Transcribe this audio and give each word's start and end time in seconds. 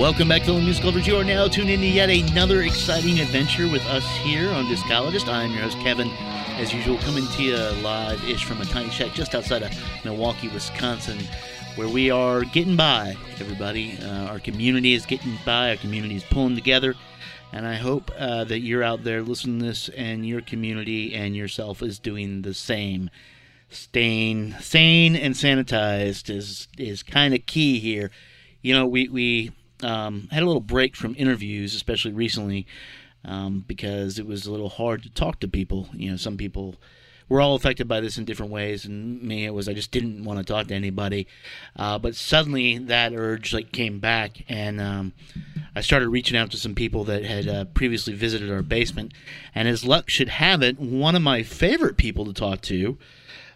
Welcome 0.00 0.28
back 0.28 0.44
to 0.44 0.54
the 0.54 0.60
Musical 0.62 0.92
Lovers. 0.92 1.06
You 1.06 1.18
are 1.18 1.24
now 1.24 1.46
tuned 1.46 1.68
in 1.68 1.80
to 1.80 1.86
yet 1.86 2.08
another 2.08 2.62
exciting 2.62 3.20
adventure 3.20 3.68
with 3.68 3.84
us 3.84 4.02
here 4.22 4.48
on 4.48 4.66
Discologist. 4.66 5.28
I'm 5.28 5.52
your 5.52 5.60
host, 5.60 5.76
Kevin. 5.80 6.08
As 6.56 6.72
usual, 6.72 6.96
coming 6.96 7.26
to 7.26 7.42
you 7.42 7.54
live 7.82 8.26
ish 8.26 8.46
from 8.46 8.62
a 8.62 8.64
tiny 8.64 8.88
shack 8.88 9.12
just 9.12 9.34
outside 9.34 9.62
of 9.62 9.70
Milwaukee, 10.02 10.48
Wisconsin, 10.48 11.18
where 11.74 11.86
we 11.86 12.10
are 12.10 12.44
getting 12.44 12.76
by, 12.76 13.14
everybody. 13.38 13.98
Uh, 14.02 14.28
our 14.28 14.38
community 14.38 14.94
is 14.94 15.04
getting 15.04 15.36
by, 15.44 15.68
our 15.68 15.76
community 15.76 16.16
is 16.16 16.24
pulling 16.24 16.54
together. 16.54 16.94
And 17.52 17.66
I 17.66 17.74
hope 17.74 18.10
uh, 18.18 18.44
that 18.44 18.60
you're 18.60 18.82
out 18.82 19.04
there 19.04 19.20
listening 19.20 19.58
to 19.58 19.66
this 19.66 19.90
and 19.90 20.26
your 20.26 20.40
community 20.40 21.14
and 21.14 21.36
yourself 21.36 21.82
is 21.82 21.98
doing 21.98 22.40
the 22.40 22.54
same. 22.54 23.10
Staying 23.68 24.54
sane 24.60 25.14
and 25.14 25.34
sanitized 25.34 26.34
is, 26.34 26.68
is 26.78 27.02
kind 27.02 27.34
of 27.34 27.44
key 27.44 27.78
here. 27.80 28.10
You 28.62 28.74
know, 28.74 28.86
we, 28.86 29.08
we 29.08 29.52
um, 29.82 30.28
had 30.30 30.42
a 30.42 30.46
little 30.46 30.60
break 30.60 30.96
from 30.96 31.14
interviews, 31.16 31.74
especially 31.74 32.12
recently, 32.12 32.66
um, 33.24 33.64
because 33.66 34.18
it 34.18 34.26
was 34.26 34.46
a 34.46 34.52
little 34.52 34.68
hard 34.68 35.02
to 35.02 35.10
talk 35.10 35.40
to 35.40 35.48
people. 35.48 35.88
You 35.92 36.10
know, 36.10 36.16
some 36.16 36.36
people 36.36 36.76
we're 37.30 37.40
all 37.40 37.54
affected 37.54 37.86
by 37.86 38.00
this 38.00 38.18
in 38.18 38.24
different 38.24 38.50
ways, 38.50 38.84
and 38.84 39.22
me, 39.22 39.44
it 39.44 39.54
was 39.54 39.68
I 39.68 39.72
just 39.72 39.92
didn't 39.92 40.24
want 40.24 40.40
to 40.40 40.44
talk 40.44 40.66
to 40.66 40.74
anybody. 40.74 41.28
Uh, 41.76 41.96
but 41.96 42.16
suddenly 42.16 42.76
that 42.76 43.12
urge 43.14 43.54
like 43.54 43.70
came 43.70 44.00
back, 44.00 44.44
and 44.48 44.80
um, 44.80 45.12
I 45.74 45.80
started 45.80 46.08
reaching 46.08 46.36
out 46.36 46.50
to 46.50 46.56
some 46.56 46.74
people 46.74 47.04
that 47.04 47.24
had 47.24 47.48
uh, 47.48 47.64
previously 47.66 48.14
visited 48.14 48.50
our 48.50 48.62
basement. 48.62 49.14
And 49.54 49.68
as 49.68 49.84
luck 49.84 50.10
should 50.10 50.28
have 50.28 50.60
it, 50.60 50.80
one 50.80 51.14
of 51.14 51.22
my 51.22 51.44
favorite 51.44 51.96
people 51.96 52.24
to 52.24 52.32
talk 52.32 52.62
to, 52.62 52.98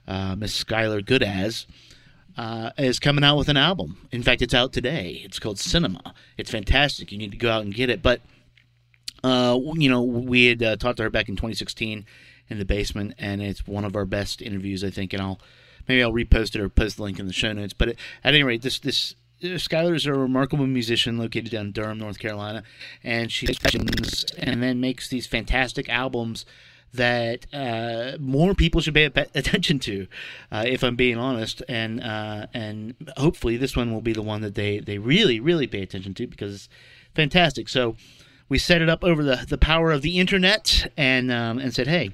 uh, 0.06 0.36
Miss 0.36 0.62
Skylar 0.62 1.05
Gudasz 1.05 1.66
uh, 2.37 2.71
is 2.79 2.99
coming 2.99 3.25
out 3.25 3.37
with 3.37 3.49
an 3.49 3.57
album. 3.57 4.09
In 4.11 4.23
fact, 4.23 4.43
it's 4.43 4.55
out 4.55 4.73
today. 4.73 5.23
It's 5.25 5.39
called 5.39 5.59
Cinema. 5.59 6.15
It's 6.37 6.51
fantastic. 6.51 7.13
You 7.13 7.19
need 7.19 7.33
to 7.33 7.37
go 7.37 7.51
out 7.51 7.63
and 7.63 7.75
get 7.75 7.91
it. 7.91 8.03
But 8.03 8.21
uh, 9.23 9.59
you 9.75 9.89
know, 9.89 10.03
we 10.03 10.47
had 10.47 10.62
uh, 10.62 10.77
talked 10.77 10.99
to 10.99 11.05
her 11.05 11.11
back 11.11 11.29
in 11.29 11.37
2016 11.37 12.05
in 12.49 12.59
the 12.59 12.65
basement, 12.65 13.15
and 13.19 13.43
it's 13.43 13.67
one 13.67 13.85
of 13.85 13.97
our 13.97 14.05
best 14.05 14.43
interviews, 14.43 14.85
I 14.85 14.91
think. 14.91 15.12
And 15.12 15.23
I'll 15.23 15.41
maybe 15.89 16.03
I'll 16.03 16.12
repost 16.12 16.55
it 16.55 16.61
or 16.61 16.69
post 16.69 16.97
the 16.97 17.03
link 17.03 17.19
in 17.19 17.27
the 17.27 17.33
show 17.33 17.53
notes. 17.53 17.73
But 17.73 17.91
at 17.91 17.97
any 18.25 18.43
rate, 18.43 18.62
this 18.62 18.79
this 18.79 19.15
uh, 19.43 19.47
Skylar 19.57 19.95
is 19.95 20.07
a 20.07 20.12
remarkable 20.12 20.67
musician 20.67 21.19
located 21.19 21.51
down 21.51 21.67
in 21.67 21.73
Durham, 21.73 21.99
North 21.99 22.19
Carolina, 22.19 22.65
and 23.03 23.31
she 23.33 23.47
and 24.39 24.62
then 24.62 24.81
makes 24.81 25.09
these 25.09 25.27
fantastic 25.27 25.89
albums 25.89 26.45
that 26.95 27.47
uh, 27.53 28.17
more 28.19 28.55
people 28.55 28.81
should 28.81 28.95
pay 28.95 29.05
attention 29.05 29.78
to, 29.81 30.06
uh, 30.50 30.64
if 30.67 30.83
I'm 30.83 30.97
being 30.97 31.19
honest, 31.19 31.62
and 31.69 32.00
uh, 32.00 32.47
and 32.55 32.95
hopefully 33.17 33.56
this 33.56 33.77
one 33.77 33.92
will 33.92 34.00
be 34.00 34.12
the 34.12 34.23
one 34.23 34.41
that 34.42 34.55
they, 34.55 34.78
they 34.78 34.98
really 34.98 35.41
really 35.41 35.67
pay 35.67 35.83
attention 35.83 36.15
to 36.15 36.27
because 36.27 36.55
it's 36.55 36.69
fantastic. 37.15 37.69
So 37.69 37.97
we 38.48 38.59
set 38.59 38.83
it 38.83 38.89
up 38.89 39.03
over 39.03 39.22
the, 39.22 39.45
the 39.48 39.59
power 39.59 39.91
of 39.91 40.03
the 40.03 40.19
internet 40.19 40.92
and 40.97 41.31
um, 41.33 41.59
and 41.59 41.75
said, 41.75 41.87
hey, 41.87 42.11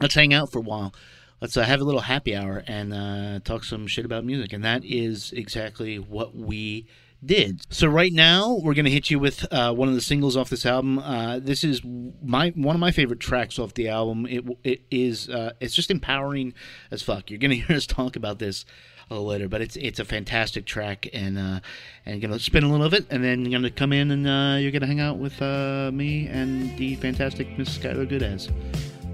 let's 0.00 0.14
hang 0.14 0.32
out 0.32 0.50
for 0.50 0.58
a 0.58 0.62
while. 0.62 0.94
Let's 1.40 1.56
uh, 1.56 1.62
have 1.62 1.80
a 1.80 1.84
little 1.84 2.02
happy 2.02 2.36
hour 2.36 2.62
and 2.66 2.92
uh, 2.92 3.40
talk 3.40 3.64
some 3.64 3.86
shit 3.86 4.04
about 4.04 4.24
music, 4.24 4.52
and 4.52 4.62
that 4.62 4.84
is 4.84 5.32
exactly 5.32 5.98
what 5.98 6.36
we 6.36 6.86
did. 7.24 7.66
So 7.70 7.88
right 7.88 8.12
now 8.12 8.58
we're 8.62 8.74
gonna 8.74 8.90
hit 8.90 9.10
you 9.10 9.18
with 9.18 9.50
uh, 9.52 9.72
one 9.72 9.88
of 9.88 9.94
the 9.94 10.00
singles 10.00 10.36
off 10.36 10.50
this 10.50 10.64
album. 10.64 10.98
Uh, 10.98 11.38
this 11.38 11.64
is 11.64 11.82
my 11.84 12.50
one 12.50 12.76
of 12.76 12.80
my 12.80 12.90
favorite 12.90 13.20
tracks 13.20 13.58
off 13.58 13.74
the 13.74 13.88
album. 13.88 14.26
It 14.26 14.44
it 14.64 14.82
is 14.90 15.28
uh, 15.28 15.52
it's 15.60 15.74
just 15.74 15.90
empowering 15.90 16.54
as 16.90 17.02
fuck. 17.02 17.30
You're 17.30 17.38
gonna 17.38 17.54
hear 17.56 17.76
us 17.76 17.86
talk 17.86 18.16
about 18.16 18.38
this 18.38 18.64
a 19.10 19.14
little 19.14 19.28
later, 19.28 19.48
but 19.48 19.60
it's 19.60 19.76
it's 19.76 19.98
a 19.98 20.04
fantastic 20.04 20.66
track, 20.66 21.08
and 21.12 21.38
uh, 21.38 21.60
and 22.06 22.20
gonna 22.20 22.38
spin 22.38 22.64
a 22.64 22.70
little 22.70 22.86
of 22.86 22.94
it, 22.94 23.06
and 23.10 23.22
then 23.22 23.44
you're 23.44 23.58
gonna 23.58 23.70
come 23.70 23.92
in 23.92 24.10
and 24.10 24.26
uh, 24.26 24.56
you're 24.58 24.72
gonna 24.72 24.86
hang 24.86 25.00
out 25.00 25.18
with 25.18 25.40
uh, 25.42 25.90
me 25.92 26.26
and 26.28 26.76
the 26.78 26.94
fantastic 26.96 27.58
Miss 27.58 27.76
Skylar 27.76 28.08
Gudasz. 28.08 28.50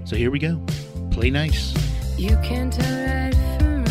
So 0.07 0.15
here 0.15 0.31
we 0.31 0.39
go. 0.39 0.61
Play 1.11 1.29
nice. 1.29 1.73
You 2.17 2.37
can't 2.43 2.75
wrong, 2.77 3.85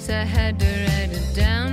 so 0.00 0.14
I 0.14 0.24
had 0.24 0.58
to 0.60 0.66
write 0.66 1.10
it 1.12 1.34
down 1.34 1.65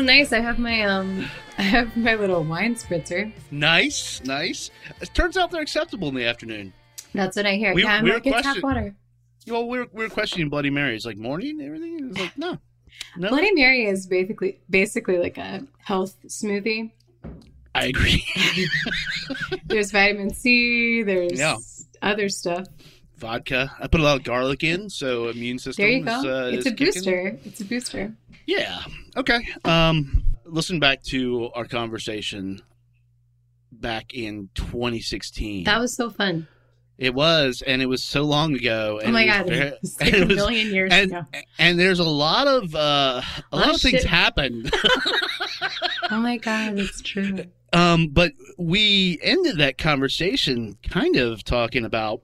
Oh, 0.00 0.02
nice! 0.02 0.32
I 0.32 0.40
have 0.40 0.58
my 0.58 0.80
um, 0.84 1.26
I 1.58 1.62
have 1.62 1.94
my 1.94 2.14
little 2.14 2.42
wine 2.42 2.74
spritzer. 2.74 3.30
nice, 3.50 4.22
nice. 4.24 4.70
It 5.02 5.10
turns 5.12 5.36
out 5.36 5.50
they're 5.50 5.60
acceptable 5.60 6.08
in 6.08 6.14
the 6.14 6.24
afternoon. 6.24 6.72
That's 7.12 7.36
what 7.36 7.44
I 7.44 7.56
hear. 7.56 7.74
We- 7.74 7.82
yeah, 7.82 7.96
I'm 7.96 8.04
we 8.04 8.10
were 8.10 8.16
like, 8.16 8.26
it's 8.26 8.40
tap 8.40 8.62
water. 8.62 8.94
Well, 9.46 9.68
we 9.68 9.80
were, 9.80 9.86
we 9.92 10.04
were 10.04 10.08
questioning 10.10 10.48
Bloody 10.48 10.70
Marys, 10.70 11.04
like 11.04 11.18
morning 11.18 11.60
everything. 11.60 11.98
It 11.98 12.08
was 12.08 12.18
like, 12.18 12.38
no. 12.38 12.56
No, 13.18 13.28
Bloody 13.28 13.52
Mary 13.52 13.84
is 13.84 14.06
basically 14.06 14.58
basically 14.70 15.18
like 15.18 15.36
a 15.36 15.64
health 15.84 16.16
smoothie. 16.26 16.90
I 17.74 17.86
agree. 17.88 18.24
There's 19.66 19.90
vitamin 19.92 20.32
C. 20.32 21.02
There's 21.02 21.38
Yeah. 21.38 21.58
other 22.00 22.30
stuff. 22.30 22.68
Vodka. 23.18 23.70
I 23.78 23.86
put 23.86 24.00
a 24.00 24.02
lot 24.04 24.16
of 24.16 24.24
garlic 24.24 24.64
in, 24.64 24.88
so 24.88 25.28
immune 25.28 25.58
system 25.58 25.82
There 25.82 25.90
you 25.92 25.98
is, 26.06 26.22
go. 26.24 26.44
uh, 26.46 26.46
it's 26.48 26.58
is 26.60 26.66
a 26.66 26.70
kicking. 26.70 26.86
booster. 26.86 27.38
It's 27.44 27.60
a 27.60 27.64
booster. 27.66 28.14
Yeah. 28.46 28.80
Okay. 29.16 29.46
Um, 29.64 30.24
listen 30.44 30.80
back 30.80 31.02
to 31.04 31.50
our 31.54 31.64
conversation 31.64 32.60
back 33.72 34.14
in 34.14 34.48
2016. 34.54 35.64
That 35.64 35.78
was 35.78 35.94
so 35.94 36.10
fun. 36.10 36.48
it 36.98 37.14
was, 37.14 37.62
and 37.66 37.80
it 37.80 37.86
was 37.86 38.02
so 38.02 38.22
long 38.24 38.54
ago. 38.54 38.98
Oh 39.00 39.04
And 39.04 39.12
my 39.12 39.22
it 39.22 39.26
was 39.26 39.36
god, 39.36 39.46
very- 39.48 39.72
it's 39.82 40.00
like 40.00 40.12
a 40.14 40.26
was- 40.26 40.36
million 40.36 40.74
years 40.74 40.92
and 40.92 41.10
ago. 41.12 41.22
and 41.58 41.78
there's 41.78 41.98
a 42.00 42.04
lot 42.04 42.46
of 42.48 42.74
uh, 42.74 43.22
a 43.52 43.56
lot, 43.56 43.68
of 43.68 43.74
of 43.76 43.80
things 43.80 44.00
shit. 44.02 44.04
happened. 44.10 44.72
Oh 46.12 46.18
my 46.18 46.38
god, 46.38 46.76
it's 46.78 47.00
true. 47.02 47.44
um, 47.72 48.08
but 48.08 48.32
we 48.58 49.18
ended 49.22 49.58
that 49.58 49.78
conversation 49.78 50.76
kind 50.88 51.14
of 51.16 51.44
talking 51.44 51.84
about 51.84 52.20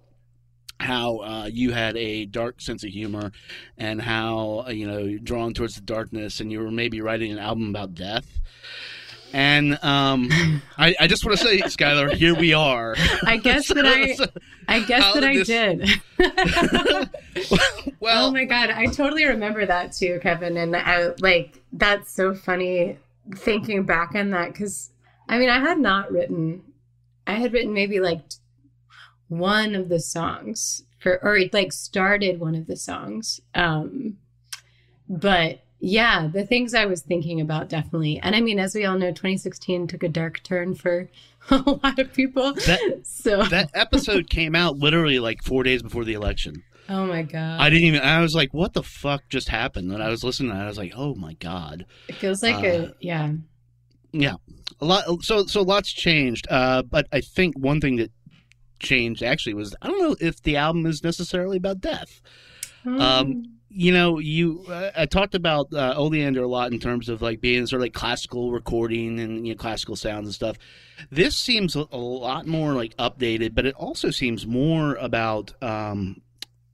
how 0.78 1.19
uh, 1.19 1.46
you 1.50 1.73
had 1.73 1.96
a 1.96 2.26
dark 2.26 2.61
sense 2.61 2.84
of 2.84 2.90
humor 2.90 3.32
and 3.78 4.00
how 4.02 4.64
uh, 4.67 4.70
you 4.70 4.87
know 4.87 4.99
you're 4.99 5.19
drawn 5.19 5.55
towards 5.55 5.75
the 5.75 5.81
darkness 5.81 6.40
and 6.40 6.52
you 6.52 6.61
were 6.61 6.70
maybe 6.70 7.00
writing 7.00 7.32
an 7.32 7.38
album 7.38 7.70
about 7.70 7.94
death 7.94 8.26
and 9.32 9.82
um, 9.82 10.28
I, 10.78 10.94
I 11.00 11.06
just 11.06 11.25
want 11.25 11.38
to 11.38 11.44
say 11.44 11.61
skylar 11.62 12.12
here 12.12 12.34
we 12.34 12.52
are 12.52 12.94
I 13.25 13.38
guess 13.38 13.69
that 13.75 13.87
I, 13.87 14.14
So- 14.14 14.26
I 14.69 14.81
guess 14.81 15.14
that 15.14 15.25
I 15.25 15.34
did 15.43 15.81
did. 15.81 16.00
well 18.00 18.26
oh 18.29 18.32
my 18.32 18.44
god, 18.44 18.70
I 18.70 18.87
totally 18.87 19.25
remember 19.25 19.64
that 19.67 19.93
too, 19.93 20.19
Kevin. 20.22 20.56
And 20.56 20.75
I 20.76 21.11
like 21.20 21.62
that's 21.72 22.11
so 22.12 22.34
funny 22.34 22.99
thinking 23.37 23.84
back 23.84 24.14
on 24.14 24.31
that 24.31 24.52
because 24.52 24.90
I 25.29 25.38
mean 25.38 25.49
I 25.49 25.61
had 25.61 25.79
not 25.79 26.11
written, 26.11 26.62
I 27.26 27.34
had 27.34 27.52
written 27.52 27.72
maybe 27.72 28.00
like 28.00 28.20
one 29.28 29.75
of 29.75 29.88
the 29.88 30.00
songs 30.00 30.84
for 30.99 31.23
or 31.23 31.37
it 31.37 31.52
like 31.52 31.73
started 31.73 32.40
one 32.40 32.55
of 32.55 32.67
the 32.67 32.76
songs. 32.76 33.40
Um, 33.55 34.19
but 35.08 35.61
yeah, 35.78 36.26
the 36.26 36.44
things 36.44 36.75
I 36.75 36.87
was 36.87 37.02
thinking 37.02 37.40
about 37.40 37.69
definitely, 37.69 38.19
and 38.20 38.34
I 38.34 38.40
mean 38.40 38.58
as 38.58 38.75
we 38.75 38.84
all 38.84 38.99
know, 38.99 39.11
2016 39.11 39.87
took 39.87 40.02
a 40.02 40.08
dark 40.08 40.43
turn 40.43 40.75
for 40.75 41.08
a 41.50 41.78
lot 41.82 41.99
of 41.99 42.12
people. 42.12 42.55
That- 42.55 43.00
so 43.05 43.43
that 43.44 43.70
episode 43.75 44.31
came 44.31 44.55
out 44.55 44.78
literally 44.78 45.19
like 45.19 45.43
four 45.43 45.62
days 45.62 45.82
before 45.82 46.05
the 46.05 46.14
election 46.14 46.62
oh 46.88 47.06
my 47.06 47.22
god, 47.22 47.61
i 47.61 47.69
didn't 47.69 47.84
even 47.84 48.00
i 48.00 48.20
was 48.20 48.34
like 48.34 48.52
what 48.55 48.72
the 48.72 48.82
fuck 48.82 49.29
just 49.29 49.49
happened 49.49 49.90
and 49.93 50.02
i 50.02 50.08
was 50.08 50.22
listening 50.22 50.50
to 50.50 50.56
that 50.56 50.64
i 50.64 50.69
was 50.69 50.79
like 50.79 50.93
oh 50.96 51.14
my 51.14 51.34
god 51.34 51.84
it 52.08 52.14
feels 52.17 52.43
like 52.43 52.64
uh, 52.64 52.69
a 52.69 52.94
yeah, 53.00 53.32
yeah. 54.12 54.34
a 54.81 54.84
lot 54.84 55.05
so 55.22 55.46
so 55.46 55.62
lots 55.62 55.93
changed 55.93 56.46
uh 56.50 56.82
but 56.82 57.06
i 57.12 57.20
think 57.20 57.58
one 57.58 57.81
thing 57.81 57.96
that 57.96 58.11
changed 58.78 59.23
actually 59.23 59.55
was 59.55 59.75
i 59.82 59.87
don't 59.87 59.99
know 60.00 60.17
if 60.20 60.43
the 60.43 60.56
album 60.56 60.87
is 60.87 61.02
necessarily 61.02 61.56
about 61.56 61.81
death. 61.81 62.20
Um, 62.87 63.56
you 63.69 63.93
know 63.93 64.19
you 64.20 64.64
uh, 64.69 64.90
i 64.96 65.06
talked 65.06 65.34
about 65.34 65.73
uh, 65.75 65.94
oleander 65.96 66.43
a 66.44 66.46
lot 66.46 66.73
in 66.73 66.78
terms 66.78 67.08
of 67.08 67.20
like 67.20 67.40
being 67.40 67.67
sort 67.67 67.81
of 67.81 67.84
like 67.84 67.93
classical 67.94 68.52
recording 68.52 69.19
and 69.19 69.46
you 69.46 69.52
know 69.55 69.58
classical 69.58 69.96
sounds 69.96 70.26
and 70.26 70.34
stuff. 70.34 70.56
This 71.11 71.37
seems 71.37 71.75
a, 71.75 71.84
lot 71.96 72.46
more 72.46 72.75
like 72.75 72.96
updated 72.96 73.55
but 73.55 73.67
it 73.67 73.75
also 73.75 74.11
seems 74.11 74.46
more 74.46 74.94
about 74.96 75.52
um 75.62 76.20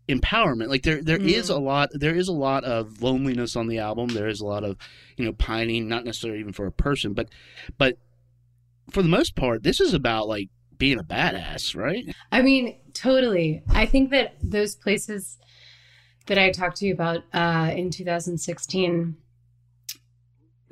empowerment. 0.08 0.68
Like 0.68 0.82
there 0.82 1.02
there 1.02 1.20
is 1.20 1.48
Mm. 1.48 1.56
a 1.56 1.58
lot 1.58 1.88
there 1.94 2.14
is 2.14 2.28
a 2.28 2.32
lot 2.32 2.64
of 2.64 3.00
loneliness 3.00 3.56
on 3.56 3.68
the 3.68 3.78
album. 3.78 4.08
There 4.08 4.28
is 4.28 4.40
a 4.40 4.46
lot 4.46 4.62
of 4.64 4.76
you 5.16 5.24
know 5.24 5.32
pining 5.32 5.88
not 5.88 6.04
necessarily 6.04 6.40
even 6.40 6.52
for 6.52 6.66
a 6.66 6.72
person 6.72 7.14
but 7.14 7.28
but 7.78 7.96
for 8.90 9.02
the 9.02 9.08
most 9.08 9.34
part 9.34 9.62
this 9.62 9.80
is 9.80 9.94
about 9.94 10.28
like 10.28 10.50
being 10.82 10.98
a 10.98 11.04
badass 11.04 11.76
right 11.76 12.12
I 12.32 12.42
mean, 12.42 12.76
totally. 12.92 13.62
I 13.68 13.86
think 13.86 14.10
that 14.10 14.34
those 14.42 14.74
places 14.74 15.38
that 16.26 16.38
I 16.38 16.50
talked 16.50 16.78
to 16.78 16.86
you 16.86 16.92
about 16.92 17.22
uh, 17.32 17.70
in 17.72 17.90
2016, 17.90 19.16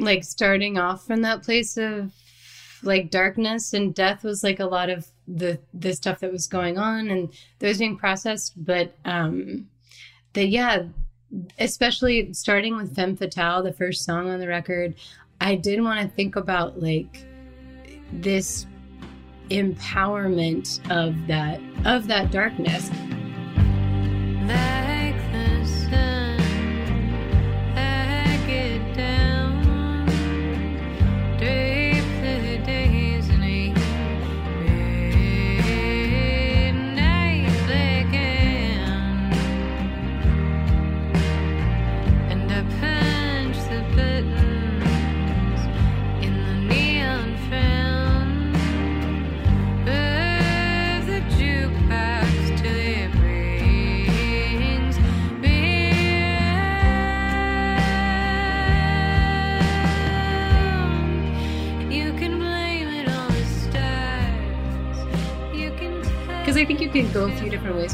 like 0.00 0.24
starting 0.24 0.78
off 0.78 1.06
from 1.06 1.22
that 1.22 1.44
place 1.44 1.76
of 1.76 2.12
like 2.82 3.12
darkness 3.12 3.72
and 3.72 3.94
death 3.94 4.24
was 4.24 4.42
like 4.42 4.58
a 4.58 4.64
lot 4.64 4.90
of 4.90 5.06
the 5.28 5.60
the 5.72 5.92
stuff 5.92 6.18
that 6.20 6.32
was 6.32 6.48
going 6.48 6.76
on 6.76 7.08
and 7.08 7.32
those 7.60 7.78
being 7.78 7.96
processed. 7.96 8.54
But 8.56 8.94
um, 9.04 9.68
that 10.32 10.46
yeah, 10.48 10.86
especially 11.60 12.32
starting 12.32 12.76
with 12.76 12.96
Femme 12.96 13.16
Fatale, 13.16 13.62
the 13.62 13.72
first 13.72 14.04
song 14.04 14.28
on 14.28 14.40
the 14.40 14.48
record, 14.48 14.96
I 15.40 15.54
did 15.54 15.80
want 15.80 16.00
to 16.00 16.16
think 16.16 16.34
about 16.34 16.82
like 16.82 17.24
this 18.12 18.66
empowerment 19.50 20.80
of 20.90 21.14
that 21.26 21.60
of 21.84 22.06
that 22.06 22.30
darkness 22.30 22.90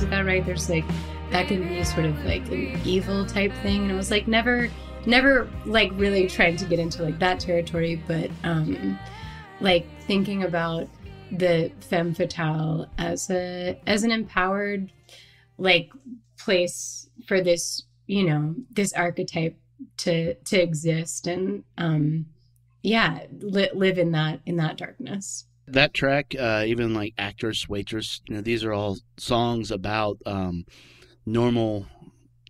with 0.00 0.10
that, 0.10 0.24
right? 0.24 0.44
There's 0.44 0.68
like 0.68 0.84
that 1.30 1.48
can 1.48 1.68
be 1.68 1.82
sort 1.84 2.06
of 2.06 2.24
like 2.24 2.46
an 2.48 2.80
evil 2.84 3.26
type 3.26 3.52
thing, 3.62 3.82
and 3.82 3.90
it 3.90 3.94
was 3.94 4.10
like 4.10 4.28
never, 4.28 4.70
never 5.06 5.48
like 5.64 5.90
really 5.94 6.28
trying 6.28 6.56
to 6.56 6.64
get 6.64 6.78
into 6.78 7.02
like 7.02 7.18
that 7.18 7.40
territory, 7.40 8.02
but 8.06 8.30
um, 8.44 8.98
like 9.60 9.86
thinking 10.02 10.44
about 10.44 10.88
the 11.32 11.72
femme 11.80 12.14
fatale 12.14 12.88
as 12.98 13.30
a 13.30 13.80
as 13.86 14.04
an 14.04 14.12
empowered 14.12 14.92
like 15.58 15.90
place 16.38 17.08
for 17.26 17.40
this 17.40 17.82
you 18.06 18.24
know 18.24 18.54
this 18.70 18.92
archetype 18.92 19.56
to 19.96 20.34
to 20.34 20.60
exist 20.60 21.26
and 21.26 21.64
um 21.78 22.26
yeah 22.82 23.20
li- 23.40 23.70
live 23.74 23.98
in 23.98 24.12
that 24.12 24.40
in 24.46 24.56
that 24.56 24.76
darkness 24.76 25.46
that 25.68 25.94
track 25.94 26.34
uh 26.38 26.64
even 26.66 26.94
like 26.94 27.14
actress 27.18 27.68
waitress 27.68 28.20
you 28.28 28.34
know 28.34 28.40
these 28.40 28.64
are 28.64 28.72
all 28.72 28.96
songs 29.16 29.70
about 29.70 30.18
um 30.26 30.64
normal 31.24 31.86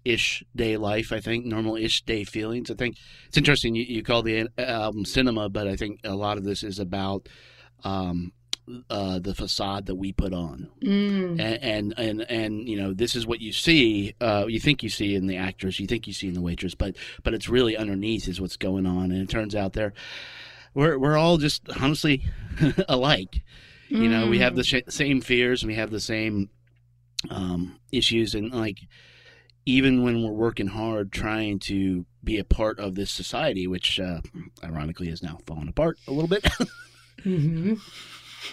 ish 0.04 0.44
day 0.54 0.76
life 0.76 1.12
i 1.12 1.20
think 1.20 1.44
normal 1.44 1.76
ish 1.76 2.02
day 2.02 2.24
feelings. 2.24 2.70
I 2.70 2.74
think 2.74 2.96
it's 3.26 3.36
interesting 3.36 3.74
you, 3.74 3.82
you 3.84 4.02
call 4.02 4.22
the 4.22 4.48
album 4.58 5.04
cinema 5.04 5.48
but 5.48 5.66
i 5.66 5.76
think 5.76 6.00
a 6.04 6.14
lot 6.14 6.38
of 6.38 6.44
this 6.44 6.62
is 6.62 6.78
about 6.78 7.28
um 7.84 8.32
uh 8.90 9.18
the 9.20 9.34
facade 9.34 9.86
that 9.86 9.94
we 9.94 10.12
put 10.12 10.32
on. 10.34 10.68
Mm. 10.82 11.40
and 11.40 11.62
and 11.62 11.94
and, 11.98 12.20
and 12.22 12.68
you 12.68 12.76
know 12.76 12.92
this 12.92 13.14
is 13.14 13.26
what 13.26 13.40
you 13.40 13.52
see 13.52 14.14
uh 14.20 14.46
you 14.48 14.58
think 14.60 14.82
you 14.82 14.88
see 14.88 15.14
in 15.14 15.26
the 15.26 15.36
actress 15.36 15.78
you 15.78 15.86
think 15.86 16.06
you 16.06 16.12
see 16.12 16.28
in 16.28 16.34
the 16.34 16.42
waitress 16.42 16.74
but 16.74 16.96
but 17.22 17.32
it's 17.32 17.48
really 17.48 17.76
underneath 17.76 18.28
is 18.28 18.40
what's 18.40 18.56
going 18.56 18.86
on. 18.86 19.10
And 19.12 19.22
it 19.22 19.28
turns 19.28 19.54
out 19.54 19.72
they're 19.72 19.92
we're 20.76 20.98
we're 20.98 21.16
all 21.16 21.38
just 21.38 21.62
honestly 21.80 22.22
alike. 22.88 23.42
You 23.88 24.08
know 24.08 24.26
we 24.28 24.38
have 24.40 24.54
the 24.56 24.64
sh- 24.64 24.82
same 24.88 25.20
fears 25.20 25.62
and 25.62 25.68
we 25.68 25.76
have 25.76 25.90
the 25.90 26.00
same 26.00 26.50
um 27.30 27.78
issues 27.92 28.34
and 28.34 28.52
like 28.52 28.80
even 29.64 30.02
when 30.04 30.22
we're 30.22 30.32
working 30.32 30.66
hard 30.68 31.10
trying 31.12 31.58
to 31.60 32.04
be 32.22 32.38
a 32.38 32.44
part 32.44 32.78
of 32.78 32.94
this 32.94 33.10
society 33.10 33.66
which 33.66 33.98
uh 34.00 34.20
ironically 34.62 35.08
is 35.08 35.22
now 35.22 35.38
falling 35.46 35.68
apart 35.68 35.98
a 36.08 36.12
little 36.12 36.28
bit. 36.28 36.44
Mhm. 37.24 37.80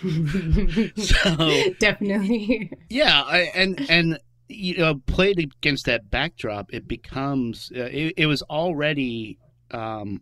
so 0.98 1.74
definitely. 1.80 2.72
Yeah 2.90 3.22
I, 3.24 3.40
and 3.56 3.86
and 3.90 4.20
you 4.48 4.78
know 4.78 5.02
played 5.08 5.40
against 5.40 5.86
that 5.86 6.10
backdrop 6.12 6.74
it 6.74 6.88
becomes 6.88 7.72
uh, 7.76 7.90
it, 7.92 8.14
it 8.18 8.26
was 8.28 8.42
already 8.44 9.40
um 9.72 10.22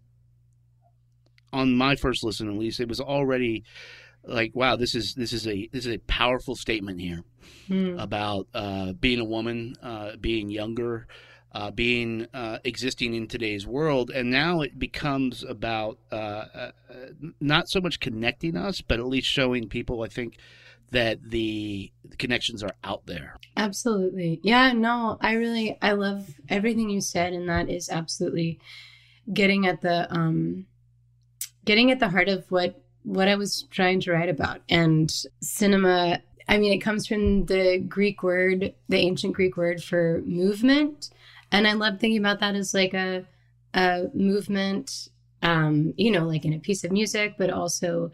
on 1.53 1.75
my 1.75 1.95
first 1.95 2.23
listen 2.23 2.47
at 2.49 2.57
least 2.57 2.79
it 2.79 2.87
was 2.87 2.99
already 2.99 3.63
like 4.23 4.51
wow 4.55 4.75
this 4.75 4.93
is 4.95 5.15
this 5.15 5.33
is 5.33 5.47
a 5.47 5.67
this 5.71 5.85
is 5.85 5.93
a 5.93 5.99
powerful 5.99 6.55
statement 6.55 6.99
here 7.01 7.23
Hmm. 7.67 7.97
about 7.97 8.47
uh, 8.53 8.93
being 8.93 9.19
a 9.19 9.25
woman 9.25 9.75
uh, 9.81 10.15
being 10.17 10.49
younger 10.49 11.07
uh, 11.53 11.71
being 11.71 12.27
uh, 12.33 12.59
existing 12.63 13.13
in 13.13 13.27
today's 13.27 13.65
world 13.65 14.11
and 14.11 14.29
now 14.29 14.61
it 14.61 14.77
becomes 14.77 15.43
about 15.43 15.97
uh, 16.11 16.15
uh, 16.15 16.71
not 17.39 17.67
so 17.67 17.81
much 17.81 17.99
connecting 17.99 18.55
us 18.55 18.81
but 18.81 18.99
at 18.99 19.07
least 19.07 19.27
showing 19.27 19.67
people 19.67 20.03
i 20.03 20.07
think 20.07 20.37
that 20.91 21.29
the 21.29 21.91
connections 22.17 22.61
are 22.63 22.75
out 22.83 23.05
there 23.05 23.35
Absolutely. 23.57 24.39
Yeah, 24.43 24.71
no, 24.73 25.17
I 25.21 25.33
really 25.33 25.77
I 25.81 25.91
love 25.91 26.29
everything 26.49 26.89
you 26.89 27.01
said 27.01 27.33
and 27.33 27.47
that 27.49 27.69
is 27.69 27.89
absolutely 27.89 28.59
getting 29.33 29.67
at 29.67 29.81
the 29.81 30.11
um 30.13 30.65
getting 31.65 31.91
at 31.91 31.99
the 31.99 32.09
heart 32.09 32.29
of 32.29 32.49
what 32.49 32.81
what 33.03 33.27
I 33.27 33.35
was 33.35 33.63
trying 33.71 33.99
to 34.01 34.11
write 34.11 34.29
about. 34.29 34.61
And 34.69 35.11
cinema, 35.41 36.19
I 36.47 36.57
mean 36.57 36.73
it 36.73 36.79
comes 36.79 37.07
from 37.07 37.45
the 37.45 37.79
Greek 37.79 38.23
word, 38.23 38.73
the 38.89 38.97
ancient 38.97 39.33
Greek 39.33 39.57
word 39.57 39.83
for 39.83 40.21
movement, 40.25 41.09
and 41.51 41.67
I 41.67 41.73
love 41.73 41.99
thinking 41.99 42.19
about 42.19 42.39
that 42.39 42.55
as 42.55 42.73
like 42.73 42.93
a 42.93 43.25
a 43.73 44.09
movement 44.13 45.09
um 45.43 45.93
you 45.97 46.11
know 46.11 46.25
like 46.25 46.45
in 46.45 46.53
a 46.53 46.59
piece 46.59 46.83
of 46.83 46.91
music 46.91 47.35
but 47.37 47.49
also 47.49 48.11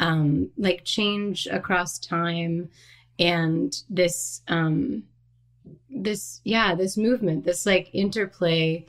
um 0.00 0.50
like 0.56 0.84
change 0.84 1.46
across 1.46 1.98
time 1.98 2.68
and 3.18 3.82
this 3.88 4.42
um 4.48 5.02
this 5.90 6.40
yeah 6.44 6.74
this 6.74 6.96
movement 6.96 7.44
this 7.44 7.64
like 7.64 7.90
interplay 7.92 8.84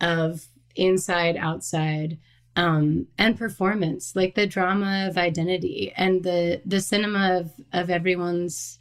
of 0.00 0.46
inside 0.76 1.36
outside 1.36 2.16
um 2.60 3.06
and 3.16 3.38
performance 3.38 4.14
like 4.14 4.34
the 4.34 4.46
drama 4.46 5.06
of 5.08 5.16
identity 5.16 5.92
and 5.96 6.22
the 6.22 6.60
the 6.66 6.80
cinema 6.80 7.40
of 7.40 7.52
of 7.72 7.88
everyone's 7.88 8.78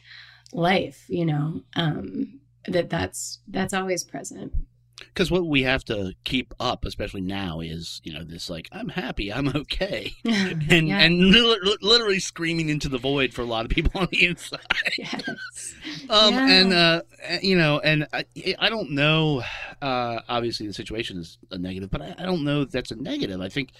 life 0.52 1.06
you 1.08 1.26
know 1.26 1.62
um 1.76 2.40
that 2.68 2.90
that's 2.90 3.40
that's 3.48 3.74
always 3.74 4.04
present 4.04 4.54
because 5.00 5.32
what 5.32 5.46
we 5.48 5.64
have 5.64 5.84
to 5.86 6.14
keep 6.24 6.54
up 6.60 6.84
especially 6.86 7.22
now 7.22 7.60
is 7.62 8.02
you 8.04 8.12
know 8.14 8.24
this 8.24 8.50
like 8.50 8.68
i'm 8.72 8.90
happy 8.90 9.32
i'm 9.32 9.48
okay 9.50 10.14
and 10.26 10.88
Yeah. 10.88 11.00
and 11.00 11.20
li- 11.32 11.78
literally 11.82 12.20
screaming 12.20 12.70
into 12.70 12.90
the 12.90 12.98
void 12.98 13.34
for 13.34 13.42
a 13.42 13.46
lot 13.46 13.66
of 13.66 13.72
people 13.72 13.92
on 14.02 14.08
the 14.12 14.26
inside. 14.26 14.60
Yes. 14.98 15.76
Um 16.10 16.34
Yeah. 16.34 16.50
and 16.50 16.74
uh 16.74 17.02
you 17.42 17.56
know 17.58 17.80
and 17.80 18.08
i 18.14 18.26
i 18.60 18.70
don't 18.70 18.92
know 18.92 19.42
uh 19.82 20.20
obviously 20.28 20.68
the 20.68 20.74
situation 20.74 21.18
is 21.18 21.38
a 21.52 21.58
negative 21.58 21.90
but 21.90 22.02
i, 22.02 22.16
I 22.18 22.24
don't 22.24 22.44
know 22.44 22.66
that's 22.66 22.92
a 22.92 22.96
negative. 22.96 23.40
I 23.42 23.50
think 23.50 23.72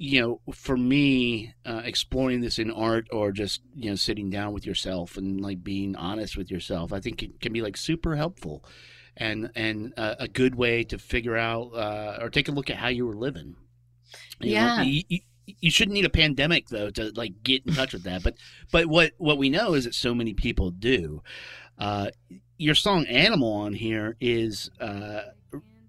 you 0.00 0.20
know 0.20 0.40
for 0.54 0.76
me 0.76 1.54
uh, 1.66 1.82
exploring 1.84 2.40
this 2.40 2.58
in 2.58 2.70
art 2.70 3.08
or 3.10 3.32
just 3.32 3.60
you 3.74 3.90
know 3.90 3.96
sitting 3.96 4.30
down 4.30 4.52
with 4.52 4.64
yourself 4.64 5.16
and 5.16 5.40
like 5.40 5.64
being 5.64 5.96
honest 5.96 6.36
with 6.36 6.52
yourself 6.52 6.92
i 6.92 7.00
think 7.00 7.20
it 7.20 7.40
can 7.40 7.52
be 7.52 7.60
like 7.60 7.76
super 7.76 8.14
helpful 8.14 8.64
and 9.18 9.50
and 9.54 9.92
uh, 9.96 10.14
a 10.18 10.28
good 10.28 10.54
way 10.54 10.84
to 10.84 10.98
figure 10.98 11.36
out 11.36 11.72
uh, 11.74 12.18
or 12.22 12.30
take 12.30 12.48
a 12.48 12.52
look 12.52 12.70
at 12.70 12.76
how 12.76 12.88
you 12.88 13.06
were 13.06 13.16
living. 13.16 13.56
You 14.40 14.54
know, 14.54 14.60
Yeah. 14.60 14.82
you, 14.82 15.02
you, 15.08 15.20
you 15.60 15.70
shouldn't 15.70 15.94
need 15.94 16.04
a 16.04 16.10
pandemic 16.10 16.68
though 16.68 16.90
to 16.90 17.12
like 17.14 17.42
get 17.42 17.66
in 17.66 17.74
touch 17.74 17.92
with 17.94 18.04
that 18.04 18.22
but 18.22 18.34
but 18.70 18.86
what 18.86 19.12
what 19.18 19.38
we 19.38 19.48
know 19.50 19.74
is 19.74 19.84
that 19.84 19.94
so 19.94 20.14
many 20.14 20.32
people 20.34 20.70
do. 20.70 21.22
Uh 21.78 22.10
your 22.58 22.74
song 22.74 23.06
animal 23.06 23.52
on 23.52 23.72
here 23.72 24.16
is 24.20 24.70
uh 24.80 25.20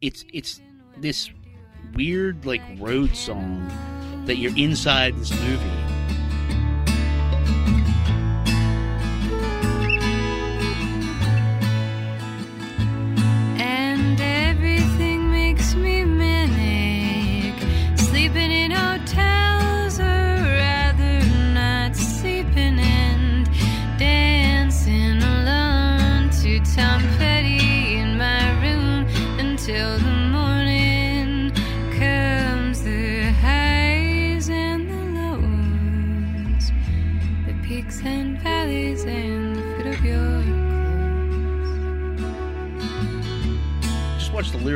it's 0.02 0.24
it's 0.34 0.62
this 0.98 1.30
weird 1.94 2.46
like 2.46 2.62
road 2.78 3.16
song 3.16 3.68
that 4.26 4.38
you're 4.38 4.56
inside 4.58 5.16
this 5.18 5.32
movie 5.32 5.79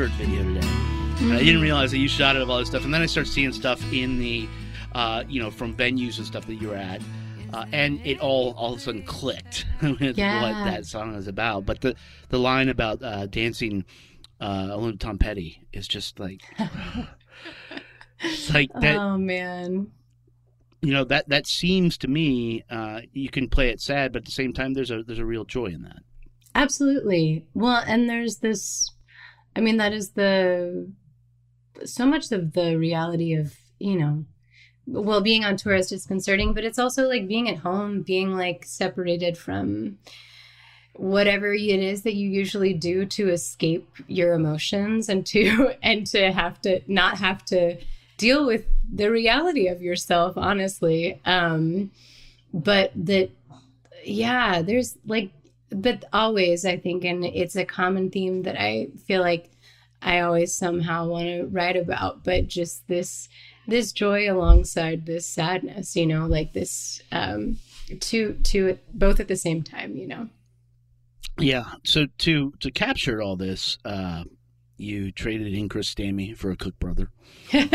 just 0.08 0.18
watched 0.18 0.18
the 0.18 0.26
lyric 0.26 0.54
video 0.54 0.54
today. 0.60 0.66
And 1.20 1.32
i 1.32 1.38
didn't 1.38 1.60
realize 1.62 1.90
that 1.92 1.98
you 1.98 2.08
shot 2.08 2.36
it 2.36 2.42
of 2.42 2.50
all 2.50 2.58
this 2.58 2.68
stuff. 2.68 2.84
And 2.84 2.92
then 2.92 3.02
i 3.02 3.06
started 3.06 3.30
seeing 3.30 3.52
stuff 3.52 3.80
in 3.92 4.18
the 4.18 4.48
uh 4.94 5.24
you 5.28 5.40
know 5.42 5.50
from 5.50 5.74
venues 5.74 6.18
and 6.18 6.26
stuff 6.26 6.46
that 6.46 6.54
you 6.56 6.68
were 6.68 6.76
at. 6.76 7.00
Uh, 7.52 7.64
and 7.72 8.00
it 8.04 8.18
all 8.20 8.52
all 8.56 8.72
of 8.72 8.78
a 8.78 8.82
sudden 8.82 9.02
clicked 9.04 9.66
with 9.82 10.18
Yeah. 10.18 10.42
what 10.42 10.64
that 10.70 10.86
song 10.86 11.14
is 11.14 11.28
about. 11.28 11.66
But 11.66 11.80
the 11.80 11.94
the 12.28 12.38
line 12.38 12.68
about 12.68 13.02
uh 13.02 13.26
dancing 13.26 13.84
uh 14.40 14.68
alone 14.70 14.86
with 14.92 14.98
tom 14.98 15.18
petty 15.18 15.62
is 15.72 15.86
just 15.86 16.18
like 16.18 16.42
it's 18.20 18.52
like 18.52 18.70
that 18.80 18.96
oh 18.96 19.16
man. 19.16 19.90
you 20.82 20.92
know 20.92 21.04
that 21.04 21.28
that 21.28 21.46
seems 21.46 21.96
to 21.98 22.08
me 22.08 22.64
uh 22.70 23.02
you 23.12 23.28
can 23.28 23.48
play 23.48 23.68
it 23.68 23.80
sad 23.80 24.12
but 24.12 24.22
at 24.22 24.24
the 24.26 24.32
same 24.32 24.52
time 24.52 24.74
there's 24.74 24.90
a 24.90 25.02
there's 25.04 25.18
a 25.20 25.24
real 25.24 25.44
joy 25.44 25.66
in 25.66 25.82
that. 25.82 26.00
Absolutely. 26.56 27.44
Well, 27.54 27.82
and 27.84 28.08
there's 28.08 28.36
this 28.36 28.92
I 29.56 29.60
mean 29.60 29.76
that 29.76 29.92
is 29.92 30.10
the 30.10 30.90
so 31.84 32.06
much 32.06 32.30
of 32.32 32.52
the 32.52 32.76
reality 32.76 33.34
of, 33.34 33.54
you 33.78 33.98
know, 33.98 34.24
well 34.86 35.20
being 35.20 35.44
on 35.44 35.56
tour 35.56 35.74
is 35.74 35.88
disconcerting, 35.88 36.52
but 36.54 36.64
it's 36.64 36.78
also 36.78 37.08
like 37.08 37.26
being 37.26 37.48
at 37.48 37.58
home, 37.58 38.02
being 38.02 38.36
like 38.36 38.64
separated 38.64 39.36
from 39.38 39.98
whatever 40.94 41.52
it 41.52 41.80
is 41.80 42.02
that 42.02 42.14
you 42.14 42.28
usually 42.28 42.72
do 42.72 43.04
to 43.04 43.28
escape 43.28 43.88
your 44.06 44.34
emotions 44.34 45.08
and 45.08 45.26
to 45.26 45.72
and 45.82 46.06
to 46.06 46.32
have 46.32 46.60
to 46.62 46.80
not 46.86 47.18
have 47.18 47.44
to 47.46 47.76
deal 48.16 48.46
with 48.46 48.66
the 48.92 49.10
reality 49.10 49.66
of 49.66 49.82
yourself 49.82 50.36
honestly. 50.36 51.20
Um 51.24 51.90
but 52.52 52.92
that 52.94 53.30
yeah 54.04 54.62
there's 54.62 54.96
like 55.06 55.30
but 55.82 56.04
always 56.12 56.64
i 56.64 56.76
think 56.76 57.04
and 57.04 57.24
it's 57.24 57.56
a 57.56 57.64
common 57.64 58.10
theme 58.10 58.42
that 58.42 58.60
i 58.60 58.88
feel 59.06 59.20
like 59.20 59.50
i 60.02 60.20
always 60.20 60.54
somehow 60.54 61.06
want 61.06 61.26
to 61.26 61.44
write 61.46 61.76
about 61.76 62.24
but 62.24 62.46
just 62.46 62.86
this 62.88 63.28
this 63.66 63.92
joy 63.92 64.30
alongside 64.30 65.06
this 65.06 65.26
sadness 65.26 65.96
you 65.96 66.06
know 66.06 66.26
like 66.26 66.52
this 66.52 67.02
um 67.12 67.58
two 68.00 68.38
two 68.42 68.78
both 68.92 69.20
at 69.20 69.28
the 69.28 69.36
same 69.36 69.62
time 69.62 69.96
you 69.96 70.06
know 70.06 70.28
Yeah. 71.38 71.64
So 71.84 72.06
to 72.18 72.52
to 72.60 72.70
capture 72.70 73.20
all 73.20 73.36
this, 73.36 73.78
uh, 73.84 74.24
you 74.76 75.12
traded 75.12 75.52
in 75.54 75.68
Chris 75.68 75.92
Stamey 75.92 76.36
for 76.36 76.50
a 76.50 76.56
Cook 76.56 76.78
brother, 76.78 77.10
uh, 77.54 77.68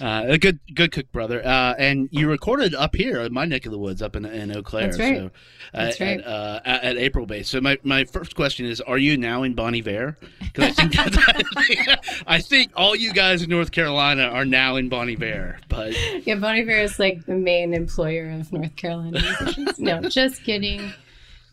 a 0.00 0.38
good 0.38 0.60
good 0.74 0.92
Cook 0.92 1.10
brother, 1.12 1.44
uh, 1.44 1.74
and 1.78 2.08
you 2.10 2.28
recorded 2.28 2.74
up 2.74 2.94
here 2.94 3.20
in 3.20 3.32
my 3.32 3.44
neck 3.44 3.66
of 3.66 3.72
the 3.72 3.78
woods, 3.78 4.02
up 4.02 4.16
in 4.16 4.24
in 4.24 4.54
Eau 4.56 4.62
Claire. 4.62 4.86
That's 4.86 4.98
right. 4.98 5.16
So, 5.16 5.26
uh, 5.26 5.84
That's 5.84 6.00
right. 6.00 6.20
At, 6.20 6.26
uh, 6.26 6.60
at, 6.64 6.84
at 6.84 6.96
April 6.96 7.26
Base. 7.26 7.48
So 7.48 7.60
my, 7.60 7.78
my 7.82 8.04
first 8.04 8.34
question 8.34 8.66
is: 8.66 8.80
Are 8.80 8.98
you 8.98 9.16
now 9.16 9.42
in 9.42 9.54
Bon 9.54 9.74
Iver? 9.74 10.16
Because 10.40 10.78
I 10.78 10.84
think 10.84 12.22
I 12.26 12.40
think 12.40 12.72
all 12.74 12.96
you 12.96 13.12
guys 13.12 13.42
in 13.42 13.50
North 13.50 13.72
Carolina 13.72 14.22
are 14.22 14.44
now 14.44 14.76
in 14.76 14.88
Bon 14.88 15.08
Iver. 15.08 15.58
But 15.68 15.94
yeah 16.24 16.34
bon 16.36 16.54
iver 16.56 16.70
is 16.70 16.98
like 16.98 17.24
the 17.26 17.34
main 17.34 17.74
employer 17.74 18.30
of 18.30 18.52
north 18.52 18.74
carolina 18.76 19.20
musicians 19.20 19.78
no 19.78 20.00
just 20.02 20.42
kidding 20.44 20.92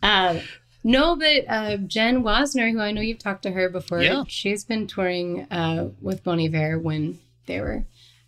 uh 0.02 0.38
no, 0.84 1.16
but 1.16 1.44
uh, 1.48 1.76
Jen 1.78 2.22
Wasner, 2.22 2.70
who 2.72 2.80
I 2.80 2.92
know 2.92 3.00
you've 3.00 3.18
talked 3.18 3.42
to 3.42 3.50
her 3.50 3.68
before, 3.68 4.00
Yeah. 4.02 4.24
she's 4.28 4.64
been 4.64 4.86
touring 4.86 5.46
uh, 5.50 5.90
with 6.00 6.22
Bon 6.24 6.40
Iver 6.40 6.78
when 6.78 7.18
they 7.46 7.60
were 7.60 7.84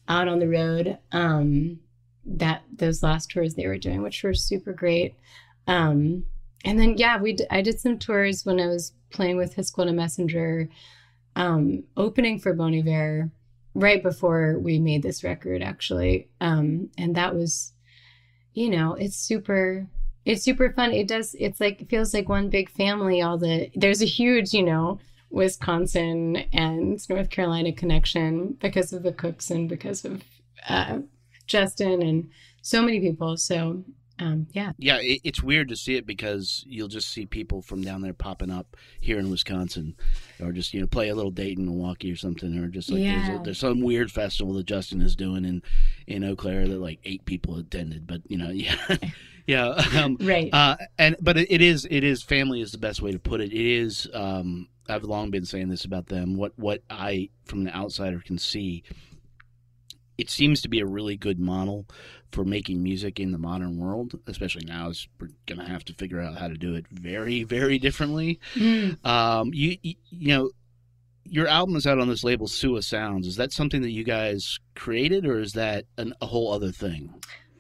out 0.09 0.29
on 0.29 0.39
the 0.41 0.49
road. 0.49 0.99
Um, 1.13 1.81
that 2.27 2.63
those 2.77 3.03
last 3.03 3.31
tours 3.31 3.55
they 3.55 3.67
were 3.67 3.79
doing, 3.79 4.03
which 4.03 4.23
were 4.23 4.35
super 4.35 4.73
great. 4.73 5.15
Um, 5.67 6.27
and 6.65 6.79
then 6.79 6.97
yeah, 6.99 7.19
we 7.21 7.33
d- 7.33 7.47
I 7.51 7.63
did 7.63 7.81
some 7.81 7.99
tours 7.99 8.45
when 8.45 8.61
I 8.61 8.67
was 8.67 8.93
playing 9.11 9.37
with 9.37 9.55
Hiss 9.55 9.71
Golden 9.71 9.97
Messenger, 9.97 10.69
um, 11.37 11.85
opening 11.97 12.39
for 12.39 12.53
Bon 12.53 12.75
Iver 12.75 13.31
right 13.75 14.03
before 14.03 14.59
we 14.59 14.79
made 14.79 15.03
this 15.03 15.25
record, 15.25 15.63
actually. 15.63 16.29
Um, 16.41 16.91
and 16.99 17.15
that 17.17 17.35
was, 17.35 17.73
you 18.53 18.69
know, 18.69 18.95
it's 18.95 19.17
super 19.17 19.87
it's 20.25 20.43
super 20.43 20.73
fun. 20.73 20.93
It 20.93 21.09
does. 21.09 21.35
It's 21.39 21.61
like 21.61 21.83
it 21.83 21.89
feels 21.89 22.13
like 22.13 22.29
one 22.29 22.51
big 22.51 22.71
family. 22.71 23.23
All 23.23 23.39
the 23.39 23.71
there's 23.75 24.03
a 24.03 24.07
huge, 24.07 24.53
you 24.53 24.63
know, 24.63 24.99
Wisconsin 25.31 26.37
and 26.53 27.09
North 27.09 27.31
Carolina 27.31 27.73
connection 27.73 28.57
because 28.61 28.93
of 28.93 29.03
the 29.03 29.13
Cooks 29.13 29.51
and 29.51 29.69
because 29.69 30.05
of 30.05 30.23
uh, 30.69 30.99
Justin 31.47 32.03
and 32.03 32.31
so 32.63 32.83
many 32.83 33.01
people. 33.01 33.37
So 33.37 33.85
um, 34.21 34.47
yeah, 34.53 34.73
Yeah, 34.77 34.99
it, 35.01 35.21
it's 35.25 35.43
weird 35.43 35.69
to 35.71 35.77
see 35.77 35.97
it 35.97 36.07
because 36.07 36.63
you'll 36.69 36.89
just 36.89 37.09
see 37.09 37.25
people 37.25 37.63
from 37.63 37.81
down 37.81 38.03
there 38.03 38.13
popping 38.13 38.51
up 38.51 38.77
here 39.01 39.19
in 39.19 39.31
Wisconsin, 39.31 39.97
or 40.43 40.53
just 40.53 40.75
you 40.75 40.81
know 40.81 40.87
play 40.87 41.09
a 41.09 41.15
little 41.15 41.31
date 41.31 41.57
in 41.57 41.65
Milwaukee 41.65 42.13
or 42.13 42.17
something, 42.17 42.59
or 42.59 42.69
just 42.69 42.91
like 42.91 43.03
there's, 43.03 43.29
a, 43.29 43.43
there's 43.43 43.59
some 43.59 43.81
weird 43.81 44.13
festival 44.13 44.53
that 44.55 44.67
Justin 44.67 45.01
is 45.01 45.17
doing 45.17 45.47
in 45.47 45.63
in 46.07 46.23
Eau 46.23 46.37
Claire 46.37 46.69
that 46.69 46.81
like 46.81 47.01
eight 47.05 47.25
people 47.25 47.57
attended, 47.57 48.07
but 48.07 48.21
you 48.29 48.37
know 48.37 48.51
yeah 48.51 48.97
yeah 49.51 49.69
um, 50.03 50.17
right. 50.21 50.49
uh, 50.53 50.77
and 50.99 51.17
but 51.21 51.37
it, 51.37 51.51
it 51.51 51.61
is 51.61 51.87
it 51.91 52.05
is 52.05 52.23
family 52.23 52.61
is 52.61 52.73
the 52.73 52.79
best 52.79 53.03
way 53.03 53.13
to 53.13 53.19
put 53.19 53.41
it. 53.41 53.53
It 53.53 53.67
is 53.67 54.09
um, 54.15 54.69
I've 54.89 55.05
long 55.05 55.31
been 55.31 55.45
saying 55.45 55.69
this 55.69 55.85
about 55.85 56.07
them. 56.07 56.37
What 56.37 56.53
what 56.57 56.83
I 56.89 57.31
from 57.45 57.65
the 57.65 57.75
outsider 57.75 58.21
can 58.25 58.39
see, 58.39 58.85
it 60.19 60.31
seems 60.31 60.63
to 60.63 60.69
be 60.69 60.81
a 60.81 60.87
really 60.87 61.17
good 61.17 61.41
model 61.41 61.87
for 62.31 62.45
making 62.45 62.83
music 62.83 63.19
in 63.19 63.33
the 63.33 63.39
modern 63.39 63.77
world, 63.79 64.19
especially 64.29 64.65
now 64.65 64.91
as 64.91 65.09
we're 65.21 65.31
gonna 65.47 65.69
have 65.69 65.85
to 65.87 65.95
figure 65.95 66.21
out 66.21 66.39
how 66.39 66.49
to 66.49 66.55
do 66.55 66.75
it 66.75 66.87
very 66.89 67.43
very 67.43 67.79
differently. 67.79 68.39
Mm. 68.55 69.05
Um, 69.05 69.51
you 69.53 69.77
you 69.83 69.95
you 70.11 70.29
know. 70.29 70.51
Your 71.33 71.47
album 71.47 71.77
is 71.77 71.87
out 71.87 72.01
on 72.01 72.09
this 72.09 72.25
label, 72.25 72.49
Sua 72.49 72.81
Sounds. 72.81 73.25
Is 73.25 73.37
that 73.37 73.53
something 73.53 73.83
that 73.83 73.93
you 73.93 74.03
guys 74.03 74.59
created, 74.75 75.27
or 75.27 75.39
is 75.39 75.53
that 75.53 75.85
an, 75.97 76.13
a 76.21 76.27
whole 76.27 76.53
other 76.53 76.73
thing? 76.73 77.15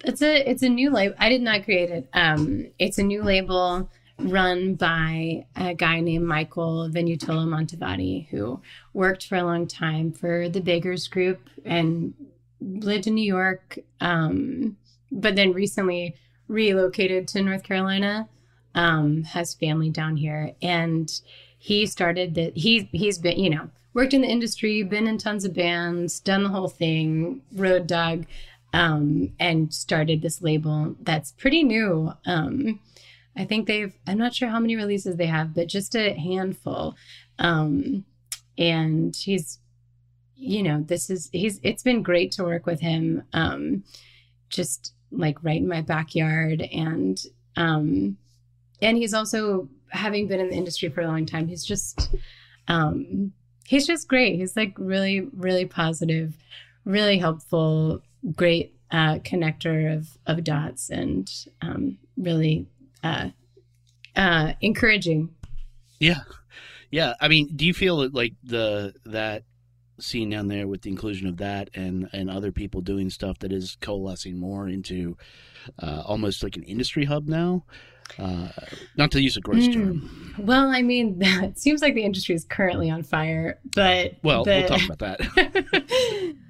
It's 0.04 0.22
a 0.22 0.50
it's 0.50 0.62
a 0.62 0.68
new 0.68 0.90
label. 0.90 1.14
I 1.18 1.28
did 1.28 1.42
not 1.42 1.64
create 1.64 1.90
it. 1.90 2.08
Um, 2.12 2.68
it's 2.78 2.98
a 2.98 3.02
new 3.02 3.22
label 3.22 3.90
run 4.18 4.74
by 4.74 5.46
a 5.56 5.74
guy 5.74 6.00
named 6.00 6.26
Michael 6.26 6.88
Venutolo 6.90 7.46
Mantovani, 7.46 8.28
who 8.28 8.60
worked 8.92 9.26
for 9.26 9.36
a 9.36 9.44
long 9.44 9.66
time 9.66 10.12
for 10.12 10.48
the 10.48 10.60
Beggars 10.60 11.08
Group 11.08 11.48
and 11.64 12.14
lived 12.60 13.06
in 13.06 13.14
New 13.14 13.24
York, 13.24 13.78
um, 14.00 14.76
but 15.10 15.36
then 15.36 15.52
recently 15.52 16.14
relocated 16.48 17.28
to 17.28 17.42
North 17.42 17.62
Carolina. 17.62 18.28
Um, 18.72 19.24
has 19.24 19.54
family 19.54 19.90
down 19.90 20.16
here, 20.16 20.52
and 20.62 21.10
he 21.58 21.86
started 21.86 22.36
that. 22.36 22.56
He's 22.56 22.84
he's 22.92 23.18
been 23.18 23.38
you 23.38 23.50
know 23.50 23.70
worked 23.94 24.14
in 24.14 24.20
the 24.20 24.28
industry, 24.28 24.82
been 24.82 25.06
in 25.06 25.18
tons 25.18 25.44
of 25.44 25.54
bands, 25.54 26.20
done 26.20 26.44
the 26.44 26.50
whole 26.50 26.68
thing, 26.68 27.42
road 27.52 27.86
dog 27.86 28.26
um, 28.72 29.32
and 29.38 29.72
started 29.72 30.22
this 30.22 30.42
label 30.42 30.96
that's 31.00 31.32
pretty 31.32 31.62
new. 31.62 32.12
Um, 32.26 32.80
I 33.36 33.44
think 33.44 33.66
they've, 33.66 33.94
I'm 34.06 34.18
not 34.18 34.34
sure 34.34 34.48
how 34.48 34.60
many 34.60 34.76
releases 34.76 35.16
they 35.16 35.26
have, 35.26 35.54
but 35.54 35.68
just 35.68 35.94
a 35.94 36.12
handful. 36.12 36.96
Um, 37.38 38.04
and 38.58 39.14
he's, 39.16 39.58
you 40.36 40.62
know, 40.62 40.82
this 40.82 41.10
is, 41.10 41.30
he's, 41.32 41.60
it's 41.62 41.82
been 41.82 42.02
great 42.02 42.32
to 42.32 42.44
work 42.44 42.66
with 42.66 42.80
him. 42.80 43.22
Um, 43.32 43.84
just 44.48 44.94
like 45.12 45.42
right 45.42 45.60
in 45.60 45.68
my 45.68 45.80
backyard. 45.80 46.62
And, 46.72 47.20
um, 47.56 48.16
and 48.82 48.96
he's 48.96 49.14
also, 49.14 49.68
having 49.88 50.28
been 50.28 50.40
in 50.40 50.50
the 50.50 50.56
industry 50.56 50.88
for 50.88 51.00
a 51.00 51.06
long 51.06 51.26
time, 51.26 51.48
he's 51.48 51.64
just, 51.64 52.14
um, 52.68 53.32
he's 53.64 53.86
just 53.86 54.08
great. 54.08 54.36
He's 54.36 54.56
like 54.56 54.74
really, 54.78 55.20
really 55.20 55.66
positive, 55.66 56.36
really 56.84 57.18
helpful, 57.18 58.02
great 58.34 58.74
uh, 58.90 59.18
connector 59.20 59.94
of 59.96 60.16
of 60.26 60.42
dots, 60.44 60.90
and 60.90 61.30
um, 61.62 61.98
really 62.16 62.66
uh, 63.04 63.28
uh, 64.16 64.52
encouraging. 64.60 65.30
Yeah, 65.98 66.20
yeah. 66.90 67.14
I 67.20 67.28
mean, 67.28 67.48
do 67.54 67.64
you 67.66 67.74
feel 67.74 67.98
that 67.98 68.14
like 68.14 68.34
the 68.42 68.94
that 69.06 69.44
scene 69.98 70.30
down 70.30 70.48
there 70.48 70.66
with 70.66 70.80
the 70.82 70.90
inclusion 70.90 71.28
of 71.28 71.36
that 71.36 71.68
and 71.74 72.08
and 72.12 72.30
other 72.30 72.50
people 72.52 72.80
doing 72.80 73.10
stuff 73.10 73.38
that 73.40 73.52
is 73.52 73.76
coalescing 73.80 74.38
more 74.38 74.66
into 74.68 75.16
uh, 75.78 76.02
almost 76.06 76.42
like 76.42 76.56
an 76.56 76.62
industry 76.64 77.04
hub 77.04 77.28
now? 77.28 77.64
Uh, 78.18 78.48
not 78.96 79.12
to 79.12 79.22
use 79.22 79.36
a 79.36 79.40
gross 79.40 79.68
Mm. 79.68 79.72
term. 79.72 80.34
Well, 80.38 80.68
I 80.68 80.82
mean, 80.82 81.18
it 81.20 81.58
seems 81.60 81.80
like 81.80 81.94
the 81.94 82.02
industry 82.02 82.34
is 82.34 82.44
currently 82.44 82.90
on 82.90 83.02
fire, 83.04 83.60
but 83.76 84.14
Well, 84.24 84.42
the- 84.44 84.50
we'll 84.68 84.78
talk 84.78 84.84
about 84.84 84.98
that. 84.98 86.34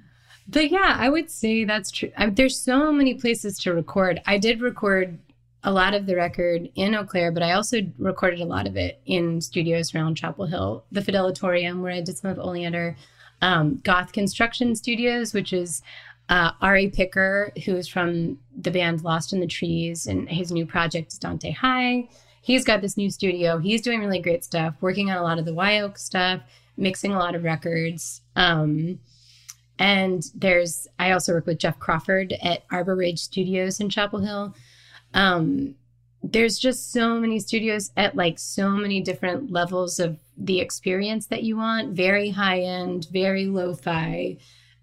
but 0.51 0.69
yeah, 0.69 0.95
I 0.99 1.09
would 1.09 1.31
say 1.31 1.63
that's 1.63 1.91
true. 1.91 2.11
I, 2.17 2.29
there's 2.29 2.57
so 2.57 2.91
many 2.91 3.13
places 3.13 3.57
to 3.59 3.73
record. 3.73 4.21
I 4.25 4.37
did 4.37 4.61
record 4.61 5.17
a 5.63 5.71
lot 5.71 5.93
of 5.93 6.05
the 6.05 6.15
record 6.15 6.69
in 6.75 6.95
Eau 6.95 7.03
Claire, 7.03 7.31
but 7.31 7.43
I 7.43 7.53
also 7.53 7.81
recorded 7.97 8.41
a 8.41 8.45
lot 8.45 8.67
of 8.67 8.75
it 8.75 8.99
in 9.05 9.41
studios 9.41 9.93
around 9.93 10.15
Chapel 10.15 10.45
Hill, 10.45 10.83
the 10.91 11.01
Fidelitorium, 11.01 11.81
where 11.81 11.91
I 11.91 12.01
did 12.01 12.17
some 12.17 12.31
of 12.31 12.39
Oleander, 12.39 12.95
um, 13.41 13.79
Goth 13.83 14.11
Construction 14.11 14.75
Studios, 14.75 15.33
which 15.33 15.53
is 15.53 15.81
uh, 16.29 16.51
Ari 16.61 16.89
Picker, 16.89 17.51
who 17.65 17.75
is 17.75 17.87
from 17.87 18.39
the 18.55 18.71
band 18.71 19.03
Lost 19.03 19.33
in 19.33 19.39
the 19.39 19.47
Trees, 19.47 20.07
and 20.07 20.29
his 20.29 20.51
new 20.51 20.65
project 20.65 21.13
is 21.13 21.19
Dante 21.19 21.51
High. 21.51 22.09
He's 22.41 22.63
got 22.63 22.81
this 22.81 22.97
new 22.97 23.11
studio. 23.11 23.59
He's 23.59 23.81
doing 23.81 23.99
really 23.99 24.19
great 24.19 24.43
stuff, 24.43 24.75
working 24.81 25.11
on 25.11 25.17
a 25.17 25.23
lot 25.23 25.37
of 25.37 25.45
the 25.45 25.53
Wye 25.53 25.81
Oak 25.81 25.97
stuff, 25.97 26.41
mixing 26.75 27.11
a 27.13 27.19
lot 27.19 27.35
of 27.35 27.43
records. 27.43 28.21
Um, 28.35 28.99
and 29.79 30.23
there's, 30.35 30.87
I 30.99 31.11
also 31.11 31.33
work 31.33 31.45
with 31.45 31.59
Jeff 31.59 31.79
Crawford 31.79 32.33
at 32.41 32.63
Arbor 32.71 32.95
Ridge 32.95 33.19
Studios 33.19 33.79
in 33.79 33.89
Chapel 33.89 34.19
Hill. 34.19 34.55
Um, 35.13 35.75
there's 36.23 36.59
just 36.59 36.91
so 36.91 37.19
many 37.19 37.39
studios 37.39 37.91
at 37.97 38.15
like 38.15 38.37
so 38.37 38.69
many 38.69 39.01
different 39.01 39.51
levels 39.51 39.99
of 39.99 40.19
the 40.37 40.59
experience 40.59 41.27
that 41.27 41.43
you 41.43 41.57
want 41.57 41.93
very 41.93 42.29
high 42.29 42.59
end, 42.59 43.07
very 43.11 43.45
lo 43.45 43.73
fi, 43.73 44.37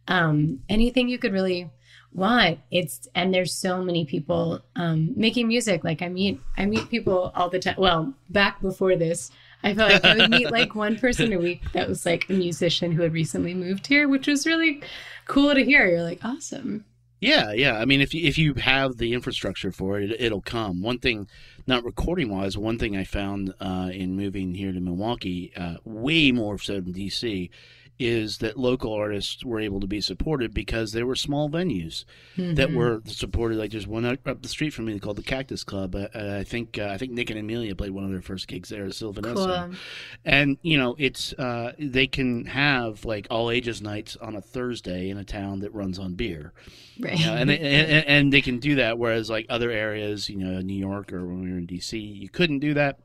um, 0.08 0.60
anything 0.68 1.08
you 1.08 1.18
could 1.18 1.32
really 1.32 1.70
want. 2.12 2.58
It's, 2.70 3.06
and 3.14 3.32
there's 3.32 3.54
so 3.54 3.82
many 3.82 4.04
people 4.04 4.60
um, 4.74 5.12
making 5.16 5.46
music. 5.46 5.84
Like 5.84 6.02
I 6.02 6.08
meet, 6.08 6.40
I 6.56 6.66
meet 6.66 6.88
people 6.88 7.30
all 7.34 7.48
the 7.48 7.60
time. 7.60 7.76
Well, 7.78 8.14
back 8.30 8.60
before 8.60 8.96
this, 8.96 9.30
I 9.62 9.74
felt 9.74 9.92
like 9.92 10.04
I 10.04 10.16
would 10.16 10.30
meet 10.30 10.50
like 10.50 10.74
one 10.74 10.96
person 10.96 11.32
a 11.32 11.38
week 11.38 11.62
that 11.72 11.88
was 11.88 12.06
like 12.06 12.28
a 12.28 12.32
musician 12.32 12.92
who 12.92 13.02
had 13.02 13.12
recently 13.12 13.54
moved 13.54 13.86
here, 13.86 14.08
which 14.08 14.26
was 14.26 14.46
really 14.46 14.82
cool 15.26 15.54
to 15.54 15.64
hear. 15.64 15.88
You're 15.88 16.02
like, 16.02 16.24
awesome. 16.24 16.84
Yeah, 17.20 17.52
yeah. 17.52 17.78
I 17.78 17.84
mean, 17.84 18.00
if 18.00 18.14
you, 18.14 18.26
if 18.26 18.38
you 18.38 18.54
have 18.54 18.98
the 18.98 19.12
infrastructure 19.12 19.72
for 19.72 19.98
it, 19.98 20.12
it 20.20 20.30
will 20.30 20.40
come. 20.40 20.82
One 20.82 20.98
thing, 20.98 21.26
not 21.66 21.84
recording 21.84 22.30
wise, 22.30 22.56
one 22.56 22.78
thing 22.78 22.96
I 22.96 23.02
found 23.02 23.52
uh, 23.60 23.90
in 23.92 24.14
moving 24.16 24.54
here 24.54 24.72
to 24.72 24.80
Milwaukee, 24.80 25.52
uh, 25.56 25.76
way 25.84 26.30
more 26.30 26.58
so 26.58 26.74
than 26.74 26.94
DC, 26.94 27.50
is 27.98 28.38
that 28.38 28.56
local 28.56 28.92
artists 28.92 29.44
were 29.44 29.58
able 29.58 29.80
to 29.80 29.86
be 29.86 30.00
supported 30.00 30.54
because 30.54 30.92
there 30.92 31.04
were 31.06 31.16
small 31.16 31.50
venues 31.50 32.04
that 32.36 32.72
were 32.72 33.02
supported. 33.06 33.58
Like 33.58 33.72
there's 33.72 33.86
one 33.88 34.04
up 34.04 34.42
the 34.42 34.48
street 34.48 34.70
from 34.72 34.84
me 34.84 34.98
called 35.00 35.16
the 35.16 35.22
Cactus 35.22 35.64
Club. 35.64 35.94
Uh, 35.94 36.08
I 36.14 36.44
think 36.44 36.78
uh, 36.78 36.86
I 36.92 36.96
think 36.98 37.10
Nick 37.12 37.30
and 37.30 37.38
Amelia 37.38 37.74
played 37.74 37.90
one 37.90 38.04
of 38.04 38.10
their 38.10 38.22
first 38.22 38.46
gigs 38.46 38.68
there 38.68 38.84
at 38.84 38.94
Sylvan 38.94 39.24
Esso 39.24 39.66
Cool. 39.66 39.76
and 40.24 40.58
you 40.62 40.78
know 40.78 40.94
it's 40.98 41.32
uh, 41.34 41.72
they 41.78 42.06
can 42.06 42.44
have 42.46 43.04
like 43.04 43.26
all 43.30 43.50
ages 43.50 43.82
nights 43.82 44.16
on 44.16 44.36
a 44.36 44.40
Thursday 44.40 45.10
in 45.10 45.18
a 45.18 45.24
town 45.24 45.60
that 45.60 45.74
runs 45.74 45.98
on 45.98 46.14
beer, 46.14 46.52
Right. 47.00 47.18
you 47.18 47.26
know, 47.26 47.34
and, 47.34 47.50
they, 47.50 47.58
and 47.58 48.06
and 48.06 48.32
they 48.32 48.40
can 48.42 48.58
do 48.60 48.76
that. 48.76 48.96
Whereas 48.98 49.28
like 49.28 49.46
other 49.48 49.70
areas, 49.70 50.28
you 50.30 50.36
know, 50.38 50.60
New 50.60 50.78
York 50.78 51.12
or 51.12 51.26
when 51.26 51.42
we 51.42 51.50
were 51.50 51.58
in 51.58 51.66
DC, 51.66 52.00
you 52.00 52.28
couldn't 52.28 52.60
do 52.60 52.74
that, 52.74 53.00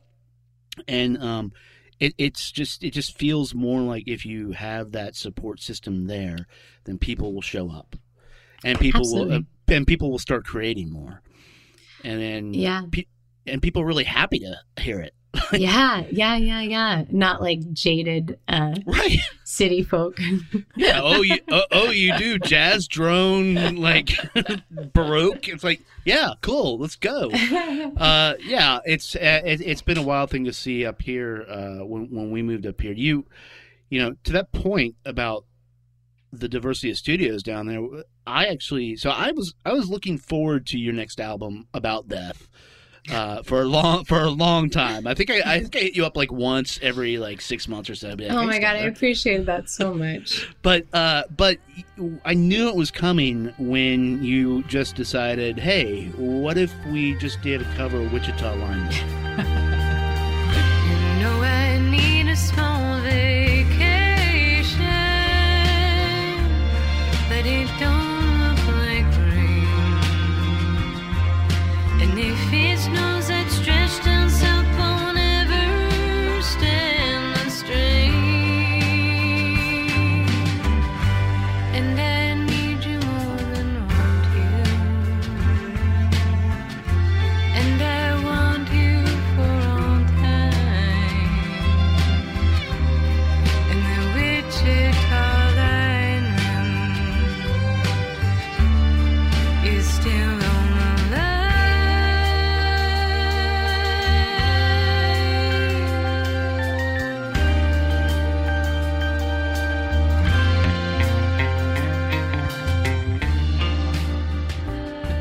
and 0.88 1.18
um, 1.22 1.52
it, 2.04 2.14
it's 2.18 2.52
just 2.52 2.84
it 2.84 2.92
just 2.92 3.18
feels 3.18 3.54
more 3.56 3.82
like 3.82 4.04
if 4.08 4.26
you 4.26 4.52
have 4.52 4.92
that 4.92 5.16
support 5.16 5.62
system 5.62 6.08
there, 6.08 6.48
then 6.84 6.98
people 6.98 7.34
will 7.34 7.42
show 7.42 7.72
up, 7.72 7.96
and 8.64 8.80
people 8.80 9.02
will 9.14 9.32
uh, 9.34 9.40
and 9.68 9.88
people 9.88 10.12
will 10.12 10.20
start 10.20 10.46
creating 10.46 10.92
more, 10.92 11.22
and 12.04 12.22
then 12.22 12.54
Yeah. 12.54 12.84
pe- 12.92 13.06
and 13.46 13.62
people 13.62 13.82
are 13.82 13.86
really 13.86 14.04
happy 14.04 14.40
to 14.40 14.56
hear 14.82 15.00
it, 15.00 15.14
yeah, 15.54 16.04
yeah, 16.12 16.36
yeah, 16.36 16.62
yeah. 16.62 17.06
Not 17.10 17.42
like 17.42 17.74
jaded 17.74 18.40
uh, 18.48 18.76
right? 18.86 19.18
city 19.44 19.84
folk. 19.84 20.20
Yeah. 20.76 21.02
Oh, 21.04 21.22
you. 21.22 21.38
Oh, 21.50 21.64
oh, 21.72 21.90
you 21.90 22.18
do 22.18 22.40
jazz, 22.40 22.88
drone, 22.88 23.76
like 23.76 24.12
baroque. 24.94 25.48
It's 25.48 25.64
like, 25.64 25.82
yeah, 26.06 26.34
cool. 26.42 26.78
Let's 26.78 26.96
go. 26.96 27.32
Uh, 27.94 28.34
yeah. 28.40 28.80
It's 28.86 29.16
uh, 29.16 29.42
it, 29.46 29.62
it's 29.62 29.82
been 29.82 29.98
a 29.98 30.04
wild 30.04 30.30
thing 30.30 30.46
to 30.46 30.54
see 30.54 30.86
up 30.86 31.02
here. 31.02 31.46
Uh, 31.48 31.86
when 31.86 32.10
when 32.10 32.32
we 32.32 32.42
moved 32.42 32.66
up 32.66 32.82
here, 32.82 32.94
you, 32.94 33.26
you 33.90 34.02
know, 34.02 34.16
to 34.24 34.32
that 34.34 34.52
point 34.52 34.96
about 35.06 35.46
the 36.32 36.50
diversity 36.50 36.90
of 36.92 36.98
studios 36.98 37.44
down 37.44 37.68
there. 37.68 37.82
I 38.26 38.48
actually, 38.48 38.96
so 38.96 39.10
I 39.12 39.32
was 39.32 39.54
I 39.66 39.74
was 39.74 39.90
looking 39.90 40.18
forward 40.18 40.66
to 40.68 40.78
your 40.78 40.94
next 40.94 41.20
album 41.20 41.68
about 41.74 42.08
death. 42.08 42.48
Uh, 43.12 43.44
for 43.44 43.62
a 43.62 43.66
long 43.66 44.06
for 44.06 44.22
a 44.22 44.30
long 44.30 44.70
time, 44.70 45.06
I 45.08 45.14
think 45.14 45.30
I, 45.30 45.42
I 45.56 45.60
think 45.60 45.76
I 45.76 45.80
hit 45.80 45.96
you 45.96 46.06
up 46.06 46.16
like 46.16 46.32
once 46.32 46.80
every 46.82 47.18
like 47.18 47.42
six 47.42 47.68
months 47.68 47.90
or 47.90 47.96
so. 47.96 48.10
Like, 48.10 48.32
oh 48.32 48.46
my 48.46 48.60
god, 48.60 48.78
I 48.78 48.84
appreciate 48.84 49.46
that 49.46 49.70
so 49.70 49.94
much. 49.94 50.48
But 50.62 50.86
uh, 50.94 51.24
but 51.36 51.58
I 52.24 52.34
knew 52.34 52.70
it 52.70 52.76
was 52.76 52.92
coming 52.92 53.54
when 53.58 54.24
you 54.24 54.64
just 54.64 54.96
decided, 54.96 55.60
hey, 55.60 56.06
what 56.16 56.58
if 56.58 56.74
we 56.88 57.16
just 57.18 57.42
did 57.42 57.62
a 57.62 57.76
cover 57.76 58.00
of 58.00 58.14
Wichita 58.14 58.56
Lineman? 58.56 59.70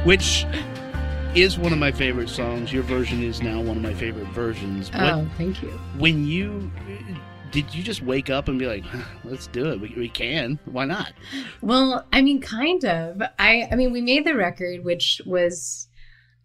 which 0.04 0.46
is 1.34 1.58
one 1.58 1.72
of 1.72 1.78
my 1.78 1.92
favorite 1.92 2.28
songs. 2.28 2.72
Your 2.72 2.82
version 2.82 3.22
is 3.22 3.40
now 3.40 3.60
one 3.60 3.76
of 3.76 3.82
my 3.82 3.94
favorite 3.94 4.28
versions. 4.28 4.90
Oh, 4.94 5.28
thank 5.38 5.62
you. 5.62 5.70
when 5.98 6.26
you 6.26 6.70
did 7.52 7.74
you 7.74 7.82
just 7.82 8.02
wake 8.02 8.30
up 8.30 8.48
and 8.48 8.58
be 8.58 8.66
like, 8.66 8.84
let's 9.24 9.46
do 9.46 9.70
it? 9.70 9.80
We, 9.80 9.94
we 9.96 10.08
can. 10.08 10.58
Why 10.64 10.86
not? 10.86 11.12
Well, 11.60 12.06
I 12.12 12.22
mean, 12.22 12.40
kind 12.40 12.84
of. 12.84 13.22
I, 13.38 13.68
I 13.70 13.76
mean, 13.76 13.92
we 13.92 14.00
made 14.00 14.24
the 14.24 14.34
record, 14.34 14.84
which 14.84 15.20
was, 15.26 15.86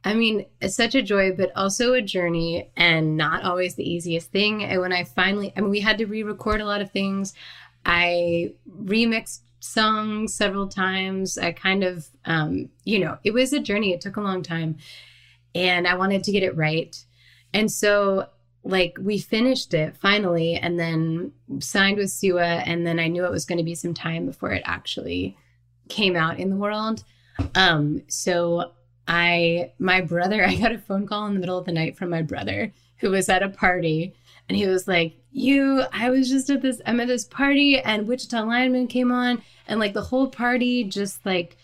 I 0.04 0.14
mean, 0.14 0.46
it's 0.62 0.76
such 0.76 0.96
a 0.96 1.02
joy, 1.02 1.32
but 1.32 1.52
also 1.56 1.94
a 1.94 2.02
journey, 2.02 2.70
and 2.76 3.16
not 3.16 3.44
always 3.44 3.76
the 3.76 3.90
easiest 3.90 4.32
thing. 4.32 4.66
And 4.66 4.82
when 4.82 4.92
I 4.92 5.06
finally, 5.06 5.54
I 5.56 5.62
mean, 5.62 5.70
we 5.70 5.80
had 5.80 5.98
to 6.00 6.06
re-record 6.06 6.60
a 6.60 6.66
lot 6.66 6.82
of 6.82 6.92
things. 6.92 7.34
I 7.86 8.54
remixed 8.84 9.40
songs 9.68 10.34
several 10.34 10.68
times. 10.68 11.38
I 11.38 11.52
kind 11.52 11.84
of, 11.84 12.08
um, 12.26 12.70
you 12.84 13.00
know, 13.00 13.18
it 13.24 13.32
was 13.32 13.54
a 13.54 13.60
journey. 13.60 13.94
It 13.94 14.02
took 14.02 14.18
a 14.18 14.22
long 14.22 14.42
time, 14.42 14.78
and 15.54 15.88
I 15.88 15.96
wanted 15.96 16.24
to 16.24 16.32
get 16.32 16.44
it 16.44 16.56
right. 16.56 16.96
And 17.54 17.72
so, 17.72 18.28
like, 18.64 18.98
we 19.00 19.20
finished 19.20 19.74
it 19.74 19.96
finally, 19.98 20.56
and 20.56 20.80
then 20.80 21.32
signed 21.60 21.98
with 21.98 22.12
Sua, 22.12 22.42
and 22.42 22.86
then 22.86 23.00
I 23.00 23.08
knew 23.08 23.26
it 23.26 23.32
was 23.32 23.46
going 23.46 23.60
to 23.60 23.64
be 23.64 23.76
some 23.76 23.94
time 23.94 24.26
before 24.26 24.52
it 24.52 24.64
actually 24.66 25.38
came 25.90 26.16
out 26.16 26.40
in 26.40 26.50
the 26.50 26.56
world. 26.56 27.04
Um, 27.56 28.02
so 28.08 28.72
I, 29.08 29.72
my 29.80 30.02
brother, 30.02 30.46
I 30.48 30.56
got 30.56 30.72
a 30.72 30.80
phone 30.80 31.08
call 31.08 31.28
in 31.28 31.34
the 31.34 31.40
middle 31.40 31.58
of 31.58 31.66
the 31.66 31.72
night 31.72 31.98
from 31.98 32.10
my 32.10 32.22
brother 32.22 32.74
who 32.98 33.12
was 33.12 33.30
at 33.30 33.44
a 33.44 33.50
party, 33.50 34.14
and 34.50 34.58
he 34.58 34.68
was 34.68 34.88
like, 34.88 35.18
"You, 35.32 35.84
I 35.92 36.10
was 36.10 36.30
just 36.30 36.50
at 36.50 36.62
this, 36.62 36.82
I'm 36.86 37.00
at 37.00 37.08
this 37.08 37.26
party, 37.26 37.80
and 37.80 38.08
Wichita 38.08 38.44
Lineman 38.44 38.88
came 38.88 39.12
on, 39.12 39.42
and 39.68 39.80
like 39.80 39.94
the 39.94 40.02
whole 40.02 40.28
party 40.30 40.84
just 40.84 41.26
like." 41.26 41.58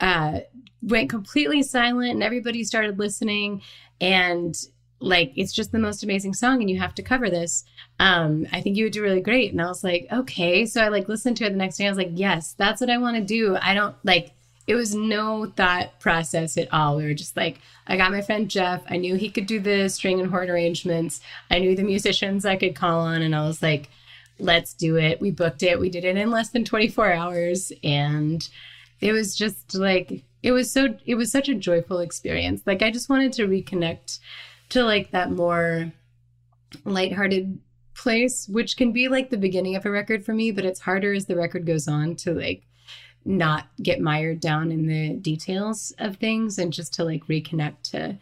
uh 0.00 0.40
went 0.82 1.10
completely 1.10 1.62
silent 1.62 2.10
and 2.12 2.22
everybody 2.22 2.64
started 2.64 2.98
listening. 2.98 3.62
And 4.00 4.54
like 4.98 5.32
it's 5.36 5.52
just 5.52 5.72
the 5.72 5.78
most 5.78 6.02
amazing 6.02 6.34
song 6.34 6.60
and 6.60 6.70
you 6.70 6.78
have 6.78 6.94
to 6.94 7.02
cover 7.02 7.30
this. 7.30 7.64
Um 7.98 8.46
i 8.52 8.60
think 8.60 8.76
you 8.76 8.84
would 8.84 8.92
do 8.92 9.02
really 9.02 9.20
great. 9.20 9.52
And 9.52 9.60
i 9.60 9.66
was 9.66 9.84
like 9.84 10.06
okay. 10.10 10.66
So 10.66 10.82
i 10.82 10.88
like 10.88 11.08
listened 11.08 11.36
to 11.38 11.44
it 11.44 11.50
the 11.50 11.56
next 11.56 11.76
day. 11.76 11.86
I 11.86 11.90
was 11.90 11.98
like 11.98 12.12
yes 12.12 12.54
that's 12.54 12.80
what 12.80 12.90
i 12.90 12.98
want 12.98 13.16
to 13.16 13.22
do. 13.22 13.56
I 13.60 13.74
don't 13.74 13.94
like 14.04 14.32
it 14.66 14.74
was 14.74 14.94
no 14.94 15.46
thought 15.46 15.98
process 16.00 16.56
at 16.56 16.72
all. 16.72 16.96
We 16.96 17.04
were 17.04 17.14
just 17.14 17.36
like 17.36 17.58
i 17.86 17.96
got 17.96 18.12
my 18.12 18.20
friend 18.20 18.48
jeff. 18.48 18.82
I 18.88 18.96
knew 18.96 19.16
he 19.16 19.30
could 19.30 19.46
do 19.46 19.60
the 19.60 19.88
string 19.88 20.20
and 20.20 20.30
horn 20.30 20.50
arrangements. 20.50 21.20
I 21.50 21.58
knew 21.58 21.74
the 21.74 21.82
musicians 21.82 22.44
i 22.44 22.56
could 22.56 22.74
call 22.74 23.00
on 23.00 23.22
and 23.22 23.34
i 23.34 23.46
was 23.46 23.62
like 23.62 23.90
let's 24.38 24.72
do 24.72 24.96
it. 24.96 25.20
We 25.20 25.30
booked 25.30 25.62
it. 25.62 25.78
We 25.78 25.90
did 25.90 26.04
it 26.04 26.16
in 26.16 26.30
less 26.30 26.48
than 26.48 26.64
24 26.64 27.12
hours 27.12 27.72
and 27.84 28.48
it 29.00 29.12
was 29.12 29.36
just 29.36 29.74
like 29.74 30.24
it 30.42 30.52
was 30.52 30.70
so 30.70 30.94
it 31.04 31.16
was 31.16 31.30
such 31.30 31.48
a 31.48 31.54
joyful 31.54 31.98
experience. 31.98 32.62
Like 32.66 32.82
i 32.82 32.90
just 32.90 33.08
wanted 33.08 33.32
to 33.34 33.48
reconnect 33.48 34.18
to 34.70 34.84
like 34.84 35.10
that 35.10 35.30
more 35.30 35.92
lighthearted 36.84 37.58
place 37.94 38.48
which 38.48 38.76
can 38.76 38.92
be 38.92 39.08
like 39.08 39.30
the 39.30 39.36
beginning 39.36 39.76
of 39.76 39.84
a 39.84 39.90
record 39.90 40.24
for 40.24 40.32
me 40.32 40.50
but 40.50 40.64
it's 40.64 40.80
harder 40.80 41.12
as 41.12 41.26
the 41.26 41.36
record 41.36 41.66
goes 41.66 41.88
on 41.88 42.14
to 42.14 42.32
like 42.32 42.62
not 43.24 43.68
get 43.82 44.00
mired 44.00 44.40
down 44.40 44.72
in 44.72 44.86
the 44.86 45.14
details 45.16 45.92
of 45.98 46.16
things 46.16 46.58
and 46.58 46.72
just 46.72 46.94
to 46.94 47.04
like 47.04 47.26
reconnect 47.26 47.82
to 47.82 48.18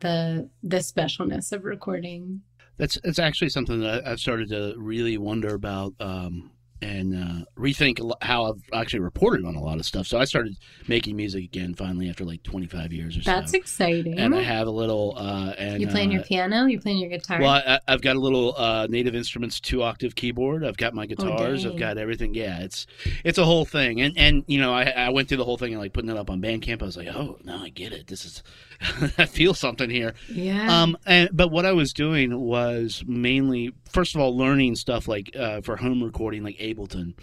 the 0.00 0.48
the 0.62 0.78
specialness 0.78 1.52
of 1.52 1.64
recording. 1.64 2.42
That's 2.76 2.98
that's 3.02 3.18
actually 3.18 3.48
something 3.50 3.80
that 3.80 4.06
I've 4.06 4.20
started 4.20 4.48
to 4.50 4.74
really 4.76 5.18
wonder 5.18 5.54
about 5.54 5.94
um, 6.00 6.50
and 6.82 7.14
uh, 7.14 7.44
rethink 7.58 8.00
how 8.22 8.46
I've 8.46 8.62
actually 8.72 9.00
reported 9.00 9.44
on 9.44 9.54
a 9.54 9.62
lot 9.62 9.78
of 9.78 9.86
stuff. 9.86 10.06
So 10.06 10.18
I 10.18 10.24
started 10.24 10.56
making 10.88 11.16
music 11.16 11.44
again 11.44 11.74
finally 11.74 12.08
after 12.08 12.24
like 12.24 12.42
25 12.42 12.92
years 12.92 13.16
or 13.16 13.22
so. 13.22 13.30
that's 13.30 13.54
exciting 13.54 14.18
and 14.18 14.34
I 14.34 14.42
have 14.42 14.66
a 14.66 14.70
little. 14.70 15.14
Uh, 15.16 15.54
and 15.58 15.80
you 15.80 15.88
playing 15.88 16.10
uh, 16.10 16.14
your 16.14 16.22
piano 16.22 16.66
you 16.66 16.80
playing 16.80 16.98
your 16.98 17.10
guitar 17.10 17.40
Well, 17.40 17.50
I, 17.50 17.80
I've 17.88 18.02
got 18.02 18.16
a 18.16 18.20
little 18.20 18.54
uh, 18.56 18.86
Native 18.88 19.14
Instruments 19.14 19.60
two 19.60 19.82
octave 19.82 20.14
keyboard. 20.14 20.64
I've 20.64 20.76
got 20.76 20.94
my 20.94 21.06
guitars. 21.06 21.64
I've 21.66 21.78
got 21.78 21.98
everything. 21.98 22.34
Yeah, 22.34 22.60
it's 22.60 22.86
it's 23.24 23.38
a 23.38 23.44
whole 23.44 23.64
thing. 23.64 24.00
And 24.00 24.16
and 24.18 24.44
you 24.46 24.60
know, 24.60 24.72
I 24.72 24.84
I 24.84 25.08
went 25.10 25.28
through 25.28 25.38
the 25.38 25.44
whole 25.44 25.58
thing 25.58 25.72
and 25.72 25.80
like 25.80 25.92
putting 25.92 26.10
it 26.10 26.16
up 26.16 26.30
on 26.30 26.40
Bandcamp. 26.40 26.82
I 26.82 26.86
was 26.86 26.96
like, 26.96 27.08
oh 27.08 27.38
now 27.44 27.62
I 27.62 27.70
get 27.70 27.92
it. 27.92 28.06
This 28.06 28.24
is 28.24 28.42
I 29.18 29.24
feel 29.26 29.54
something 29.54 29.90
here. 29.90 30.14
yeah 30.28 30.82
Um, 30.82 30.96
and 31.06 31.28
but 31.32 31.50
what 31.50 31.64
I 31.66 31.72
was 31.72 31.92
doing 31.92 32.38
was 32.40 33.02
mainly, 33.06 33.72
first 33.90 34.14
of 34.14 34.20
all, 34.20 34.36
learning 34.36 34.76
stuff 34.76 35.08
like 35.08 35.34
uh, 35.36 35.60
for 35.62 35.76
home 35.76 36.02
recording, 36.02 36.42
like 36.42 36.58
Ableton, 36.58 37.14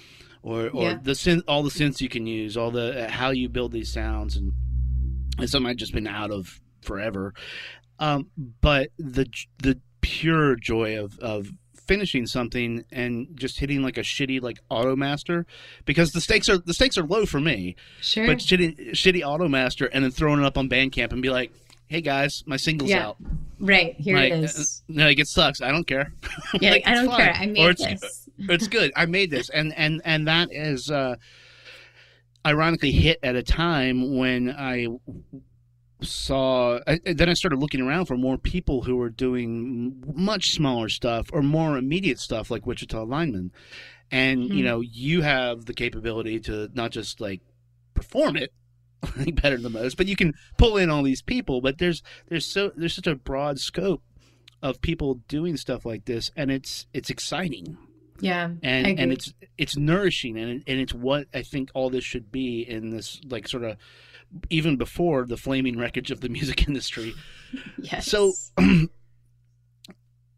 or 0.42 0.70
or 0.70 0.84
Yeah. 0.84 1.00
the 1.02 1.12
synth, 1.12 1.44
all 1.48 1.63
the 1.63 1.70
synths 1.70 2.02
you 2.02 2.10
can 2.10 2.26
use, 2.28 2.58
all 2.58 2.72
the 2.72 3.06
uh, 3.06 3.10
how 3.10 3.30
you 3.32 3.50
build 3.50 3.72
these 3.72 3.92
sounds, 3.92 4.36
and 4.38 4.54
it's 5.39 5.52
something 5.52 5.70
I've 5.70 5.78
just 5.78 5.94
been 5.94 6.08
out 6.08 6.32
of 6.32 6.60
forever. 6.82 7.34
Um, 8.00 8.30
but 8.62 8.89
the 8.98 9.28
the 9.60 9.80
pure 10.02 10.56
joy 10.56 10.98
of 11.02 11.18
of 11.20 11.52
finishing 11.88 12.26
something 12.26 12.84
and 12.91 13.28
just 13.36 13.60
hitting 13.60 13.82
like 13.82 13.98
a 13.98 14.02
shitty 14.02 14.41
like 14.41 14.60
auto 14.69 14.96
master 14.96 15.46
because 15.86 16.12
the 16.12 16.22
stakes 16.22 16.48
are 16.50 16.58
the 16.58 16.74
stakes 16.74 16.98
are 16.98 17.04
low 17.04 17.26
for 17.26 17.39
me 17.39 17.76
sure 18.02 18.26
but 18.28 18.38
shitty 18.38 18.91
shitty 18.91 19.22
auto 19.26 19.48
master 19.48 19.86
and 19.88 20.04
then 20.04 20.12
throwing 20.12 20.39
it 20.39 20.46
up 20.46 20.58
on 20.58 20.67
bandcamp 20.69 21.12
and 21.12 21.22
be 21.22 21.30
like 21.30 21.52
hey 21.88 22.02
guys 22.02 22.43
my 22.46 22.58
single's 22.58 22.89
Yeah. 22.89 23.08
out 23.10 23.17
right 23.60 23.96
here 23.96 24.15
like, 24.15 24.32
it 24.34 24.46
uh, 24.58 24.63
no, 24.88 25.06
like 25.06 25.19
it 25.19 25.28
sucks. 25.28 25.62
I 25.62 25.72
don't 25.72 25.86
care. 25.88 26.12
Yeah, 26.60 26.72
Like, 26.72 26.88
I 26.88 26.93
don't 26.96 27.08
fine. 27.08 27.17
care. 27.17 27.34
I 27.34 27.43
Or 27.43 27.48
made 27.48 27.69
it's, 27.80 28.02
this. 28.02 28.30
It's 28.39 28.67
good. 28.67 28.91
I 28.96 29.06
made 29.06 29.30
this, 29.32 29.50
and 29.50 29.74
and 29.78 30.02
and 30.04 30.28
that 30.28 30.50
is 30.52 30.89
uh, 30.91 31.15
ironically 32.46 32.91
hit 32.91 33.19
at 33.24 33.36
a 33.36 33.43
time 33.43 34.17
when 34.17 34.50
I 34.50 34.88
saw. 36.04 36.80
I, 36.88 37.00
then 37.06 37.30
I 37.30 37.34
started 37.34 37.60
looking 37.60 37.82
around 37.82 38.06
for 38.06 38.18
more 38.18 38.38
people 38.38 38.84
who 38.84 38.96
were 38.98 39.10
doing 39.10 40.04
much 40.16 40.52
smaller 40.52 40.89
stuff 40.89 41.30
or 41.34 41.42
more 41.42 41.78
immediate 41.78 42.20
stuff 42.20 42.50
like 42.52 42.66
Wichita 42.66 43.04
Lineman, 43.04 43.52
and 44.12 44.44
you 44.44 44.60
Hmm. 44.60 44.66
know 44.66 44.82
you 44.82 45.22
have 45.22 45.66
the 45.66 45.74
capability 45.74 46.39
to 46.42 46.70
not 46.74 46.92
just 46.92 47.20
like 47.22 47.42
perform 47.94 48.36
it 48.36 48.54
better 49.42 49.58
than 49.58 49.72
most 49.74 49.98
but 49.98 50.08
you 50.08 50.16
can 50.16 50.34
pull 50.58 50.78
in 50.78 50.89
all 50.89 51.04
these 51.04 51.22
people 51.22 51.60
but 51.62 51.78
there's 51.78 52.02
there's 52.30 52.46
so 52.46 52.72
there's 52.76 52.96
such 52.96 53.06
a 53.08 53.16
broad 53.16 53.60
scope 53.60 54.02
of 54.62 54.82
people 54.82 55.16
doing 55.28 55.58
stuff 55.58 55.86
like 55.86 56.06
this 56.06 56.32
and 56.38 56.50
it's 56.50 56.88
it's 56.94 57.10
exciting 57.10 57.78
Yeah. 58.22 58.52
and 58.63 58.98
and 59.00 59.12
it's 59.12 59.34
it's 59.58 59.76
nourishing 59.78 60.38
and 60.38 60.63
and 60.66 60.80
it's 60.80 60.94
what 60.94 61.28
I 61.34 61.42
think 61.44 61.70
all 61.74 61.89
this 61.89 62.04
should 62.06 62.32
be 62.32 62.62
in 62.62 62.89
this 62.92 63.20
like 63.30 63.48
sort 63.48 63.63
of 63.66 63.76
even 64.50 64.78
before 64.78 65.26
the 65.26 65.38
flaming 65.38 65.78
wreckage 65.78 66.12
of 66.12 66.22
the 66.22 66.30
music 66.30 66.67
industry 66.67 67.13
yes. 67.78 68.06
so 68.08 68.34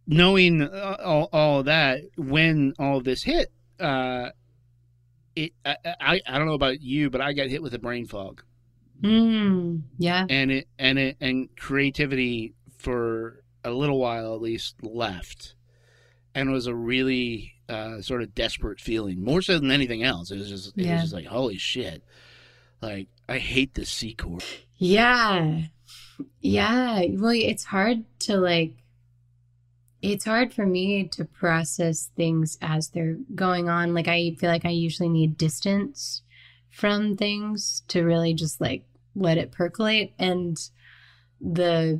knowing 0.07 0.61
uh, 0.61 0.97
all, 1.03 1.29
all 1.33 1.59
of 1.59 1.65
that 1.65 2.01
when 2.17 2.73
all 2.77 2.97
of 2.97 3.03
this 3.03 3.23
hit 3.23 3.51
uh 3.79 4.29
it 5.35 5.51
I, 5.65 5.75
I 5.99 6.21
I 6.27 6.37
don't 6.37 6.47
know 6.47 6.53
about 6.53 6.81
you 6.81 7.09
but 7.09 7.21
I 7.21 7.33
got 7.33 7.47
hit 7.47 7.61
with 7.61 7.73
a 7.73 7.79
brain 7.79 8.05
fog 8.07 8.43
Mm, 9.03 9.81
yeah. 9.97 10.25
and 10.29 10.49
it 10.51 10.67
and 10.79 10.97
it 10.97 11.17
and 11.19 11.49
creativity 11.57 12.53
for 12.77 13.43
a 13.65 13.69
little 13.71 13.99
while 13.99 14.33
at 14.33 14.41
least 14.41 14.75
left 14.81 15.53
and 16.33 16.49
it 16.49 16.51
was 16.53 16.65
a 16.67 16.73
really 16.73 17.55
uh, 17.67 17.99
sort 18.01 18.21
of 18.21 18.33
desperate 18.33 18.79
feeling 18.79 19.21
more 19.21 19.41
so 19.41 19.59
than 19.59 19.69
anything 19.69 20.01
else 20.01 20.31
it 20.31 20.37
was 20.37 20.47
just 20.47 20.77
it 20.77 20.85
Yeah. 20.85 20.93
was 20.93 21.01
just 21.01 21.13
like 21.13 21.25
holy 21.25 21.57
shit 21.57 22.03
like 22.85 23.07
i 23.27 23.37
hate 23.37 23.73
the 23.73 23.85
c 23.85 24.13
chord 24.13 24.43
Yeah. 24.77 25.61
Yeah. 26.39 27.05
Well, 27.11 27.31
it's 27.33 27.63
hard 27.65 28.03
to 28.19 28.37
like, 28.37 28.75
it's 30.01 30.25
hard 30.25 30.53
for 30.53 30.65
me 30.65 31.07
to 31.09 31.25
process 31.25 32.11
things 32.15 32.57
as 32.61 32.89
they're 32.89 33.17
going 33.33 33.69
on. 33.69 33.93
Like, 33.93 34.07
I 34.07 34.35
feel 34.37 34.49
like 34.49 34.65
I 34.65 34.69
usually 34.69 35.09
need 35.09 35.37
distance 35.37 36.21
from 36.69 37.15
things 37.15 37.83
to 37.87 38.03
really 38.03 38.33
just 38.33 38.61
like 38.61 38.85
let 39.15 39.37
it 39.37 39.51
percolate. 39.51 40.13
And 40.19 40.57
the, 41.41 41.99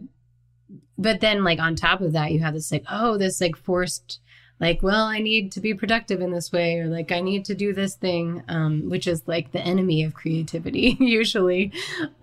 but 0.97 1.21
then 1.21 1.43
like 1.43 1.59
on 1.59 1.75
top 1.75 2.01
of 2.01 2.13
that, 2.13 2.31
you 2.31 2.39
have 2.41 2.53
this 2.53 2.71
like, 2.71 2.85
oh, 2.89 3.17
this 3.17 3.41
like 3.41 3.55
forced, 3.55 4.19
like, 4.59 4.81
well, 4.81 5.05
I 5.05 5.19
need 5.19 5.51
to 5.53 5.59
be 5.59 5.73
productive 5.73 6.21
in 6.21 6.31
this 6.31 6.51
way, 6.51 6.79
or 6.79 6.87
like, 6.87 7.11
I 7.11 7.19
need 7.19 7.45
to 7.45 7.55
do 7.55 7.73
this 7.73 7.95
thing, 7.95 8.43
um, 8.47 8.89
which 8.89 9.07
is 9.07 9.27
like 9.27 9.51
the 9.51 9.61
enemy 9.61 10.03
of 10.03 10.13
creativity, 10.13 10.95
usually. 10.99 11.73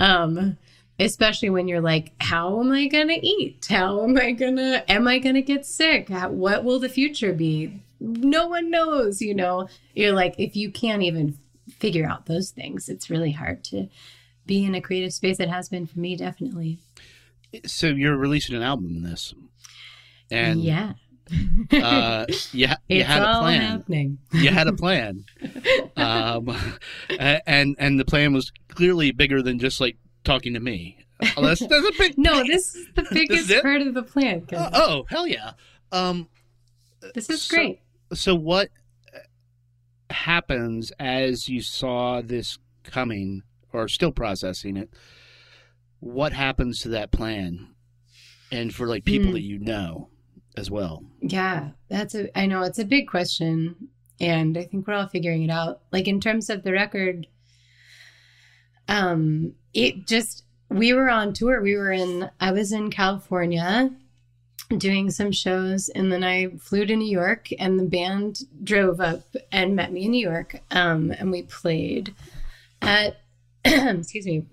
Um, 0.01 0.57
especially 0.99 1.51
when 1.51 1.69
you're 1.69 1.81
like, 1.81 2.13
how 2.21 2.61
am 2.61 2.73
I 2.73 2.87
going 2.87 3.09
to 3.09 3.27
eat? 3.27 3.67
How 3.69 4.03
am 4.03 4.17
I 4.17 4.33
going 4.33 4.57
to, 4.57 4.91
am 4.91 5.09
I 5.09 5.19
going 5.19 5.35
to 5.35 5.43
get 5.43 5.67
sick? 5.67 6.09
How, 6.09 6.31
what 6.31 6.65
will 6.65 6.79
the 6.79 6.89
future 6.89 7.33
be? 7.33 7.83
No 8.01 8.47
one 8.49 8.71
knows, 8.71 9.21
you 9.21 9.35
know? 9.35 9.69
You're 9.95 10.13
like, 10.13 10.35
if 10.39 10.55
you 10.57 10.71
can't 10.71 11.03
even 11.03 11.39
figure 11.69 12.07
out 12.07 12.27
those 12.27 12.51
things, 12.51 12.89
it's 12.89 13.11
really 13.11 13.33
hard 13.33 13.65
to 13.65 13.89
be 14.47 14.65
in 14.65 14.75
a 14.75 14.81
creative 14.81 15.13
space. 15.13 15.41
It 15.41 15.49
has 15.49 15.69
been 15.69 15.87
for 15.87 15.99
me, 15.99 16.17
definitely. 16.17 16.79
so 17.67 17.89
you're 17.89 18.17
releasing 18.17 18.55
an 18.55 18.63
album 18.63 18.97
in 18.97 19.03
this 19.03 19.35
and 20.33 20.63
yeah. 20.63 20.95
Uh 21.73 22.27
you, 22.53 22.69
ha- 22.69 22.77
you 22.89 23.03
had 23.05 23.23
a 23.23 23.41
plan 23.41 23.61
happening. 23.63 24.19
you 24.33 24.51
had 24.51 24.67
a 24.69 24.73
plan 24.73 25.25
um 25.97 26.55
and 27.19 27.75
and 27.79 27.99
the 28.01 28.05
plan 28.05 28.33
was 28.33 28.53
clearly 28.69 29.13
bigger 29.13 29.41
than 29.43 29.59
just 29.59 29.81
like 29.81 29.97
talking 30.25 30.55
to 30.55 30.61
me. 30.61 30.99
Oh, 31.37 31.43
that's, 31.45 31.61
that's 31.61 31.87
a 31.87 31.93
big. 31.99 32.15
No, 32.19 32.43
this 32.45 32.75
is 32.75 32.87
the 32.95 33.07
biggest 33.13 33.49
it? 33.51 33.63
part 33.63 33.81
of 33.81 33.95
the 33.95 34.03
plan. 34.03 34.45
Uh, 34.53 34.71
oh 34.75 35.05
hell 35.09 35.27
yeah. 35.27 35.53
Um. 35.93 36.29
this 37.15 37.31
is 37.31 37.43
so- 37.43 37.57
great. 37.57 37.81
So 38.13 38.35
what 38.35 38.69
happens 40.11 40.93
as 40.99 41.49
you 41.49 41.63
saw 41.63 42.21
this 42.23 42.59
coming, 42.85 43.43
or 43.73 43.89
still 43.89 44.13
processing 44.13 44.77
it? 44.77 44.91
What 46.01 46.33
happens 46.33 46.81
to 46.81 46.89
that 46.91 47.13
plan, 47.13 47.69
and 48.51 48.75
for 48.75 48.87
like 48.87 49.05
people 49.05 49.29
Hmm. 49.29 49.35
that 49.35 49.43
you 49.43 49.59
know 49.59 50.09
as 50.57 50.71
well? 50.71 51.05
Yeah, 51.21 51.71
that's 51.89 52.15
a. 52.15 52.37
I 52.39 52.47
know 52.47 52.63
it's 52.63 52.79
a 52.79 52.85
big 52.85 53.09
question, 53.09 53.89
and 54.21 54.57
I 54.57 54.65
think 54.65 54.87
we're 54.87 54.95
all 54.95 55.07
figuring 55.07 55.43
it 55.43 55.51
out. 55.51 55.81
Like 55.93 56.09
in 56.09 56.21
terms 56.21 56.51
of 56.51 56.63
the 56.63 56.73
record, 56.73 57.27
um, 58.89 59.55
it 59.75 60.07
just 60.07 60.45
we 60.69 60.93
were 60.93 61.11
on 61.11 61.33
tour. 61.33 61.63
We 61.63 61.77
were 61.77 61.93
in. 61.93 62.31
I 62.41 62.53
was 62.53 62.73
in 62.73 62.91
California 62.91 63.91
doing 64.77 65.11
some 65.11 65.33
shows, 65.33 65.89
and 65.91 66.11
then 66.13 66.25
I 66.25 66.49
flew 66.59 66.87
to 66.87 66.97
New 66.97 67.11
York, 67.11 67.49
and 67.59 67.79
the 67.79 67.85
band 67.85 68.41
drove 68.63 69.01
up 69.01 69.23
and 69.51 69.77
met 69.77 69.93
me 69.93 70.05
in 70.05 70.11
New 70.13 70.29
York. 70.29 70.61
Um, 70.71 71.11
and 71.11 71.31
we 71.31 71.43
played 71.43 72.15
at. 72.81 73.19
excuse 73.65 74.27
me. 74.27 74.45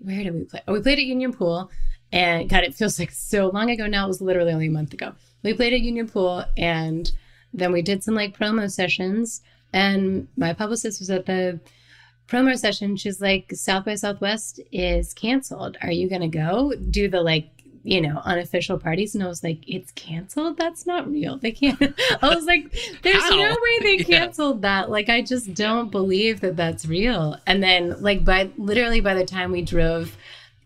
Where 0.00 0.22
did 0.22 0.34
we 0.34 0.44
play? 0.44 0.60
Oh, 0.68 0.74
we 0.74 0.80
played 0.80 0.98
at 0.98 1.04
Union 1.04 1.32
Pool. 1.32 1.70
And 2.14 2.48
God, 2.48 2.62
it 2.62 2.76
feels 2.76 2.98
like 3.00 3.10
so 3.10 3.48
long 3.48 3.70
ago 3.70 3.88
now. 3.88 4.04
It 4.04 4.08
was 4.08 4.20
literally 4.20 4.52
only 4.52 4.68
a 4.68 4.70
month 4.70 4.92
ago. 4.92 5.14
We 5.44 5.54
played 5.54 5.72
at 5.72 5.80
Union 5.80 6.08
Pool 6.08 6.44
and 6.56 7.12
then 7.52 7.70
we 7.70 7.82
did 7.82 8.02
some 8.02 8.14
like 8.14 8.36
promo 8.36 8.68
sessions. 8.70 9.42
And 9.72 10.26
my 10.36 10.52
publicist 10.52 10.98
was 11.00 11.10
at 11.10 11.26
the 11.26 11.60
promo 12.28 12.58
session. 12.58 12.96
She's 12.96 13.20
like, 13.20 13.52
South 13.52 13.84
by 13.84 13.94
Southwest 13.94 14.60
is 14.72 15.12
canceled. 15.14 15.76
Are 15.82 15.92
you 15.92 16.08
going 16.08 16.22
to 16.22 16.28
go 16.28 16.72
do 16.90 17.08
the 17.08 17.20
like, 17.20 17.50
you 17.82 18.00
know, 18.00 18.22
unofficial 18.24 18.78
parties? 18.78 19.14
And 19.14 19.22
I 19.22 19.26
was 19.26 19.42
like, 19.44 19.58
it's 19.68 19.92
canceled? 19.92 20.56
That's 20.56 20.86
not 20.86 21.10
real. 21.10 21.36
They 21.36 21.52
can't. 21.52 21.78
I 22.22 22.34
was 22.34 22.44
like, 22.46 22.72
there's 23.02 23.22
How? 23.22 23.36
no 23.36 23.50
way 23.50 23.78
they 23.80 23.96
Yeah. 24.08 24.18
canceled 24.20 24.62
that. 24.62 24.90
Like, 24.90 25.08
I 25.10 25.20
just 25.22 25.52
don't 25.54 25.90
believe 25.90 26.40
that 26.40 26.56
that's 26.56 26.86
real. 26.86 27.36
And 27.46 27.62
then, 27.62 28.00
like, 28.00 28.24
by 28.24 28.50
literally 28.56 29.00
by 29.00 29.14
the 29.14 29.26
time 29.26 29.52
we 29.52 29.60
drove 29.62 30.16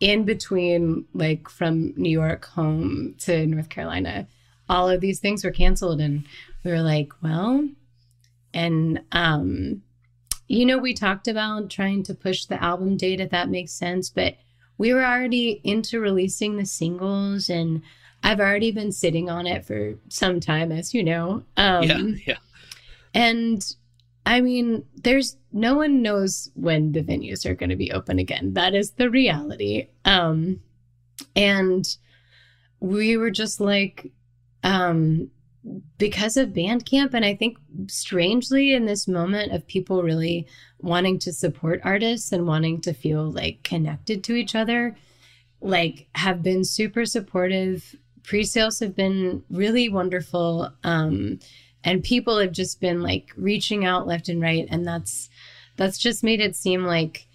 in 0.01 0.25
between, 0.25 1.07
like, 1.13 1.49
from 1.49 1.93
New 1.97 2.11
York 2.11 2.45
home 2.47 3.17
to 3.21 3.47
North 3.47 3.69
Carolina, 3.69 4.29
all 4.69 4.89
of 4.89 5.01
these 5.01 5.21
things 5.21 5.45
were 5.45 5.51
canceled. 5.51 6.01
And 6.01 6.27
we 6.65 6.71
were 6.71 6.83
like, 6.83 7.13
well, 7.23 7.69
and, 8.55 9.03
um, 9.13 9.83
you 10.47 10.65
know, 10.65 10.79
we 10.79 10.95
talked 10.95 11.29
about 11.29 11.71
trying 11.71 12.03
to 12.05 12.15
push 12.15 12.47
the 12.47 12.63
album 12.63 12.97
date 12.97 13.21
if 13.21 13.31
that 13.31 13.51
makes 13.51 13.73
sense, 13.73 14.09
but 14.09 14.37
we 14.79 14.95
were 14.95 15.05
already 15.05 15.61
into 15.65 16.01
releasing 16.01 16.57
the 16.57 16.65
singles 16.65 17.51
and 17.51 17.83
I've 18.23 18.41
already 18.41 18.73
been 18.73 18.93
sitting 18.93 19.31
on 19.31 19.47
it 19.47 19.65
for 19.65 19.95
some 20.09 20.41
time, 20.41 20.73
as 20.73 20.93
you 20.93 21.05
know. 21.05 21.45
Um, 21.57 21.83
yeah, 21.85 22.03
yeah. 22.27 22.37
and 23.15 23.65
I 24.27 24.41
mean, 24.41 24.85
there's 24.95 25.37
no 25.53 25.77
one 25.77 26.03
knows 26.03 26.51
when 26.55 26.93
the 26.93 27.03
venues 27.03 27.47
are 27.47 27.55
going 27.55 27.71
to 27.71 27.77
be 27.77 27.93
open 27.93 28.19
again. 28.19 28.55
That 28.55 28.75
is 28.75 28.91
the 28.93 29.09
reality. 29.09 29.89
Um, 30.05 30.61
and 31.35 31.89
we 32.81 33.17
were 33.17 33.31
just 33.31 33.61
like, 33.61 34.11
um, 34.63 35.31
because 35.99 36.37
of 36.37 36.51
Bandcamp, 36.51 37.15
and 37.15 37.25
I 37.25 37.35
think 37.35 37.59
strangely 37.89 38.73
in 38.73 38.87
this 38.87 39.07
moment 39.07 39.53
of 39.53 39.67
people 39.67 40.03
really 40.03 40.47
wanting 40.81 41.19
to 41.21 41.33
support 41.33 41.81
artists 41.85 42.33
and 42.33 42.47
wanting 42.47 42.81
to 42.83 42.93
feel 42.93 43.31
like 43.31 43.63
connected 43.63 44.25
to 44.25 44.35
each 44.35 44.55
other, 44.55 44.97
like 45.61 46.09
have 46.15 46.43
been 46.43 46.65
super 46.65 47.05
supportive. 47.05 47.97
Pre-sales 48.23 48.79
have 48.81 48.95
been 48.95 49.43
really 49.51 49.89
wonderful. 49.89 50.71
Um, 50.85 51.41
and 51.85 52.03
people 52.03 52.39
have 52.39 52.53
just 52.53 52.81
been 52.81 53.03
like 53.03 53.31
reaching 53.37 53.85
out 53.85 54.07
left 54.07 54.29
and 54.29 54.41
right 54.41 54.67
and 54.71 54.87
that's 54.87 55.31
that's 55.77 55.99
just 55.99 56.25
made 56.25 56.41
it 56.41 56.57
seem 56.57 56.85
like 56.85 57.28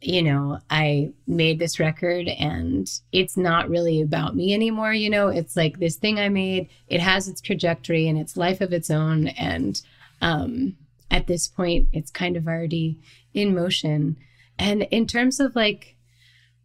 you 0.00 0.22
know 0.22 0.58
i 0.70 1.12
made 1.26 1.58
this 1.58 1.80
record 1.80 2.28
and 2.28 3.00
it's 3.10 3.36
not 3.36 3.68
really 3.68 4.00
about 4.00 4.36
me 4.36 4.54
anymore 4.54 4.92
you 4.92 5.10
know 5.10 5.28
it's 5.28 5.56
like 5.56 5.78
this 5.78 5.96
thing 5.96 6.20
i 6.20 6.28
made 6.28 6.68
it 6.88 7.00
has 7.00 7.28
its 7.28 7.40
trajectory 7.40 8.08
and 8.08 8.18
its 8.18 8.36
life 8.36 8.60
of 8.60 8.72
its 8.72 8.90
own. 8.90 9.28
And 9.28 9.80
um 10.20 10.76
at 11.10 11.26
this 11.26 11.48
point 11.48 11.88
it's 11.92 12.10
kind 12.10 12.36
of 12.36 12.46
already 12.46 13.00
in 13.34 13.54
motion. 13.54 14.16
And 14.58 14.82
in 14.90 15.06
terms 15.06 15.40
of 15.40 15.54
like 15.54 15.96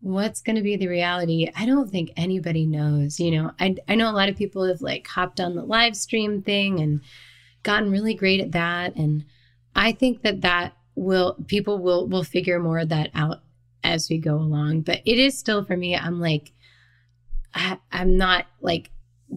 what's 0.02 0.42
going 0.42 0.58
to 0.58 0.62
be 0.62 0.76
the 0.76 0.88
reality 0.88 1.50
i 1.56 1.66
don't 1.66 1.90
think 1.90 2.12
anybody 2.18 2.66
knows 2.66 3.22
you 3.22 3.32
know. 3.32 3.52
I, 3.60 3.78
I 3.88 3.96
know 3.96 4.10
a 4.10 4.12
lot 4.12 4.30
of 4.30 4.36
people 4.36 4.66
have 4.66 4.82
like 4.82 5.08
hopped 5.08 5.40
on 5.40 5.56
the 5.56 5.64
live 5.64 5.96
stream 5.96 6.42
thing 6.42 6.80
and 6.80 7.02
gotten 7.64 7.90
really 7.90 8.14
great 8.14 8.42
at 8.42 8.52
that. 8.52 8.96
And 8.96 9.26
i 9.76 9.92
think 9.92 10.22
that 10.22 10.42
that 10.42 10.76
will 10.96 11.36
people 11.48 11.80
will 11.80 12.08
will 12.08 12.24
figure 12.24 12.60
more 12.60 12.80
of 12.80 12.90
that 12.90 13.10
out 13.14 13.42
as 13.84 14.10
we 14.10 14.18
go 14.18 14.36
along. 14.36 14.82
But 14.82 15.02
it 15.06 15.18
is 15.18 15.38
still 15.38 15.64
for 15.64 15.76
me 15.76 15.96
i'm 15.96 16.20
like 16.20 16.52
I, 17.54 17.78
i'm 17.92 18.18
not 18.18 18.46
like 18.62 18.90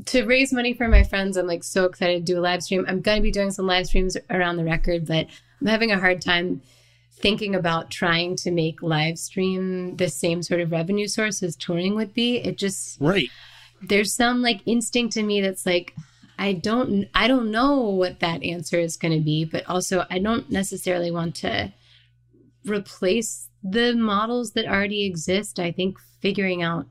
to 0.06 0.24
raise 0.24 0.52
money 0.52 0.74
for 0.74 0.88
my 0.88 1.02
friends 1.02 1.36
i'm 1.36 1.46
like 1.46 1.64
so 1.64 1.84
excited 1.84 2.26
to 2.26 2.32
do 2.32 2.38
a 2.38 2.42
live 2.42 2.62
stream. 2.62 2.84
I'm 2.88 3.00
going 3.00 3.18
to 3.18 3.22
be 3.22 3.30
doing 3.30 3.50
some 3.50 3.66
live 3.66 3.86
streams 3.86 4.16
around 4.30 4.56
the 4.56 4.64
record 4.64 5.06
but 5.06 5.26
i'm 5.60 5.66
having 5.66 5.90
a 5.90 5.98
hard 5.98 6.20
time 6.20 6.60
thinking 7.18 7.54
about 7.54 7.90
trying 7.90 8.36
to 8.36 8.50
make 8.50 8.82
live 8.82 9.18
stream 9.18 9.96
the 9.96 10.08
same 10.08 10.42
sort 10.42 10.60
of 10.60 10.70
revenue 10.70 11.06
source 11.08 11.42
as 11.42 11.56
touring 11.56 11.94
would 11.94 12.12
be. 12.12 12.36
It 12.36 12.58
just 12.58 13.00
Right. 13.00 13.28
there's 13.82 14.12
some 14.12 14.42
like 14.42 14.60
instinct 14.66 15.16
in 15.16 15.26
me 15.26 15.40
that's 15.40 15.64
like 15.64 15.94
i 16.38 16.52
don't 16.52 17.06
i 17.14 17.26
don't 17.26 17.50
know 17.50 17.80
what 17.80 18.20
that 18.20 18.42
answer 18.42 18.78
is 18.78 18.96
going 18.96 19.12
to 19.12 19.24
be 19.24 19.44
but 19.44 19.68
also 19.68 20.04
i 20.10 20.18
don't 20.18 20.50
necessarily 20.50 21.10
want 21.10 21.34
to 21.34 21.72
replace 22.66 23.46
the 23.62 23.94
models 23.94 24.52
that 24.52 24.66
already 24.66 25.04
exist. 25.04 25.58
I 25.58 25.72
think 25.72 25.98
figuring 26.20 26.62
out 26.62 26.86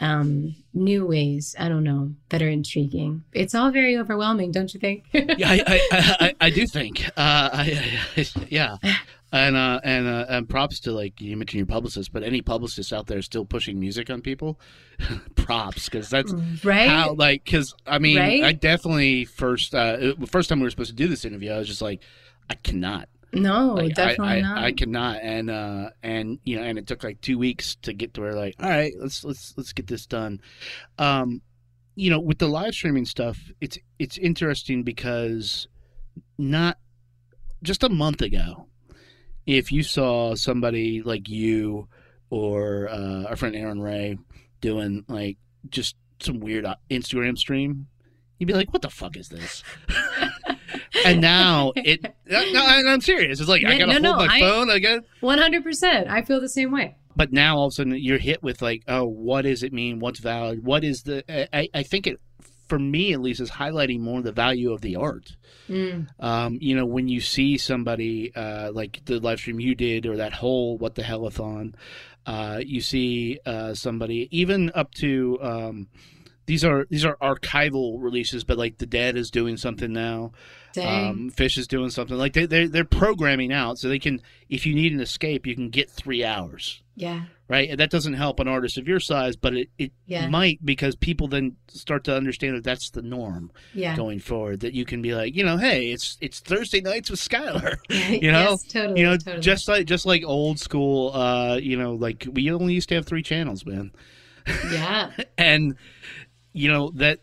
um 0.00 0.56
new 0.72 1.06
ways 1.06 1.54
i 1.56 1.68
don't 1.68 1.84
know 1.84 2.12
that 2.30 2.42
are 2.42 2.48
intriguing. 2.48 3.22
It's 3.32 3.54
all 3.54 3.70
very 3.70 3.96
overwhelming 3.96 4.50
don't 4.50 4.74
you 4.74 4.80
think? 4.80 5.04
Yeah, 5.12 5.50
I, 5.50 5.62
I, 5.68 5.80
I, 5.92 6.34
I, 6.40 6.50
do 6.50 6.66
think. 6.66 7.08
Uh, 7.16 7.64
yeah, 8.48 8.76
and 9.34 9.56
uh, 9.56 9.80
and 9.82 10.06
uh, 10.06 10.26
and 10.28 10.48
props 10.48 10.78
to 10.80 10.92
like 10.92 11.20
you 11.20 11.36
mentioned 11.36 11.58
your 11.58 11.66
publicist, 11.66 12.12
but 12.12 12.22
any 12.22 12.40
publicists 12.40 12.92
out 12.92 13.08
there 13.08 13.20
still 13.20 13.44
pushing 13.44 13.80
music 13.80 14.08
on 14.08 14.20
people, 14.20 14.60
props 15.34 15.86
because 15.86 16.08
that's 16.08 16.32
right? 16.62 16.88
how 16.88 17.14
like 17.14 17.44
because 17.44 17.74
I 17.84 17.98
mean 17.98 18.16
Right? 18.16 18.44
I 18.44 18.52
definitely 18.52 19.24
first 19.24 19.74
uh 19.74 20.14
first 20.26 20.48
time 20.48 20.60
we 20.60 20.64
were 20.64 20.70
supposed 20.70 20.90
to 20.90 20.96
do 20.96 21.08
this 21.08 21.24
interview 21.24 21.50
I 21.50 21.58
was 21.58 21.66
just 21.66 21.82
like 21.82 22.00
I 22.48 22.54
cannot. 22.54 23.08
No 23.32 23.74
like, 23.74 23.96
definitely 23.96 24.34
I, 24.34 24.36
I, 24.36 24.40
not. 24.40 24.58
I 24.58 24.72
cannot. 24.72 25.18
And 25.20 25.50
uh 25.50 25.90
and 26.04 26.38
you 26.44 26.56
know 26.56 26.62
and 26.62 26.78
it 26.78 26.86
took 26.86 27.02
like 27.02 27.20
two 27.20 27.36
weeks 27.36 27.74
to 27.82 27.92
get 27.92 28.14
to 28.14 28.20
where 28.20 28.34
like 28.34 28.54
all 28.60 28.70
right 28.70 28.94
let's 29.00 29.24
let's 29.24 29.52
let's 29.56 29.72
get 29.72 29.88
this 29.88 30.06
done. 30.06 30.40
Um 30.96 31.42
you 31.96 32.08
know 32.08 32.20
with 32.20 32.38
the 32.38 32.46
live 32.46 32.74
streaming 32.74 33.04
stuff 33.04 33.50
it's 33.60 33.78
it's 33.98 34.16
interesting 34.16 34.84
because 34.84 35.66
not 36.38 36.78
just 37.64 37.82
a 37.82 37.88
month 37.88 38.22
ago 38.22 38.68
if 39.46 39.72
you 39.72 39.82
saw 39.82 40.34
somebody 40.34 41.02
like 41.02 41.28
you 41.28 41.88
or 42.30 42.88
uh, 42.88 43.24
our 43.24 43.36
friend 43.36 43.54
Aaron 43.54 43.80
Ray 43.80 44.18
doing 44.60 45.04
like 45.08 45.38
just 45.68 45.96
some 46.20 46.40
weird 46.40 46.64
uh, 46.64 46.76
Instagram 46.90 47.36
stream, 47.36 47.86
you'd 48.38 48.46
be 48.46 48.54
like, 48.54 48.72
"What 48.72 48.82
the 48.82 48.90
fuck 48.90 49.16
is 49.16 49.28
this?" 49.28 49.62
and 51.04 51.20
now 51.20 51.72
it. 51.76 52.04
No, 52.26 52.64
I'm 52.64 53.00
serious. 53.00 53.40
It's 53.40 53.48
like 53.48 53.64
I 53.64 53.78
gotta 53.78 54.00
no, 54.00 54.12
hold 54.12 54.20
no, 54.20 54.26
my 54.26 54.36
I- 54.36 54.40
phone. 54.40 54.70
I 54.70 54.78
got. 54.78 55.04
100% 55.22 56.08
i 56.08 56.22
feel 56.22 56.40
the 56.40 56.48
same 56.48 56.70
way 56.70 56.96
But 57.16 57.32
now 57.32 57.56
all 57.56 57.66
of 57.66 57.70
a 57.70 57.74
sudden 57.74 57.96
you're 57.96 58.18
hit 58.18 58.42
with 58.42 58.60
like, 58.62 58.82
oh, 58.88 59.04
what 59.04 59.42
does 59.42 59.62
it 59.62 59.72
mean? 59.72 60.00
What's 60.00 60.20
valid? 60.20 60.64
What 60.64 60.84
is 60.84 61.02
the? 61.02 61.24
I, 61.56 61.68
I 61.74 61.82
think 61.82 62.06
it, 62.06 62.20
for 62.66 62.78
me 62.78 63.12
at 63.12 63.20
least, 63.20 63.40
is 63.40 63.50
highlighting 63.50 64.00
more 64.00 64.22
the 64.22 64.32
value 64.32 64.72
of 64.72 64.80
the 64.80 64.96
art. 64.96 65.36
Mm. 65.68 66.08
Um, 66.18 66.58
you 66.60 66.74
know, 66.74 66.86
when 66.86 67.08
you 67.08 67.20
see 67.20 67.58
somebody 67.58 68.34
uh, 68.34 68.72
like 68.72 69.04
the 69.04 69.20
live 69.20 69.38
stream 69.38 69.60
you 69.60 69.74
did 69.74 70.06
or 70.06 70.16
that 70.16 70.32
whole 70.32 70.78
what 70.78 70.94
the 70.94 71.02
hellathon, 71.02 71.74
uh, 72.26 72.60
you 72.64 72.80
see 72.80 73.38
uh, 73.44 73.74
somebody 73.74 74.28
even 74.30 74.70
up 74.74 74.94
to 74.94 75.38
um, 75.42 75.88
these 76.46 76.64
are 76.64 76.86
these 76.90 77.04
are 77.04 77.16
archival 77.16 77.96
releases, 78.02 78.44
but 78.44 78.58
like 78.58 78.78
the 78.78 78.86
Dead 78.86 79.16
is 79.16 79.30
doing 79.30 79.56
something 79.56 79.92
now. 79.92 80.32
Um, 81.08 81.30
Phish 81.30 81.56
is 81.56 81.68
doing 81.68 81.90
something 81.90 82.16
like 82.16 82.32
they 82.32 82.46
they 82.46 82.66
they're 82.66 82.84
programming 82.84 83.52
out 83.52 83.78
so 83.78 83.88
they 83.88 83.98
can 83.98 84.20
if 84.48 84.66
you 84.66 84.74
need 84.74 84.92
an 84.92 85.00
escape, 85.00 85.46
you 85.46 85.54
can 85.54 85.70
get 85.70 85.90
three 85.90 86.24
hours. 86.24 86.82
Yeah. 86.96 87.22
Right, 87.46 87.68
and 87.68 87.78
that 87.78 87.90
doesn't 87.90 88.14
help 88.14 88.40
an 88.40 88.48
artist 88.48 88.78
of 88.78 88.88
your 88.88 89.00
size, 89.00 89.36
but 89.36 89.54
it, 89.54 89.68
it 89.78 89.92
Yeah. 90.06 90.28
might 90.28 90.64
because 90.64 90.96
people 90.96 91.28
then 91.28 91.56
start 91.68 92.04
to 92.04 92.16
understand 92.16 92.56
that 92.56 92.64
that's 92.64 92.88
the 92.88 93.02
norm 93.02 93.50
Yeah. 93.74 93.94
going 93.96 94.18
forward. 94.20 94.60
That 94.60 94.72
you 94.72 94.86
can 94.86 95.02
be 95.02 95.14
like, 95.14 95.36
you 95.36 95.44
know, 95.44 95.58
hey, 95.58 95.90
it's 95.90 96.16
it's 96.22 96.40
Thursday 96.40 96.80
nights 96.80 97.10
with 97.10 97.20
Skylar. 97.20 97.76
you 98.22 98.32
know, 98.32 98.50
yes, 98.52 98.62
totally. 98.62 99.00
you 99.00 99.06
know, 99.06 99.16
totally. 99.18 99.42
just 99.42 99.68
like 99.68 99.86
just 99.86 100.06
like 100.06 100.24
old 100.24 100.58
school. 100.58 101.12
Uh, 101.14 101.56
you 101.56 101.76
know, 101.76 101.92
like 101.94 102.26
we 102.32 102.50
only 102.50 102.72
used 102.72 102.88
to 102.88 102.94
have 102.94 103.04
three 103.04 103.22
channels, 103.22 103.66
man, 103.66 103.92
yeah. 104.72 105.10
and 105.38 105.76
you 106.54 106.68
know 106.70 106.92
that 106.94 107.18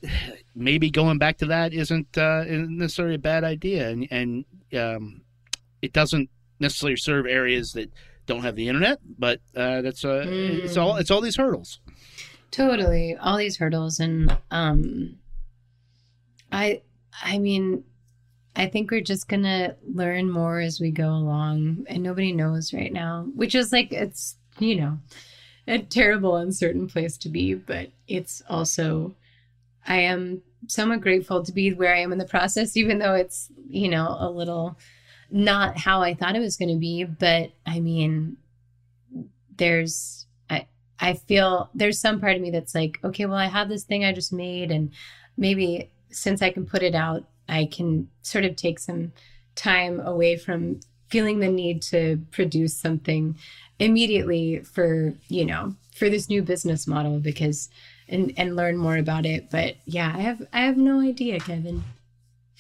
maybe 0.56 0.92
going 0.92 1.18
back 1.18 1.38
to 1.40 1.48
that 1.48 1.74
isn't 1.74 2.16
uh, 2.18 2.44
isn't 2.46 2.78
necessarily 2.78 3.16
a 3.16 3.20
bad 3.20 3.44
idea, 3.44 3.90
and 3.90 4.08
and 4.12 4.46
um, 4.78 5.22
it 5.82 5.94
doesn't 5.94 6.30
necessarily 6.60 6.96
serve 6.96 7.26
areas 7.26 7.72
that 7.74 7.90
don't 8.32 8.44
have 8.44 8.56
the 8.56 8.68
internet, 8.68 9.00
but 9.20 9.42
uh, 9.56 9.82
that's 9.82 10.06
uh, 10.06 10.24
it's 10.28 10.78
all 10.78 10.96
it's 10.96 11.12
all 11.12 11.22
these 11.22 11.36
hurdles. 11.38 11.80
totally. 12.52 13.16
All 13.16 13.38
these 13.38 13.58
hurdles. 13.58 14.00
And 14.00 14.38
um 14.50 15.18
i 16.52 16.82
i 17.24 17.38
mean 17.38 17.84
i 18.56 18.66
think 18.68 18.92
we're 18.92 19.02
just 19.02 19.28
gonna 19.28 19.76
learn 19.88 20.30
more 20.30 20.60
as 20.60 20.80
we 20.80 20.92
go 20.92 21.10
along 21.10 21.86
and 21.88 22.04
nobody 22.04 22.32
knows 22.32 22.74
right 22.74 22.92
now 22.92 23.26
which 23.36 23.56
is 23.56 23.72
like 23.72 23.92
it's 23.92 24.36
you 24.60 24.76
know 24.76 24.98
a 25.68 25.80
terrible 25.80 26.36
uncertain 26.36 26.88
place 26.88 27.18
to 27.18 27.30
be 27.30 27.54
but 27.54 27.90
it's 28.08 28.42
also 28.50 29.16
i 29.88 29.98
am 29.98 30.42
somewhat 30.68 31.02
grateful 31.02 31.42
to 31.44 31.52
be 31.52 31.74
where 31.74 31.96
i 31.96 32.00
am 32.00 32.12
in 32.12 32.18
the 32.18 32.26
process 32.26 32.76
even 32.76 33.00
though 33.00 33.16
it's 33.16 33.50
you 33.70 33.88
know 33.88 34.18
a 34.20 34.30
little 34.30 34.78
not 35.32 35.78
how 35.78 36.02
i 36.02 36.14
thought 36.14 36.36
it 36.36 36.40
was 36.40 36.58
going 36.58 36.70
to 36.70 36.80
be 36.80 37.04
but 37.04 37.52
i 37.66 37.80
mean 37.80 38.38
there's 39.58 40.26
i 40.50 40.66
i 41.00 41.14
feel 41.14 41.70
there's 41.74 42.00
some 42.00 42.20
part 42.20 42.36
of 42.36 42.42
me 42.42 42.52
that's 42.52 42.76
like 42.76 43.00
okay 43.04 43.26
well 43.26 43.38
i 43.38 43.48
have 43.48 43.70
this 43.70 43.84
thing 43.84 44.04
i 44.04 44.12
just 44.12 44.34
made 44.34 44.72
and 44.72 44.92
maybe 45.38 45.90
since 46.10 46.42
i 46.42 46.50
can 46.50 46.66
put 46.66 46.84
it 46.84 46.96
out 46.96 47.24
i 47.48 47.66
can 47.66 48.10
sort 48.22 48.46
of 48.46 48.56
take 48.56 48.80
some 48.80 49.12
time 49.56 50.00
away 50.00 50.36
from 50.38 50.80
feeling 51.10 51.40
the 51.40 51.50
need 51.50 51.82
to 51.82 52.20
produce 52.32 52.76
something 52.76 53.36
immediately 53.80 54.60
for 54.60 55.14
you 55.28 55.46
know 55.46 55.76
for 55.96 56.10
this 56.10 56.30
new 56.30 56.42
business 56.42 56.88
model 56.88 57.20
because 57.20 57.70
and 58.08 58.34
and 58.38 58.56
learn 58.56 58.78
more 58.78 58.98
about 58.98 59.26
it. 59.26 59.50
But 59.50 59.76
yeah 59.86 60.14
i 60.16 60.20
have 60.22 60.42
i 60.54 60.62
have 60.62 60.78
no 60.78 61.00
idea 61.00 61.40
kevin 61.40 61.84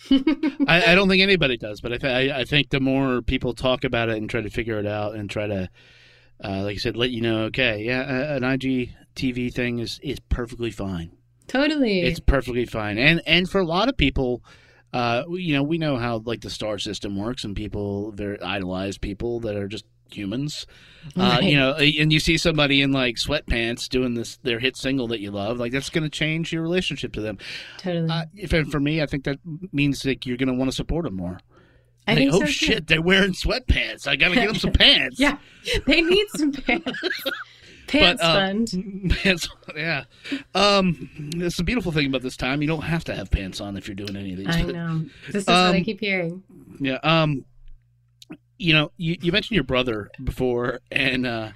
I, 0.09 0.83
I 0.87 0.95
don't 0.95 1.09
think 1.09 1.21
anybody 1.21 1.57
does, 1.57 1.81
but 1.81 1.93
I, 1.93 1.97
th- 1.97 2.31
I, 2.31 2.39
I 2.39 2.45
think 2.45 2.69
the 2.69 2.79
more 2.79 3.21
people 3.21 3.53
talk 3.53 3.83
about 3.83 4.09
it 4.09 4.17
and 4.17 4.29
try 4.29 4.41
to 4.41 4.49
figure 4.49 4.79
it 4.79 4.85
out 4.85 5.15
and 5.15 5.29
try 5.29 5.47
to, 5.47 5.69
uh, 6.43 6.63
like 6.63 6.75
I 6.75 6.77
said, 6.77 6.97
let 6.97 7.11
you 7.11 7.21
know, 7.21 7.43
okay, 7.43 7.83
yeah, 7.83 8.35
an 8.35 8.43
IGTV 8.43 9.53
thing 9.53 9.79
is 9.79 9.99
is 10.03 10.19
perfectly 10.19 10.71
fine. 10.71 11.11
totally 11.47 12.01
It's 12.01 12.19
perfectly 12.19 12.65
fine, 12.65 12.97
and 12.97 13.21
and 13.25 13.49
for 13.49 13.59
a 13.59 13.65
lot 13.65 13.89
of 13.89 13.97
people, 13.97 14.43
uh, 14.93 15.23
you 15.29 15.53
know, 15.53 15.63
we 15.63 15.77
know 15.77 15.97
how 15.97 16.21
like 16.25 16.41
the 16.41 16.49
star 16.49 16.79
system 16.79 17.15
works, 17.15 17.43
and 17.43 17.55
people 17.55 18.11
very 18.11 18.41
idolize 18.41 18.97
people 18.97 19.39
that 19.41 19.55
are 19.55 19.67
just 19.67 19.85
humans. 20.15 20.65
Uh, 21.17 21.21
Right. 21.39 21.43
you 21.43 21.55
know, 21.57 21.73
and 21.73 22.13
you 22.13 22.19
see 22.19 22.37
somebody 22.37 22.81
in 22.83 22.91
like 22.91 23.15
sweatpants 23.15 23.89
doing 23.89 24.13
this 24.13 24.37
their 24.43 24.59
hit 24.59 24.77
single 24.77 25.07
that 25.07 25.19
you 25.19 25.31
love, 25.31 25.57
like 25.59 25.71
that's 25.71 25.89
going 25.89 26.03
to 26.03 26.09
change 26.09 26.53
your 26.53 26.61
relationship 26.61 27.11
to 27.13 27.21
them. 27.21 27.39
totally 27.79 28.07
Uh, 28.09 28.25
if 28.35 28.53
and 28.53 28.71
for 28.71 28.79
me, 28.79 29.01
I 29.01 29.07
think 29.07 29.23
that 29.23 29.39
means 29.73 30.05
like 30.05 30.25
you're 30.27 30.37
going 30.37 30.47
to 30.49 30.53
want 30.53 30.69
to 30.69 30.75
support 30.75 31.05
them 31.05 31.15
more. 31.15 31.39
i 32.07 32.11
Like, 32.11 32.17
think 32.19 32.33
oh 32.33 32.39
so 32.41 32.45
too. 32.45 32.51
shit, 32.51 32.87
they're 32.87 33.01
wearing 33.01 33.33
sweatpants. 33.33 34.05
I 34.07 34.15
gotta 34.15 34.35
get 34.35 34.47
them 34.47 34.55
some 34.57 34.71
pants. 34.83 35.19
yeah 35.19 35.37
they 35.87 36.01
need 36.01 36.27
some 36.35 36.51
pants 36.67 36.91
pants 37.87 38.21
uh, 38.21 38.33
fund 38.33 39.11
pants. 39.23 39.49
Yeah. 39.75 40.03
Um, 40.55 41.09
it's 41.35 41.59
a 41.59 41.63
beautiful 41.63 41.91
thing 41.91 42.05
about 42.07 42.21
this 42.21 42.37
time. 42.37 42.61
You 42.61 42.67
don't 42.67 42.83
have 42.83 43.03
to 43.05 43.15
have 43.15 43.29
pants 43.31 43.59
on 43.59 43.75
if 43.75 43.87
you're 43.87 43.95
doing 43.95 44.15
any 44.15 44.33
of 44.33 44.37
these. 44.37 44.47
i 44.55 44.61
know 44.61 45.03
this 45.27 45.43
is 45.43 45.47
what 45.47 45.55
i 45.55 45.77
Um, 45.79 45.83
keep 45.83 45.99
hearing 45.99 46.43
Yeah. 46.79 46.99
Um, 47.03 47.43
you 48.61 48.73
know, 48.73 48.91
you, 48.97 49.17
you 49.21 49.31
mentioned 49.31 49.55
your 49.55 49.63
brother 49.63 50.11
before, 50.23 50.81
and 50.91 51.25
uh, 51.25 51.49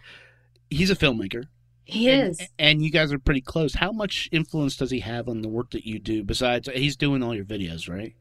he's 0.70 0.90
a 0.90 0.96
filmmaker. 0.96 1.46
he 1.84 2.10
and, 2.10 2.32
is 2.32 2.42
and 2.58 2.82
you 2.82 2.90
guys 2.90 3.14
are 3.14 3.20
pretty 3.20 3.42
close. 3.42 3.76
How 3.76 3.92
much 3.92 4.28
influence 4.32 4.76
does 4.76 4.90
he 4.90 5.02
have 5.02 5.30
on 5.30 5.42
the 5.42 5.48
work 5.48 5.70
that 5.72 5.86
you 5.86 6.00
do? 6.00 6.24
Besides, 6.24 6.68
he's 6.74 6.96
doing 6.96 7.22
all 7.22 7.36
your 7.36 7.46
videos, 7.46 7.88
right? 7.88 8.16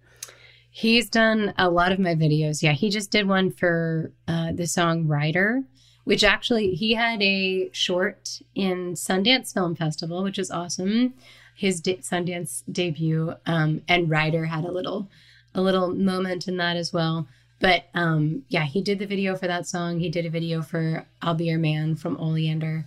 He's 0.71 1.09
done 1.09 1.55
a 1.57 1.71
lot 1.71 1.93
of 1.93 1.99
my 1.99 2.15
videos. 2.15 2.63
Yeah, 2.63 2.73
he 2.73 2.91
just 2.91 3.11
did 3.11 3.27
one 3.27 3.51
for 3.51 4.13
uh, 4.29 4.53
the 4.53 4.67
song 4.67 5.07
Rider, 5.07 5.63
which 6.05 6.23
actually 6.23 6.75
he 6.75 6.95
had 6.95 7.23
a 7.23 7.71
short 7.73 8.43
in 8.55 8.95
Sundance 8.95 9.55
Film 9.55 9.75
Festival, 9.77 10.23
which 10.23 10.39
is 10.39 10.51
awesome. 10.51 11.15
His 11.57 11.81
de- 11.81 11.99
Sundance 11.99 12.65
debut, 12.71 13.35
um, 13.47 13.83
and 13.89 14.11
Rider 14.11 14.47
had 14.47 14.65
a 14.65 14.73
little, 14.73 15.09
a 15.55 15.63
little 15.63 15.95
moment 15.95 16.49
in 16.49 16.57
that 16.59 16.77
as 16.77 16.93
well. 16.93 17.29
But 17.61 17.85
um, 17.95 18.43
yeah, 18.49 18.65
he 18.65 18.83
did 18.83 18.99
the 18.99 19.07
video 19.07 19.37
for 19.37 19.47
that 19.47 19.67
song. 19.67 20.01
He 20.01 20.09
did 20.09 20.27
a 20.27 20.31
video 20.31 20.61
for 20.63 21.07
"I'll 21.23 21.35
Be 21.35 21.47
Your 21.47 21.59
Man" 21.59 21.97
from 21.97 22.17
Oleander. 22.19 22.87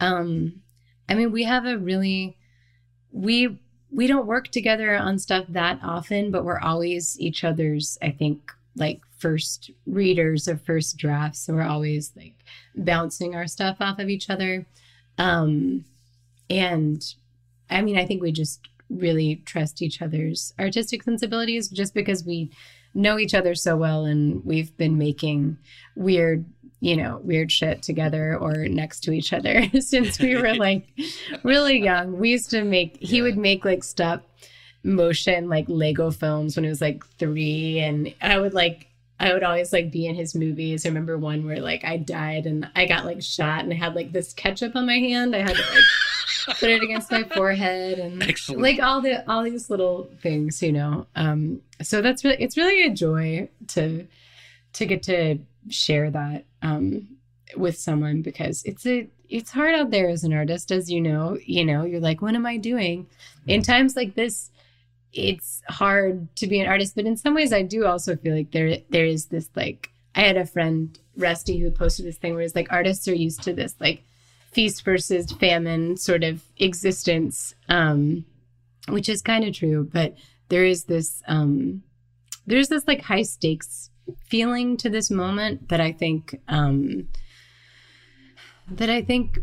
Um, 0.00 0.62
I 1.08 1.14
mean, 1.14 1.32
we 1.32 1.44
have 1.44 1.66
a 1.66 1.78
really, 1.78 2.36
we 3.12 3.58
we 3.92 4.06
don't 4.06 4.26
work 4.26 4.48
together 4.48 4.96
on 4.96 5.18
stuff 5.18 5.44
that 5.48 5.80
often, 5.82 6.30
but 6.30 6.44
we're 6.44 6.60
always 6.60 7.18
each 7.20 7.44
other's, 7.44 7.98
I 8.00 8.10
think, 8.10 8.52
like 8.76 9.00
first 9.18 9.70
readers 9.86 10.48
of 10.48 10.62
first 10.62 10.96
drafts. 10.96 11.40
So 11.40 11.54
we're 11.54 11.62
always 11.62 12.12
like 12.16 12.34
bouncing 12.74 13.34
our 13.34 13.46
stuff 13.46 13.76
off 13.80 13.98
of 13.98 14.08
each 14.08 14.30
other. 14.30 14.66
Um, 15.18 15.84
and 16.48 17.04
I 17.68 17.82
mean, 17.82 17.98
I 17.98 18.06
think 18.06 18.22
we 18.22 18.32
just 18.32 18.60
really 18.88 19.42
trust 19.44 19.82
each 19.82 20.02
other's 20.02 20.52
artistic 20.58 21.02
sensibilities 21.02 21.68
just 21.68 21.94
because 21.94 22.24
we 22.24 22.50
know 22.94 23.18
each 23.18 23.34
other 23.34 23.54
so 23.54 23.76
well 23.76 24.04
and 24.04 24.44
we've 24.44 24.76
been 24.76 24.98
making 24.98 25.56
weird 25.94 26.44
you 26.80 26.96
know 26.96 27.20
weird 27.22 27.52
shit 27.52 27.82
together 27.82 28.36
or 28.36 28.66
next 28.68 29.00
to 29.00 29.12
each 29.12 29.32
other 29.32 29.68
since 29.80 30.18
we 30.18 30.34
were 30.34 30.54
like 30.56 30.88
really 31.42 31.82
young. 31.82 32.18
We 32.18 32.30
used 32.30 32.50
to 32.50 32.64
make 32.64 32.96
he 33.00 33.22
would 33.22 33.36
make 33.36 33.64
like 33.64 33.84
stop 33.84 34.26
motion 34.82 35.48
like 35.48 35.66
lego 35.68 36.10
films 36.10 36.56
when 36.56 36.64
it 36.64 36.70
was 36.70 36.80
like 36.80 37.04
three 37.18 37.80
and 37.80 38.14
i 38.22 38.38
would 38.38 38.54
like 38.54 38.86
i 39.18 39.30
would 39.30 39.42
always 39.42 39.74
like 39.74 39.90
be 39.92 40.06
in 40.06 40.14
his 40.14 40.34
movies. 40.34 40.86
I 40.86 40.88
remember 40.88 41.18
one 41.18 41.44
where 41.44 41.60
like 41.60 41.84
i 41.84 41.98
died 41.98 42.46
and 42.46 42.68
i 42.74 42.86
got 42.86 43.04
like 43.04 43.22
shot 43.22 43.62
and 43.62 43.72
i 43.72 43.76
had 43.76 43.94
like 43.94 44.12
this 44.12 44.32
ketchup 44.32 44.74
on 44.74 44.86
my 44.86 44.98
hand. 44.98 45.36
I 45.36 45.40
had 45.40 45.54
to 45.54 45.62
like 45.62 45.84
put 46.58 46.70
it 46.70 46.82
against 46.82 47.10
my 47.10 47.22
forehead 47.24 47.98
and 47.98 48.22
Excellent. 48.28 48.62
like 48.62 48.80
all 48.80 49.00
the 49.00 49.28
all 49.30 49.42
these 49.42 49.70
little 49.70 50.10
things 50.22 50.62
you 50.62 50.72
know 50.72 51.06
um 51.16 51.60
so 51.82 52.02
that's 52.02 52.24
really 52.24 52.36
it's 52.42 52.56
really 52.56 52.82
a 52.84 52.90
joy 52.90 53.48
to 53.68 54.06
to 54.72 54.86
get 54.86 55.02
to 55.04 55.38
share 55.68 56.10
that 56.10 56.44
um 56.62 57.08
with 57.56 57.76
someone 57.78 58.22
because 58.22 58.62
it's 58.64 58.86
a 58.86 59.08
it's 59.28 59.50
hard 59.50 59.74
out 59.74 59.90
there 59.90 60.08
as 60.08 60.24
an 60.24 60.32
artist 60.32 60.70
as 60.70 60.90
you 60.90 61.00
know 61.00 61.38
you 61.44 61.64
know 61.64 61.84
you're 61.84 62.00
like 62.00 62.20
what 62.22 62.34
am 62.34 62.46
i 62.46 62.56
doing 62.56 63.06
in 63.46 63.62
times 63.62 63.96
like 63.96 64.14
this 64.14 64.50
it's 65.12 65.62
hard 65.68 66.34
to 66.36 66.46
be 66.46 66.60
an 66.60 66.68
artist 66.68 66.94
but 66.94 67.06
in 67.06 67.16
some 67.16 67.34
ways 67.34 67.52
i 67.52 67.62
do 67.62 67.84
also 67.86 68.16
feel 68.16 68.34
like 68.34 68.50
there 68.52 68.78
there 68.90 69.04
is 69.04 69.26
this 69.26 69.48
like 69.56 69.90
i 70.14 70.20
had 70.20 70.36
a 70.36 70.46
friend 70.46 70.98
rusty 71.16 71.58
who 71.58 71.70
posted 71.70 72.06
this 72.06 72.16
thing 72.16 72.34
where 72.34 72.42
it's 72.42 72.54
like 72.54 72.72
artists 72.72 73.08
are 73.08 73.14
used 73.14 73.42
to 73.42 73.52
this 73.52 73.74
like 73.80 74.02
feast 74.52 74.84
versus 74.84 75.32
famine 75.32 75.96
sort 75.96 76.24
of 76.24 76.42
existence 76.58 77.54
um 77.68 78.24
which 78.88 79.08
is 79.08 79.22
kind 79.22 79.44
of 79.44 79.54
true 79.54 79.88
but 79.92 80.14
there 80.48 80.64
is 80.64 80.84
this 80.84 81.22
um 81.28 81.82
there's 82.46 82.68
this 82.68 82.86
like 82.88 83.02
high 83.02 83.22
stakes 83.22 83.90
feeling 84.26 84.76
to 84.76 84.90
this 84.90 85.10
moment 85.10 85.68
that 85.68 85.80
i 85.80 85.92
think 85.92 86.40
um 86.48 87.06
that 88.68 88.90
i 88.90 89.00
think 89.00 89.38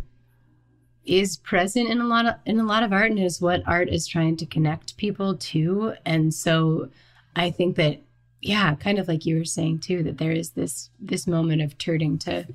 is 1.07 1.37
present 1.37 1.89
in 1.89 2.01
a 2.01 2.05
lot 2.05 2.25
of 2.25 2.35
in 2.45 2.59
a 2.59 2.65
lot 2.65 2.83
of 2.83 2.91
art 2.91 3.09
and 3.09 3.19
is 3.19 3.41
what 3.41 3.63
art 3.65 3.87
is 3.89 4.05
trying 4.05 4.35
to 4.35 4.45
connect 4.45 4.97
people 4.97 5.35
to. 5.37 5.93
And 6.05 6.33
so 6.33 6.89
i 7.35 7.49
think 7.49 7.77
that 7.77 8.01
yeah 8.41 8.75
kind 8.75 8.99
of 8.99 9.07
like 9.07 9.25
you 9.25 9.37
were 9.37 9.45
saying 9.45 9.79
too 9.79 10.03
that 10.03 10.17
there 10.17 10.31
is 10.31 10.51
this 10.51 10.89
this 10.99 11.25
moment 11.25 11.61
of 11.61 11.77
turning 11.77 12.17
to 12.19 12.45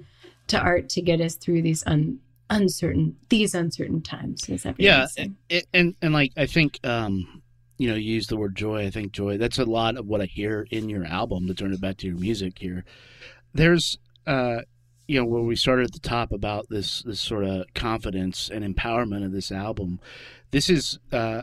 to 0.48 0.58
art 0.58 0.88
to 0.90 1.00
get 1.00 1.20
us 1.20 1.34
through 1.34 1.62
these 1.62 1.82
un, 1.86 2.18
uncertain 2.52 3.16
these 3.28 3.54
uncertain 3.54 4.02
times 4.02 4.48
as 4.48 4.66
Yeah, 4.78 5.06
saying. 5.06 5.36
and, 5.50 5.62
and 5.72 5.94
and 6.02 6.12
like 6.14 6.32
I 6.36 6.46
think 6.46 6.78
um 6.84 7.42
you 7.78 7.88
know 7.88 7.94
you 7.94 8.14
use 8.14 8.26
the 8.28 8.36
word 8.36 8.54
joy. 8.54 8.86
I 8.86 8.90
think 8.90 9.12
joy. 9.12 9.38
That's 9.38 9.58
a 9.58 9.64
lot 9.64 9.96
of 9.96 10.06
what 10.06 10.20
I 10.20 10.26
hear 10.26 10.66
in 10.70 10.88
your 10.88 11.04
album. 11.04 11.46
To 11.48 11.54
turn 11.54 11.72
it 11.72 11.80
back 11.80 11.96
to 11.98 12.06
your 12.06 12.16
music 12.16 12.58
here, 12.58 12.84
there's 13.54 13.98
uh 14.26 14.60
you 15.08 15.18
know 15.18 15.24
where 15.26 15.42
we 15.42 15.56
started 15.56 15.86
at 15.86 15.92
the 15.92 15.98
top 16.08 16.30
about 16.32 16.68
this 16.68 17.02
this 17.02 17.20
sort 17.20 17.44
of 17.44 17.66
confidence 17.74 18.50
and 18.52 18.62
empowerment 18.64 19.24
of 19.24 19.32
this 19.32 19.50
album. 19.50 19.98
This 20.50 20.68
is. 20.70 20.98
Uh, 21.10 21.42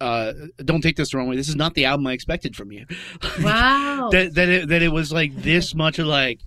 uh, 0.00 0.32
don't 0.64 0.80
take 0.80 0.94
this 0.94 1.10
the 1.10 1.18
wrong 1.18 1.28
way. 1.28 1.34
This 1.34 1.48
is 1.48 1.56
not 1.56 1.74
the 1.74 1.84
album 1.86 2.06
I 2.06 2.12
expected 2.12 2.54
from 2.54 2.70
you. 2.70 2.86
Wow. 3.42 4.10
that 4.12 4.32
that 4.34 4.48
it, 4.48 4.68
that 4.68 4.80
it 4.80 4.90
was 4.90 5.10
like 5.10 5.34
this 5.34 5.74
much 5.74 5.98
of 5.98 6.06
like, 6.06 6.38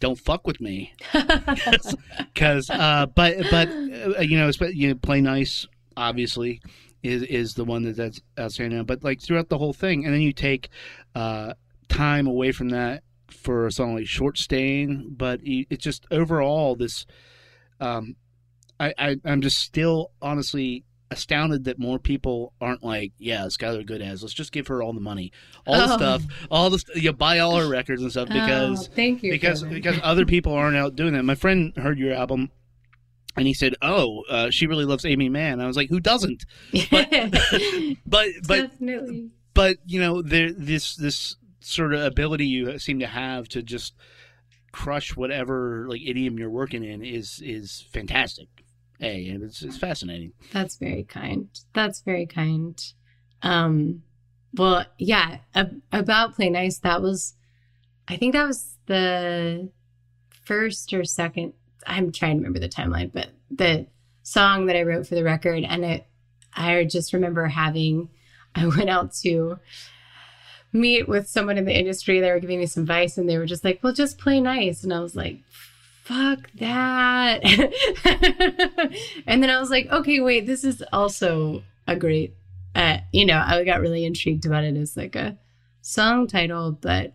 don't 0.00 0.18
fuck 0.18 0.46
with 0.46 0.60
me, 0.60 0.92
because 1.12 2.70
uh, 2.70 3.06
but 3.14 3.36
but 3.50 3.68
uh, 3.68 4.20
you 4.20 4.38
know, 4.38 4.50
you 4.72 4.88
know, 4.88 4.94
play 4.94 5.20
nice 5.20 5.66
obviously 5.96 6.60
is 7.02 7.22
is 7.22 7.54
the 7.54 7.64
one 7.64 7.82
that 7.82 7.96
that's 7.96 8.20
outstanding. 8.38 8.84
But 8.84 9.04
like 9.04 9.20
throughout 9.20 9.48
the 9.48 9.58
whole 9.58 9.72
thing, 9.72 10.04
and 10.04 10.14
then 10.14 10.20
you 10.20 10.32
take 10.32 10.68
uh, 11.14 11.54
time 11.88 12.26
away 12.26 12.52
from 12.52 12.70
that 12.70 13.02
for 13.28 13.66
a 13.66 13.72
song 13.72 13.94
like 13.94 14.06
"Short 14.06 14.38
Staying," 14.38 15.14
but 15.16 15.40
it's 15.42 15.82
just 15.82 16.06
overall 16.10 16.76
this. 16.76 17.06
Um, 17.80 18.16
I, 18.80 18.94
I 18.98 19.16
I'm 19.24 19.40
just 19.40 19.58
still 19.58 20.12
honestly 20.22 20.84
astounded 21.10 21.64
that 21.64 21.78
more 21.78 21.98
people 21.98 22.52
aren't 22.60 22.84
like, 22.84 23.12
yeah, 23.18 23.44
Skylar 23.46 23.86
Gudasz. 23.88 24.22
Let's 24.22 24.34
just 24.34 24.52
give 24.52 24.66
her 24.68 24.82
all 24.82 24.92
the 24.92 25.00
money, 25.00 25.32
all 25.66 25.86
the 25.86 25.94
Oh. 25.94 25.96
stuff, 25.96 26.22
all 26.50 26.70
the 26.70 26.78
st- 26.78 27.02
you 27.02 27.12
buy 27.12 27.38
all 27.38 27.56
her 27.56 27.68
records 27.68 28.02
and 28.02 28.10
stuff 28.10 28.28
because 28.28 28.88
oh, 28.88 28.92
thank 28.94 29.22
you. 29.22 29.32
because 29.32 29.62
Kevin. 29.62 29.74
because 29.74 29.98
other 30.02 30.26
people 30.26 30.52
aren't 30.52 30.76
out 30.76 30.96
doing 30.96 31.14
that. 31.14 31.22
My 31.24 31.34
friend 31.34 31.72
heard 31.76 31.98
your 31.98 32.12
album. 32.14 32.50
And 33.36 33.46
he 33.46 33.54
said, 33.54 33.74
"Oh, 33.80 34.24
uh, 34.28 34.50
she 34.50 34.66
really 34.66 34.84
loves 34.84 35.04
Aimee 35.04 35.28
Mann." 35.28 35.60
I 35.60 35.66
was 35.68 35.76
like, 35.76 35.90
"Who 35.90 36.00
doesn't?" 36.00 36.44
But 36.90 37.08
but 38.06 38.28
definitely. 38.48 39.30
but 39.54 39.76
you 39.86 40.00
know, 40.00 40.22
there 40.22 40.52
this 40.52 40.96
this 40.96 41.36
sort 41.60 41.94
of 41.94 42.02
ability 42.02 42.46
you 42.46 42.80
seem 42.80 42.98
to 42.98 43.06
have 43.06 43.46
to 43.50 43.62
just 43.62 43.94
crush 44.72 45.14
whatever 45.16 45.86
like 45.88 46.00
idiom 46.04 46.36
you're 46.36 46.50
working 46.50 46.82
in 46.82 47.04
is 47.04 47.40
is 47.44 47.84
fantastic. 47.92 48.48
And 49.00 49.42
it's, 49.42 49.62
it's 49.62 49.76
fascinating. 49.76 50.32
That's 50.52 50.76
very 50.76 51.04
kind. 51.04 51.48
That's 51.72 52.00
very 52.00 52.26
kind. 52.26 52.82
Um, 53.42 54.02
well, 54.54 54.84
yeah, 54.98 55.38
ab- 55.54 55.80
about 55.92 56.34
Play 56.34 56.50
Nice, 56.50 56.78
that 56.78 57.00
was, 57.00 57.34
I 58.08 58.16
think 58.16 58.32
that 58.32 58.46
was 58.46 58.76
the 58.86 59.70
first 60.44 60.92
or 60.92 61.04
second, 61.04 61.52
I'm 61.86 62.10
trying 62.10 62.32
to 62.32 62.38
remember 62.38 62.58
the 62.58 62.68
timeline, 62.68 63.12
but 63.12 63.28
the 63.50 63.86
song 64.22 64.66
that 64.66 64.76
I 64.76 64.82
wrote 64.82 65.06
for 65.06 65.14
the 65.14 65.24
record. 65.24 65.64
And 65.64 65.84
it, 65.84 66.06
I 66.54 66.84
just 66.84 67.12
remember 67.12 67.46
having, 67.46 68.08
I 68.54 68.66
went 68.66 68.90
out 68.90 69.14
to 69.22 69.58
meet 70.72 71.08
with 71.08 71.28
someone 71.28 71.56
in 71.56 71.64
the 71.64 71.78
industry. 71.78 72.20
They 72.20 72.30
were 72.30 72.40
giving 72.40 72.58
me 72.58 72.66
some 72.66 72.82
advice 72.82 73.16
and 73.16 73.28
they 73.28 73.38
were 73.38 73.46
just 73.46 73.64
like, 73.64 73.80
well, 73.82 73.92
just 73.92 74.18
play 74.18 74.40
nice. 74.40 74.82
And 74.82 74.92
I 74.92 75.00
was 75.00 75.14
like, 75.14 75.38
fuck 76.08 76.50
that. 76.54 77.44
and 79.26 79.42
then 79.42 79.50
I 79.50 79.60
was 79.60 79.68
like, 79.68 79.88
okay, 79.90 80.20
wait, 80.20 80.46
this 80.46 80.64
is 80.64 80.82
also 80.90 81.62
a 81.86 81.94
great, 81.96 82.34
uh, 82.74 82.98
you 83.12 83.26
know, 83.26 83.42
I 83.44 83.62
got 83.64 83.80
really 83.80 84.06
intrigued 84.06 84.46
about 84.46 84.64
it 84.64 84.76
as 84.76 84.96
like 84.96 85.14
a 85.14 85.36
song 85.82 86.26
title, 86.26 86.72
but 86.72 87.12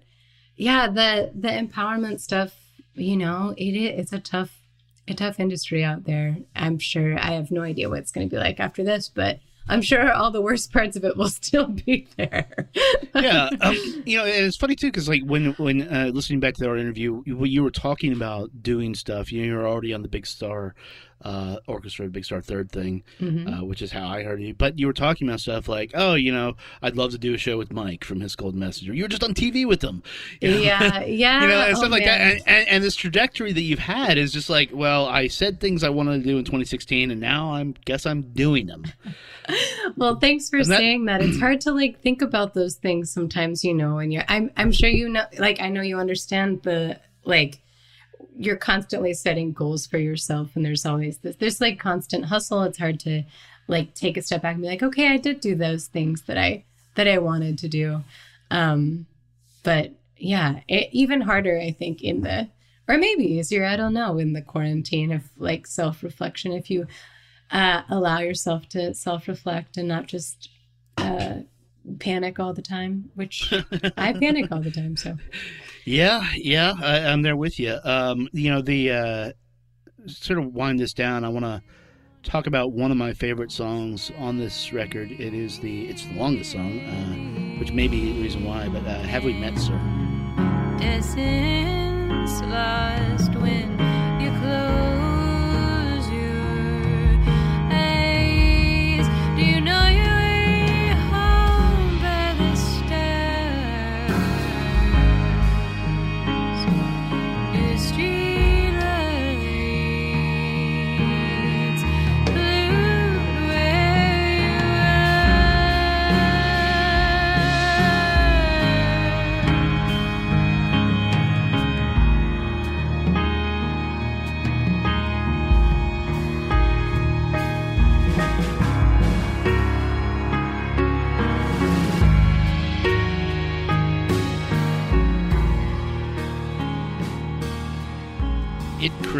yeah, 0.56 0.88
the 0.88 1.32
the 1.34 1.48
empowerment 1.48 2.20
stuff, 2.20 2.54
you 2.94 3.18
know, 3.18 3.56
it 3.58 3.74
it's 3.74 4.14
a 4.14 4.20
tough, 4.20 4.62
a 5.08 5.16
tough 5.16 5.40
industry 5.40 5.84
out 5.84 6.04
there. 6.04 6.38
I'm 6.56 6.78
sure. 6.78 7.18
I 7.18 7.32
have 7.32 7.50
no 7.50 7.62
idea 7.62 7.90
what 7.90 8.00
it's 8.00 8.12
going 8.12 8.30
to 8.30 8.36
be 8.36 8.40
like 8.40 8.60
after 8.60 8.84
this, 8.84 9.10
but 9.10 9.40
I'm 9.68 9.82
sure 9.82 10.12
all 10.12 10.32
the 10.32 10.42
worst 10.42 10.74
parts 10.74 10.96
of 10.96 11.06
it 11.06 11.16
will 11.16 11.30
still 11.30 11.68
be 11.68 12.08
there. 12.18 12.70
yeah, 13.16 13.50
um, 13.62 13.76
you 14.06 14.18
know, 14.18 14.26
and 14.26 14.46
it's 14.46 14.58
funny 14.58 14.76
too 14.76 14.88
because 14.88 15.08
like 15.08 15.24
when 15.24 15.54
when 15.54 15.82
uh, 15.84 16.12
listening 16.14 16.40
back 16.40 16.56
to 16.56 16.68
our 16.68 16.78
interview, 16.78 17.24
you, 17.26 17.44
you 17.46 17.64
were 17.64 17.72
talking 17.72 18.14
about 18.14 18.50
doing 18.62 18.96
stuff, 18.96 19.32
you 19.32 19.42
know, 19.42 19.48
you 19.48 19.56
were 19.56 19.68
already 19.68 19.94
on 19.94 20.02
the 20.02 20.08
Big 20.08 20.26
Star 20.26 20.76
uh, 21.24 21.58
Orchestra, 21.68 22.08
Big 22.10 22.26
Star 22.26 22.42
Third 22.42 22.72
thing, 22.72 23.04
Mhm. 23.22 23.62
uh, 23.62 23.66
which 23.66 23.82
is 23.82 23.92
how 23.92 24.08
I 24.08 24.24
heard 24.24 24.42
you. 24.42 24.54
But 24.54 24.78
you 24.78 24.88
were 24.88 24.94
talking 24.94 25.28
about 25.28 25.40
stuff 25.40 25.68
like, 25.68 25.92
oh, 25.94 26.16
you 26.16 26.32
know, 26.32 26.56
I'd 26.82 26.98
love 26.98 27.12
to 27.12 27.18
do 27.18 27.34
a 27.34 27.38
show 27.38 27.58
with 27.58 27.72
Mike 27.72 28.04
from 28.04 28.22
Hiss 28.22 28.36
Golden 28.36 28.60
Messenger. 28.60 28.94
You 28.94 29.04
were 29.04 29.08
just 29.10 29.24
on 29.24 29.34
TV 29.34 29.66
with 29.66 29.82
him, 29.84 30.04
you 30.42 30.52
know? 30.52 30.58
yeah, 30.58 31.04
yeah, 31.06 31.42
you 31.42 31.48
know, 31.48 31.62
and 31.62 31.76
oh, 31.76 31.80
stuff 31.80 31.92
like 31.92 32.06
man. 32.06 32.20
that. 32.20 32.32
And, 32.38 32.42
and, 32.48 32.68
and 32.70 32.84
this 32.84 32.96
trajectory 32.96 33.54
that 33.54 33.62
you've 33.62 33.80
had 33.80 34.18
is 34.18 34.32
just 34.34 34.50
like, 34.50 34.70
well, 34.74 35.06
I 35.08 35.28
said 35.28 35.60
things 35.60 35.84
I 35.84 35.90
wanted 35.90 36.24
to 36.24 36.28
do 36.28 36.38
in 36.38 36.44
2016, 36.46 37.12
and 37.12 37.22
now 37.22 37.54
I'm 37.54 37.76
guess 37.86 38.06
I'm 38.06 38.22
doing 38.22 38.68
them. 38.68 38.84
Well, 39.98 40.16
thanks 40.20 40.50
for 40.50 40.58
And 40.58 40.66
that- 40.68 40.78
saying 40.78 41.06
that. 41.06 41.22
It's 41.22 41.40
hard 41.40 41.60
to 41.62 41.72
like 41.74 42.02
think 42.02 42.22
about 42.22 42.54
those 42.54 42.76
things 42.76 43.10
sometimes, 43.12 43.64
you 43.64 43.74
know, 43.74 43.98
and 44.00 44.14
you're 44.14 44.24
I'm 44.30 44.50
I'm 44.56 44.72
sure 44.72 44.90
you 44.90 45.10
know 45.10 45.26
like 45.38 45.60
I 45.62 45.68
know 45.70 45.82
you 45.82 45.98
understand 45.98 46.64
the 46.64 47.00
like 47.26 47.60
you're 48.38 48.58
constantly 48.58 49.14
setting 49.14 49.54
goals 49.54 49.86
for 49.86 49.98
yourself 49.98 50.56
and 50.56 50.66
there's 50.66 50.86
always 50.86 51.18
this 51.20 51.36
there's 51.38 51.62
like 51.62 51.80
constant 51.80 52.26
hustle. 52.26 52.64
It's 52.64 52.78
hard 52.78 53.00
to 53.02 53.24
like 53.68 53.94
take 53.94 54.18
a 54.18 54.22
step 54.22 54.42
back 54.42 54.54
and 54.54 54.62
be 54.62 54.68
like, 54.68 54.84
okay, 54.84 55.10
I 55.10 55.18
did 55.18 55.40
do 55.40 55.56
those 55.56 55.88
things 55.88 56.24
that 56.24 56.38
I 56.38 56.64
that 56.96 57.08
I 57.08 57.18
wanted 57.20 57.58
to 57.60 57.68
do. 57.68 58.04
Um 58.52 59.06
but 59.64 59.92
yeah, 60.18 60.60
it, 60.68 60.90
even 60.92 61.22
harder 61.22 61.60
I 61.60 61.72
think 61.72 62.02
in 62.02 62.22
the 62.22 62.50
or 62.88 62.98
maybe 62.98 63.24
easier, 63.24 63.66
I 63.66 63.78
don't 63.78 63.94
know, 63.94 64.18
in 64.18 64.34
the 64.34 64.42
quarantine 64.42 65.12
of 65.12 65.24
like 65.38 65.66
self-reflection 65.68 66.52
if 66.52 66.70
you 66.70 66.88
uh, 67.52 67.84
allow 67.90 68.20
yourself 68.20 68.68
to 68.70 68.94
self 68.94 69.28
reflect 69.28 69.78
and 69.78 69.88
not 69.88 70.08
just 70.08 70.50
uh, 70.98 71.36
panic 72.00 72.40
all 72.40 72.54
the 72.54 72.62
time, 72.62 73.12
which 73.16 73.54
I 73.98 74.14
panic 74.14 74.52
all 74.52 74.62
the 74.62 74.72
time. 74.72 74.98
So, 74.98 75.18
Yeah, 75.86 76.26
yeah, 76.36 76.74
I, 76.82 77.00
I'm 77.00 77.22
there 77.22 77.36
with 77.36 77.60
you. 77.60 77.78
Um, 77.84 78.30
you 78.32 78.50
know, 78.50 78.62
the 78.62 78.92
uh, 78.92 79.32
sort 80.08 80.40
of 80.40 80.54
wind 80.54 80.80
this 80.80 80.94
down. 80.94 81.26
I 81.26 81.30
want 81.30 81.46
to 81.46 81.62
talk 82.24 82.48
about 82.48 82.72
one 82.72 82.90
of 82.90 82.98
my 82.98 83.14
favorite 83.14 83.52
songs 83.52 84.12
on 84.18 84.38
this 84.38 84.72
record. 84.72 85.12
It 85.12 85.34
is 85.34 85.60
the 85.60 85.88
it's 85.88 86.06
the 86.06 86.14
longest 86.14 86.54
song, 86.54 86.80
uh, 86.80 87.60
which 87.60 87.72
may 87.74 87.88
be 87.88 88.14
the 88.14 88.22
reason 88.22 88.46
why. 88.46 88.70
But 88.70 88.86
uh, 88.86 89.00
have 89.00 89.26
we 89.26 89.34
met, 89.34 89.58
sir? 89.58 89.80
Essence 90.82 92.42
lost 92.42 93.13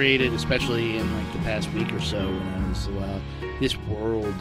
created, 0.04 0.34
especially 0.34 0.98
in 0.98 1.14
like 1.16 1.32
the 1.32 1.40
past 1.40 1.72
week 1.72 1.90
or 1.94 2.02
so, 2.02 2.18
when 2.18 2.42
I 2.66 2.68
was 2.68 2.88
uh, 2.90 3.20
this 3.62 3.78
world. 3.88 4.36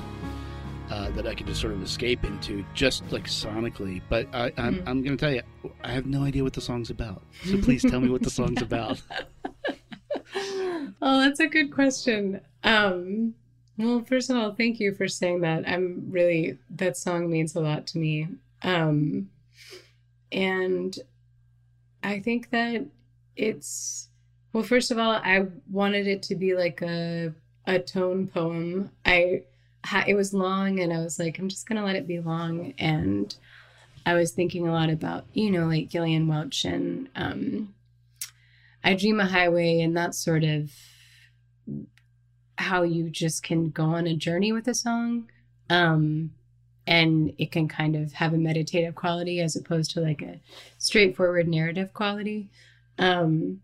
Uh, 0.90 1.08
that 1.12 1.24
I 1.26 1.34
could 1.34 1.46
just 1.46 1.60
sort 1.60 1.72
of 1.72 1.80
escape 1.82 2.22
into, 2.24 2.64
just 2.74 3.10
like 3.12 3.24
sonically. 3.26 4.02
But 4.10 4.26
I, 4.34 4.52
I'm, 4.58 4.74
Mhm. 4.74 4.88
I'm 4.88 5.02
going 5.02 5.16
to 5.16 5.24
tell 5.24 5.32
you, 5.32 5.40
I 5.82 5.92
have 5.92 6.04
no 6.04 6.22
idea 6.24 6.42
what 6.42 6.52
the 6.52 6.60
song's 6.60 6.90
about. 6.90 7.22
So 7.44 7.56
please 7.62 7.80
tell 7.82 8.00
me 8.00 8.10
what 8.10 8.22
the 8.22 8.28
song's 8.28 8.60
about. 8.60 9.00
oh, 11.00 11.20
that's 11.20 11.38
a 11.40 11.46
good 11.46 11.72
question. 11.72 12.40
Um, 12.64 13.34
well, 13.78 14.04
first 14.06 14.28
of 14.30 14.36
all, 14.36 14.52
thank 14.54 14.80
you 14.80 14.92
for 14.92 15.06
saying 15.08 15.40
that. 15.42 15.66
I'm 15.66 16.08
really, 16.10 16.58
that 16.70 16.96
song 16.98 17.30
means 17.30 17.54
a 17.54 17.60
lot 17.60 17.86
to 17.88 17.98
me. 17.98 18.26
Um, 18.62 19.30
and 20.30 20.98
I 22.02 22.18
think 22.18 22.50
that 22.50 22.84
it's, 23.36 24.08
well, 24.52 24.62
first 24.62 24.90
of 24.90 24.98
all, 24.98 25.12
I 25.12 25.46
wanted 25.70 26.06
it 26.06 26.22
to 26.24 26.34
be 26.34 26.54
like 26.54 26.82
a, 26.82 27.32
a 27.66 27.78
tone 27.78 28.26
poem. 28.26 28.90
I, 29.04 29.42
it 30.06 30.14
was 30.14 30.34
long 30.34 30.80
and 30.80 30.92
I 30.92 30.98
was 30.98 31.18
like, 31.18 31.38
I'm 31.38 31.48
just 31.48 31.68
going 31.68 31.78
to 31.78 31.84
let 31.84 31.96
it 31.96 32.06
be 32.06 32.20
long. 32.20 32.74
And 32.78 33.34
I 34.04 34.14
was 34.14 34.32
thinking 34.32 34.66
a 34.68 34.72
lot 34.72 34.90
about, 34.90 35.24
you 35.32 35.50
know, 35.50 35.66
like 35.66 35.88
Gillian 35.88 36.28
Welch 36.28 36.64
and, 36.64 37.08
um, 37.14 37.74
I 38.84 38.94
Dream 38.94 39.20
a 39.20 39.26
Highway 39.26 39.80
and 39.80 39.96
that 39.96 40.14
sort 40.14 40.44
of 40.44 40.70
how 42.58 42.82
you 42.82 43.10
just 43.10 43.42
can 43.42 43.70
go 43.70 43.84
on 43.84 44.06
a 44.06 44.16
journey 44.16 44.52
with 44.52 44.68
a 44.68 44.74
song. 44.74 45.30
Um, 45.70 46.32
and 46.86 47.32
it 47.38 47.52
can 47.52 47.68
kind 47.68 47.94
of 47.94 48.12
have 48.14 48.34
a 48.34 48.38
meditative 48.38 48.96
quality 48.96 49.40
as 49.40 49.54
opposed 49.54 49.92
to 49.92 50.00
like 50.00 50.20
a 50.20 50.40
straightforward 50.78 51.46
narrative 51.48 51.94
quality. 51.94 52.50
Um, 52.98 53.60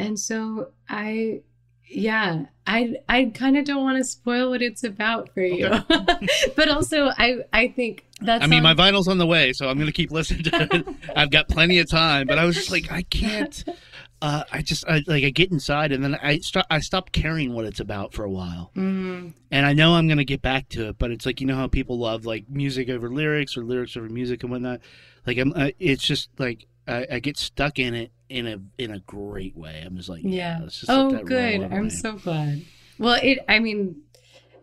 and 0.00 0.18
so 0.18 0.70
I, 0.88 1.42
yeah, 1.88 2.44
I 2.66 2.96
I 3.08 3.24
kind 3.34 3.56
of 3.56 3.64
don't 3.64 3.82
want 3.82 3.98
to 3.98 4.04
spoil 4.04 4.50
what 4.50 4.62
it's 4.62 4.84
about 4.84 5.32
for 5.34 5.42
you, 5.42 5.68
but 6.56 6.68
also 6.68 7.10
I 7.18 7.38
I 7.52 7.68
think 7.68 8.06
that's 8.20 8.44
I 8.44 8.46
mean, 8.46 8.62
my 8.62 8.74
vinyl's 8.74 9.08
on 9.08 9.18
the 9.18 9.26
way, 9.26 9.52
so 9.52 9.68
I'm 9.68 9.76
going 9.76 9.86
to 9.86 9.92
keep 9.92 10.10
listening 10.10 10.44
to 10.44 10.68
it. 10.76 10.86
I've 11.16 11.30
got 11.30 11.48
plenty 11.48 11.78
of 11.78 11.88
time, 11.88 12.26
but 12.26 12.38
I 12.38 12.44
was 12.44 12.54
just 12.56 12.70
like, 12.70 12.90
I 12.92 13.02
can't. 13.02 13.64
Uh, 14.22 14.44
I 14.52 14.60
just 14.60 14.86
I, 14.86 15.02
like 15.06 15.24
I 15.24 15.30
get 15.30 15.50
inside, 15.50 15.92
and 15.92 16.04
then 16.04 16.14
I 16.14 16.40
stop. 16.40 16.66
I 16.70 16.80
stop 16.80 17.10
caring 17.10 17.54
what 17.54 17.64
it's 17.64 17.80
about 17.80 18.12
for 18.12 18.22
a 18.22 18.28
while, 18.28 18.70
Mhm. 18.76 19.32
and 19.50 19.64
I 19.64 19.72
know 19.72 19.94
I'm 19.94 20.08
going 20.08 20.18
to 20.18 20.26
get 20.26 20.42
back 20.42 20.68
to 20.70 20.88
it. 20.90 20.98
But 20.98 21.10
it's 21.10 21.24
like 21.24 21.40
you 21.40 21.46
know 21.46 21.56
how 21.56 21.68
people 21.68 21.98
love 21.98 22.26
like 22.26 22.44
music 22.46 22.90
over 22.90 23.08
lyrics 23.08 23.56
or 23.56 23.64
lyrics 23.64 23.96
over 23.96 24.10
music 24.10 24.42
and 24.42 24.52
whatnot. 24.52 24.80
Like 25.26 25.38
I'm, 25.38 25.54
uh, 25.56 25.70
it's 25.78 26.02
just 26.04 26.28
like 26.38 26.66
I, 26.86 27.06
I 27.12 27.18
get 27.20 27.38
stuck 27.38 27.78
in 27.78 27.94
it 27.94 28.12
in 28.30 28.46
a 28.46 28.60
in 28.78 28.92
a 28.92 29.00
great 29.00 29.56
way. 29.56 29.82
I'm 29.84 29.96
just 29.96 30.08
like, 30.08 30.22
yeah. 30.22 30.30
Yeah. 30.30 30.58
let's 30.62 30.78
just 30.80 30.90
Oh, 30.90 31.10
good. 31.24 31.62
I'm 31.62 31.84
me. 31.84 31.90
so 31.90 32.12
glad. 32.14 32.62
Well, 32.98 33.18
it. 33.22 33.40
I 33.48 33.58
mean, 33.58 34.02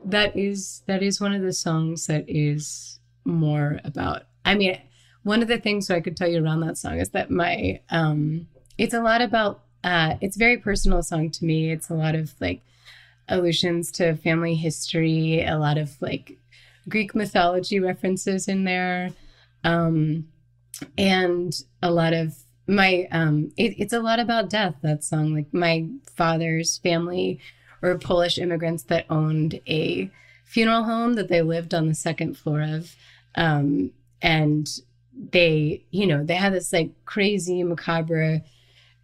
that 0.06 0.36
is 0.36 0.82
that 0.88 1.04
is 1.04 1.22
one 1.22 1.34
of 1.34 1.42
the 1.42 1.54
songs 1.54 2.08
that 2.08 2.26
is 2.28 3.00
more 3.26 3.80
about. 3.84 4.24
I 4.46 4.56
mean, 4.56 4.80
one 5.24 5.42
of 5.42 5.48
the 5.50 5.58
things 5.60 5.88
that 5.88 5.96
I 5.96 6.02
could 6.02 6.16
tell 6.18 6.28
you 6.30 6.44
around 6.44 6.62
that 6.62 6.78
song 6.78 7.00
is 7.00 7.10
that 7.10 7.30
my 7.30 7.82
um, 7.90 8.48
it's 8.78 8.94
a 8.94 9.02
lot 9.02 9.22
about. 9.22 9.64
Uh, 9.84 10.16
it's 10.22 10.36
a 10.36 10.40
very 10.40 10.58
personal 10.58 11.04
song 11.04 11.30
to 11.30 11.46
me. 11.46 11.72
It's 11.72 11.90
a 11.90 11.94
lot 11.94 12.16
of 12.16 12.34
like 12.40 12.62
allusions 13.30 13.92
to 13.92 14.16
family 14.16 14.56
history, 14.56 15.44
a 15.44 15.58
lot 15.58 15.78
of 15.78 16.02
like 16.02 16.38
Greek 16.90 17.14
mythology 17.14 17.80
references 17.80 18.48
in 18.48 18.64
there, 18.64 19.12
um, 19.64 20.28
and 20.98 21.54
a 21.84 21.92
lot 21.92 22.14
of 22.14 22.36
my 22.68 23.08
um 23.12 23.52
it, 23.58 23.76
it's 23.78 23.94
a 23.94 24.00
lot 24.02 24.20
about 24.20 24.50
death 24.50 24.76
that 24.82 25.04
song. 25.04 25.34
Like 25.34 25.54
my 25.54 25.88
father's 26.16 26.78
family 26.78 27.40
were 27.82 27.98
polish 27.98 28.38
immigrants 28.38 28.84
that 28.84 29.06
owned 29.10 29.60
a 29.68 30.12
funeral 30.46 30.84
home 30.84 31.14
that 31.14 31.30
they 31.30 31.42
lived 31.42 31.74
on 31.74 31.88
the 31.88 31.96
second 31.96 32.38
floor 32.38 32.62
of 32.62 32.96
um 33.36 33.92
and 34.22 34.82
they 35.32 35.84
you 35.92 36.06
know 36.06 36.24
they 36.24 36.36
had 36.36 36.54
this 36.54 36.72
like 36.74 36.92
crazy 37.06 37.64
macabre 37.64 38.42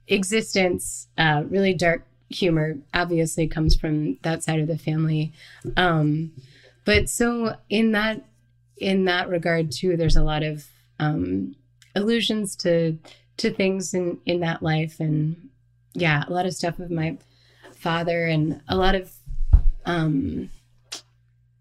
existence 0.07 1.07
uh 1.17 1.43
really 1.49 1.73
dark 1.73 2.05
humor 2.29 2.75
obviously 2.93 3.47
comes 3.47 3.75
from 3.75 4.17
that 4.23 4.43
side 4.43 4.59
of 4.59 4.67
the 4.67 4.77
family. 4.77 5.31
Um 5.77 6.31
but 6.85 7.07
so 7.09 7.55
in 7.69 7.91
that 7.93 8.25
in 8.77 9.05
that 9.05 9.29
regard 9.29 9.71
too 9.71 9.95
there's 9.95 10.17
a 10.17 10.23
lot 10.23 10.43
of 10.43 10.67
um 10.99 11.55
allusions 11.95 12.55
to 12.55 12.97
to 13.37 13.51
things 13.51 13.93
in 13.93 14.19
in 14.25 14.39
that 14.41 14.61
life 14.61 14.99
and 14.99 15.49
yeah 15.93 16.23
a 16.27 16.31
lot 16.31 16.45
of 16.45 16.53
stuff 16.53 16.79
of 16.79 16.91
my 16.91 17.17
father 17.75 18.25
and 18.25 18.61
a 18.67 18.75
lot 18.75 18.95
of 18.95 19.11
um 19.85 20.49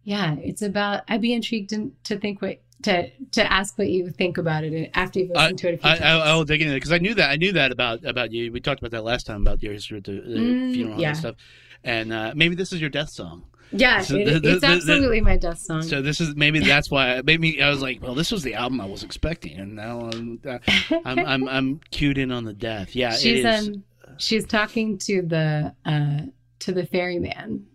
yeah 0.05 0.35
it's 0.37 0.62
about 0.62 1.03
i'd 1.09 1.20
be 1.20 1.33
intrigued 1.33 1.70
to, 1.70 1.93
to 2.05 2.18
think 2.18 2.41
what 2.43 2.61
to 2.83 3.09
to 3.31 3.53
ask 3.53 3.79
what 3.79 3.89
you 3.89 4.11
think 4.11 4.39
about 4.39 4.64
it 4.64 4.91
after 4.95 5.20
you've 5.20 5.31
I, 5.37 5.45
listened 5.45 5.59
to 5.61 5.68
it 5.68 5.75
a 5.75 5.79
few 5.79 5.91
I, 5.91 5.93
times 5.95 6.03
I, 6.03 6.31
I'll 6.31 6.45
dig 6.45 6.61
into 6.62 6.75
it 6.75 6.77
because 6.77 6.93
I 6.93 6.99
knew 6.99 7.14
that 7.14 7.31
I 7.31 7.37
knew 7.37 7.53
that 7.53 7.70
about 7.70 8.05
about 8.05 8.33
you. 8.33 8.51
We 8.53 8.61
talked 8.61 8.81
about 8.81 8.91
that 8.91 9.05
last 9.05 9.27
time 9.27 9.41
about 9.43 9.62
your 9.62 9.73
history 9.73 9.97
with 9.99 10.05
the, 10.05 10.12
the 10.12 10.39
Mm, 10.41 10.75
funeral 10.75 11.01
yeah. 11.01 11.09
and 11.09 11.16
stuff. 11.16 11.37
And 11.85 12.12
uh, 12.12 12.33
maybe 12.35 12.55
this 12.55 12.73
is 12.73 12.81
your 12.81 12.91
death 12.91 13.11
song. 13.11 13.45
Yeah 13.73 14.01
So 14.01 14.16
it- 14.16 14.45
it's 14.45 14.64
absolutely 14.64 15.20
my 15.20 15.37
death 15.37 15.59
song 15.59 15.83
So 15.83 16.03
this 16.03 16.20
is 16.20 16.35
maybe 16.37 16.59
that's 16.61 16.91
why 16.91 17.23
maybe 17.25 17.62
I 17.62 17.70
was 17.70 17.81
like, 17.83 18.03
well, 18.03 18.14
this 18.14 18.31
was 18.31 18.43
the 18.43 18.55
album 18.55 18.81
I 18.81 18.87
was 18.87 19.03
expecting, 19.03 19.59
and 19.59 19.75
now 19.75 20.01
I'm 20.11 20.41
uh, 20.47 20.59
I'm, 21.05 21.18
I'm 21.18 21.49
I'm 21.49 21.81
cued 21.91 22.18
in 22.18 22.31
on 22.31 22.45
the 22.45 22.53
death. 22.55 22.95
Yeah, 22.95 23.12
she's 23.12 23.45
it 23.45 23.49
is. 23.49 23.68
um 23.68 23.85
she's 24.18 24.47
talking 24.47 24.99
to 24.99 25.23
the 25.23 25.75
uh 25.85 26.20
to 26.61 26.73
the 26.73 26.87
ferryman 26.87 27.66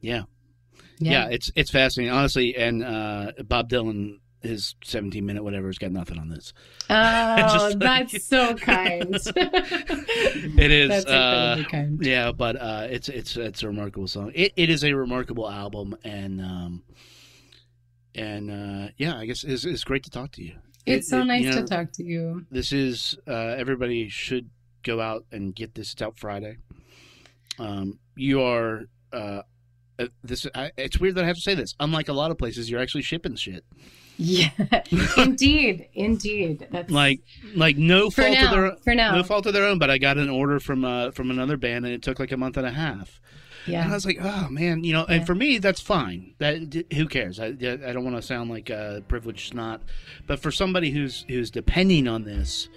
yeah. 0.00 0.22
yeah, 1.00 1.28
It's 1.30 1.50
it's 1.56 1.70
fascinating, 1.70 2.12
honestly. 2.14 2.56
And 2.56 2.84
uh, 2.84 3.32
Bob 3.44 3.68
Dylan, 3.70 4.18
his 4.42 4.74
17 4.84 5.24
minute 5.26 5.42
whatever, 5.42 5.66
has 5.66 5.78
got 5.78 5.90
nothing 5.92 6.18
on 6.18 6.28
this. 6.28 6.52
oh 6.90 7.72
that's 7.78 8.24
so 8.28 8.54
kind 8.54 9.14
It 9.36 10.70
is. 10.70 10.88
That's 10.90 11.06
uh, 11.06 11.62
kind. 11.70 11.98
Yeah, 12.02 12.32
but 12.32 12.56
uh, 12.56 12.86
it's 12.90 13.08
it's 13.08 13.36
it's 13.36 13.62
a 13.62 13.66
remarkable 13.66 14.06
song. 14.08 14.32
It 14.34 14.52
it 14.56 14.70
is 14.70 14.84
a 14.84 14.92
remarkable 14.92 15.48
album, 15.50 15.96
and 16.04 16.40
um, 16.40 16.82
and 18.14 18.50
uh, 18.50 18.88
yeah, 18.96 19.16
I 19.16 19.26
guess 19.26 19.44
it's, 19.44 19.64
it's 19.64 19.84
great 19.84 20.04
to 20.04 20.10
talk 20.10 20.32
to 20.32 20.42
you. 20.42 20.54
It's 20.86 21.06
It- 21.06 21.10
so 21.10 21.20
it- 21.20 21.24
nice 21.26 21.42
you 21.44 21.50
know, 21.50 21.56
to 21.62 21.64
talk 21.66 21.92
to 21.92 22.04
you. 22.04 22.46
This 22.50 22.72
is 22.72 23.16
uh, 23.26 23.32
everybody 23.32 24.08
should 24.08 24.50
go 24.82 25.00
out 25.00 25.24
and 25.32 25.54
get 25.54 25.74
this. 25.74 25.92
It's 25.92 26.02
out 26.02 26.18
Friday. 26.18 26.56
Um, 27.58 27.98
you 28.16 28.42
are. 28.42 28.82
Uh, 29.12 29.42
uh, 29.98 30.06
this 30.22 30.46
I, 30.54 30.70
it's 30.76 30.98
weird 30.98 31.14
that 31.16 31.24
I 31.24 31.26
have 31.26 31.36
to 31.36 31.42
say 31.42 31.54
this. 31.54 31.74
Unlike 31.80 32.08
a 32.08 32.12
lot 32.12 32.30
of 32.30 32.38
places, 32.38 32.70
you're 32.70 32.80
actually 32.80 33.02
shipping 33.02 33.36
shit. 33.36 33.64
Yeah, 34.16 34.50
indeed, 35.16 35.88
indeed. 35.94 36.66
That's 36.70 36.90
Like 36.90 37.20
like 37.54 37.76
no 37.76 38.10
for 38.10 38.22
fault 38.22 38.34
now. 38.34 38.44
of 38.46 38.50
their 38.50 38.76
for 38.82 38.94
now, 38.94 39.14
no 39.14 39.22
fault 39.22 39.46
of 39.46 39.52
their 39.52 39.64
own. 39.64 39.78
But 39.78 39.90
I 39.90 39.98
got 39.98 40.18
an 40.18 40.28
order 40.28 40.58
from 40.60 40.84
uh, 40.84 41.10
from 41.12 41.30
another 41.30 41.56
band, 41.56 41.84
and 41.84 41.94
it 41.94 42.02
took 42.02 42.18
like 42.18 42.32
a 42.32 42.36
month 42.36 42.56
and 42.56 42.66
a 42.66 42.70
half. 42.72 43.20
Yeah, 43.66 43.82
and 43.82 43.92
I 43.92 43.94
was 43.94 44.06
like, 44.06 44.18
oh 44.20 44.48
man, 44.48 44.82
you 44.82 44.92
know, 44.92 45.04
and 45.04 45.20
Yeah. 45.20 45.24
for 45.24 45.34
me 45.34 45.58
that's 45.58 45.80
fine. 45.80 46.34
That 46.38 46.84
who 46.94 47.06
cares? 47.06 47.38
I, 47.38 47.46
I 47.48 47.52
don't 47.92 48.02
want 48.04 48.16
to 48.16 48.22
sound 48.22 48.50
like 48.50 48.70
a 48.70 49.04
privileged 49.08 49.50
snot, 49.52 49.82
but 50.26 50.40
for 50.40 50.50
somebody 50.50 50.90
who's 50.90 51.24
who's 51.28 51.50
depending 51.50 52.08
on 52.08 52.24
this 52.24 52.68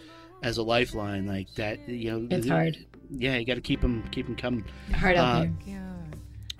as 0.43 0.57
a 0.57 0.63
lifeline, 0.63 1.25
like 1.27 1.53
that, 1.55 1.87
you 1.87 2.11
know, 2.11 2.27
It's 2.35 2.47
hard. 2.47 2.77
Yeah, 3.09 3.37
you 3.37 3.45
got 3.45 3.55
to 3.55 3.61
keep 3.61 3.81
them 3.81 4.03
keep 4.11 4.25
them 4.27 4.35
coming. 4.35 4.65
hard 4.93 5.15
out 5.15 5.25
uh, 5.35 5.39
there. 5.39 5.53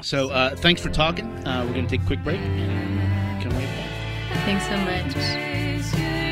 So 0.02 0.30
uh, 0.30 0.56
thanks 0.56 0.82
for 0.82 0.90
talking. 0.90 1.28
Uh, 1.48 1.66
we're 1.66 1.74
gonna 1.74 1.88
take 1.88 2.02
a 2.02 2.06
quick 2.06 2.24
break 2.24 2.40
and 2.40 3.44
come 3.44 3.52
right 3.52 3.66
back. 3.66 3.90
Thanks 4.46 4.68
so 4.68 4.78
much. 4.78 6.31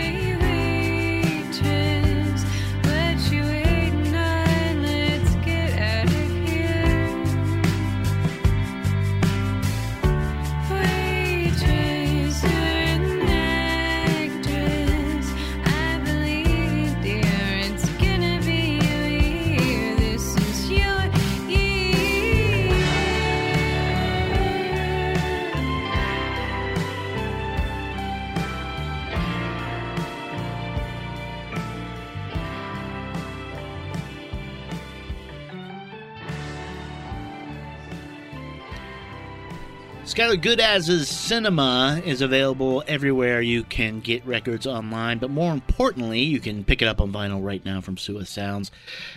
Skylar 40.19 40.35
Gudasz's 40.35 41.07
Cinema 41.07 42.01
is 42.03 42.19
available 42.19 42.83
everywhere 42.87 43.39
you 43.39 43.63
can 43.63 44.01
get 44.01 44.25
records 44.25 44.67
online, 44.67 45.17
but 45.17 45.29
more 45.29 45.53
importantly, 45.53 46.19
you 46.19 46.41
can 46.41 46.65
pick 46.65 46.81
it 46.81 46.89
up 46.89 46.99
on 46.99 47.13
vinyl 47.13 47.41
right 47.41 47.63
now 47.63 47.79
from 47.79 47.95
Suez 47.95 48.27
Sounds. 48.27 48.69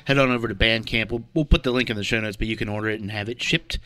Head 0.05 0.17
on 0.17 0.31
over 0.31 0.47
to 0.47 0.55
Bandcamp. 0.55 1.11
We'll, 1.11 1.25
we'll 1.35 1.45
put 1.45 1.65
the 1.65 1.73
link 1.73 1.91
in 1.91 1.97
the 1.97 2.05
show 2.05 2.21
notes, 2.21 2.37
but 2.37 2.47
you 2.47 2.57
can 2.57 2.69
order 2.69 2.89
it 2.89 3.01
and 3.01 3.11
have 3.11 3.29
it 3.29 3.43
shipped 3.43 3.81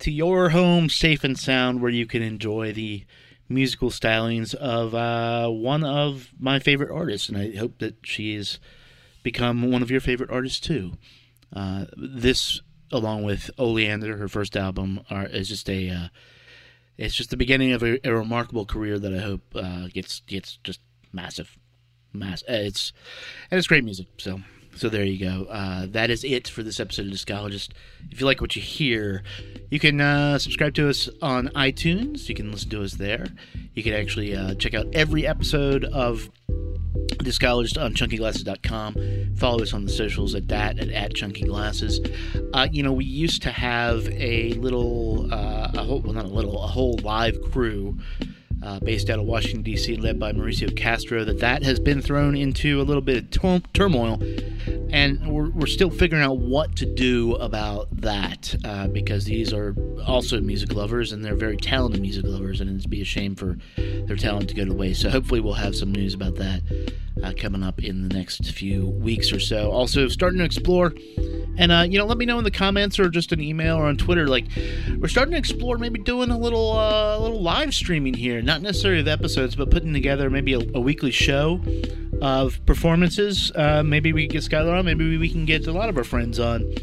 to 0.00 0.10
your 0.10 0.48
home 0.48 0.88
safe 0.88 1.22
and 1.22 1.38
sound 1.38 1.80
where 1.80 1.92
you 1.92 2.04
can 2.04 2.20
enjoy 2.20 2.72
the 2.72 3.04
musical 3.48 3.90
stylings 3.90 4.52
of 4.52 4.92
uh, 4.92 5.48
one 5.48 5.84
of 5.84 6.30
my 6.36 6.58
favorite 6.58 6.90
artists, 6.90 7.28
and 7.28 7.38
I 7.38 7.56
hope 7.56 7.78
that 7.78 7.94
she's 8.02 8.58
become 9.22 9.70
one 9.70 9.82
of 9.82 9.90
your 9.92 10.00
favorite 10.00 10.30
artists 10.30 10.58
too. 10.58 10.94
Uh, 11.54 11.84
this, 11.96 12.60
along 12.90 13.22
with 13.22 13.52
Oleander, 13.56 14.16
her 14.16 14.26
first 14.26 14.56
album, 14.56 15.02
are, 15.10 15.26
is 15.26 15.48
just 15.48 15.70
a 15.70 15.90
uh, 15.90 16.08
it's 16.98 17.14
just 17.14 17.30
the 17.30 17.36
beginning 17.36 17.72
of 17.72 17.82
a, 17.82 17.98
a 18.06 18.14
remarkable 18.14 18.66
career 18.66 18.98
that 18.98 19.14
I 19.14 19.18
hope 19.18 19.42
uh, 19.54 19.88
gets 19.88 20.20
gets 20.26 20.58
just 20.64 20.80
massive, 21.12 21.56
mass. 22.12 22.42
uh, 22.48 22.52
It's 22.52 22.92
and 23.50 23.58
it's 23.58 23.66
great 23.68 23.84
music. 23.84 24.06
So 24.18 24.40
so 24.76 24.88
there 24.88 25.04
you 25.04 25.18
go. 25.18 25.46
Uh, 25.50 25.86
that 25.90 26.10
is 26.10 26.22
it 26.22 26.46
for 26.48 26.62
this 26.62 26.78
episode 26.78 27.06
of 27.06 27.12
Discologist. 27.12 27.74
If 28.10 28.20
you 28.20 28.26
like 28.26 28.40
what 28.40 28.54
you 28.54 28.62
hear, 28.62 29.22
you 29.68 29.80
can 29.80 30.00
uh, 30.00 30.38
subscribe 30.38 30.74
to 30.74 30.88
us 30.88 31.08
on 31.20 31.48
iTunes. 31.48 32.28
You 32.28 32.34
can 32.36 32.52
listen 32.52 32.70
to 32.70 32.82
us 32.84 32.94
there. 32.94 33.26
You 33.74 33.82
can 33.82 33.94
actually 33.94 34.34
uh, 34.36 34.54
check 34.54 34.74
out 34.74 34.86
every 34.92 35.26
episode 35.26 35.84
of 35.86 36.30
Discologist 37.18 37.76
on 37.78 37.94
chunkyglasses.com. 37.94 39.36
Follow 39.36 39.62
us 39.62 39.72
on 39.72 39.84
the 39.84 39.90
socials 39.90 40.34
at 40.34 40.48
that, 40.48 40.78
at, 40.78 40.88
at 40.90 41.14
chunkyglasses. 41.14 42.00
Uh, 42.54 42.68
you 42.70 42.82
know, 42.82 42.92
we 42.92 43.04
used 43.04 43.42
to 43.42 43.50
have 43.50 44.08
a 44.08 44.54
little, 44.54 45.32
uh, 45.32 45.70
a 45.74 45.84
whole, 45.84 46.00
well, 46.00 46.12
not 46.12 46.24
a 46.24 46.28
little, 46.28 46.62
a 46.62 46.66
whole 46.66 46.98
live 47.02 47.40
crew 47.50 47.98
uh, 48.62 48.80
based 48.80 49.10
out 49.10 49.18
of 49.18 49.24
Washington 49.24 49.62
D.C., 49.62 49.96
led 49.96 50.18
by 50.18 50.32
Mauricio 50.32 50.74
Castro. 50.76 51.24
That 51.24 51.40
that 51.40 51.62
has 51.62 51.80
been 51.80 52.02
thrown 52.02 52.36
into 52.36 52.80
a 52.80 52.84
little 52.84 53.02
bit 53.02 53.16
of 53.24 53.30
tur- 53.30 53.62
turmoil, 53.72 54.22
and 54.90 55.26
we're, 55.26 55.50
we're 55.50 55.66
still 55.66 55.90
figuring 55.90 56.22
out 56.22 56.38
what 56.38 56.76
to 56.76 56.86
do 56.86 57.34
about 57.36 57.88
that 58.00 58.54
uh, 58.64 58.88
because 58.88 59.24
these 59.24 59.52
are 59.52 59.74
also 60.06 60.40
music 60.40 60.74
lovers 60.74 61.12
and 61.12 61.24
they're 61.24 61.36
very 61.36 61.56
talented 61.56 62.00
music 62.00 62.24
lovers, 62.26 62.60
and 62.60 62.70
it'd 62.70 62.90
be 62.90 63.02
a 63.02 63.04
shame 63.04 63.34
for 63.34 63.56
their 63.76 64.16
talent 64.16 64.48
to 64.48 64.54
go 64.54 64.64
to 64.64 64.74
waste. 64.74 65.02
So 65.02 65.10
hopefully 65.10 65.40
we'll 65.40 65.54
have 65.54 65.74
some 65.74 65.92
news 65.92 66.14
about 66.14 66.36
that 66.36 66.62
uh, 67.22 67.32
coming 67.36 67.62
up 67.62 67.82
in 67.82 68.08
the 68.08 68.14
next 68.14 68.50
few 68.52 68.88
weeks 68.88 69.32
or 69.32 69.40
so. 69.40 69.70
Also, 69.70 70.08
starting 70.08 70.38
to 70.38 70.44
explore. 70.44 70.92
And 71.58 71.72
uh, 71.72 71.86
you 71.88 71.98
know, 71.98 72.06
let 72.06 72.18
me 72.18 72.24
know 72.24 72.38
in 72.38 72.44
the 72.44 72.50
comments 72.50 72.98
or 72.98 73.08
just 73.08 73.32
an 73.32 73.40
email 73.40 73.76
or 73.76 73.84
on 73.84 73.96
Twitter. 73.96 74.26
Like, 74.28 74.46
we're 74.98 75.08
starting 75.08 75.32
to 75.32 75.38
explore 75.38 75.78
maybe 75.78 76.00
doing 76.00 76.30
a 76.30 76.38
little, 76.38 76.72
uh, 76.72 77.18
little 77.18 77.42
live 77.42 77.74
streaming 77.74 78.14
here. 78.14 78.40
Not 78.42 78.62
necessarily 78.62 79.00
of 79.00 79.08
episodes, 79.08 79.56
but 79.56 79.70
putting 79.70 79.92
together 79.92 80.30
maybe 80.30 80.54
a, 80.54 80.60
a 80.74 80.80
weekly 80.80 81.10
show 81.10 81.60
of 82.20 82.64
performances. 82.66 83.52
Uh, 83.54 83.82
maybe 83.82 84.12
we 84.12 84.26
get 84.26 84.42
Skylar 84.42 84.78
on. 84.78 84.84
Maybe 84.84 85.16
we 85.16 85.28
can 85.28 85.44
get 85.44 85.66
a 85.66 85.72
lot 85.72 85.88
of 85.88 85.96
our 85.96 86.04
friends 86.04 86.38
on 86.38 86.74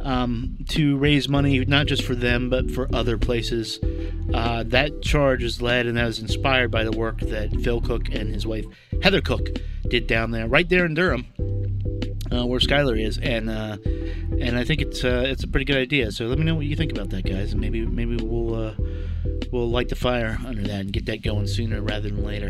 um, 0.00 0.56
to 0.68 0.96
raise 0.96 1.28
money, 1.28 1.64
not 1.64 1.86
just 1.86 2.02
for 2.02 2.14
them, 2.14 2.48
but 2.48 2.70
for 2.70 2.88
other 2.94 3.18
places. 3.18 3.78
Uh, 4.32 4.62
that 4.64 5.02
charge 5.02 5.42
is 5.42 5.60
led 5.60 5.86
and 5.86 5.96
that 5.96 6.06
was 6.06 6.18
inspired 6.18 6.70
by 6.70 6.84
the 6.84 6.92
work 6.92 7.20
that 7.20 7.50
Phil 7.62 7.80
Cook 7.80 8.08
and 8.10 8.32
his 8.32 8.46
wife 8.46 8.64
Heather 9.02 9.20
Cook 9.20 9.50
did 9.88 10.06
down 10.06 10.30
there, 10.30 10.46
right 10.48 10.68
there 10.68 10.84
in 10.84 10.94
Durham, 10.94 11.26
uh, 12.32 12.46
where 12.46 12.60
Skylar 12.60 13.00
is, 13.00 13.18
and 13.18 13.50
uh, 13.50 13.76
and 14.40 14.56
I 14.56 14.64
think 14.64 14.80
it's 14.80 15.04
uh, 15.04 15.24
it's 15.26 15.44
a 15.44 15.48
pretty 15.48 15.64
good 15.64 15.76
idea. 15.76 16.10
So 16.12 16.26
let 16.26 16.38
me 16.38 16.44
know 16.44 16.54
what 16.54 16.66
you 16.66 16.76
think 16.76 16.92
about 16.92 17.10
that, 17.10 17.24
guys, 17.24 17.52
and 17.52 17.60
maybe 17.60 17.84
maybe 17.86 18.16
we'll 18.16 18.54
uh, 18.54 18.74
we'll 19.52 19.68
light 19.68 19.88
the 19.88 19.96
fire 19.96 20.38
under 20.46 20.62
that 20.62 20.80
and 20.80 20.92
get 20.92 21.06
that 21.06 21.22
going 21.22 21.46
sooner 21.46 21.80
rather 21.80 22.08
than 22.08 22.24
later. 22.24 22.48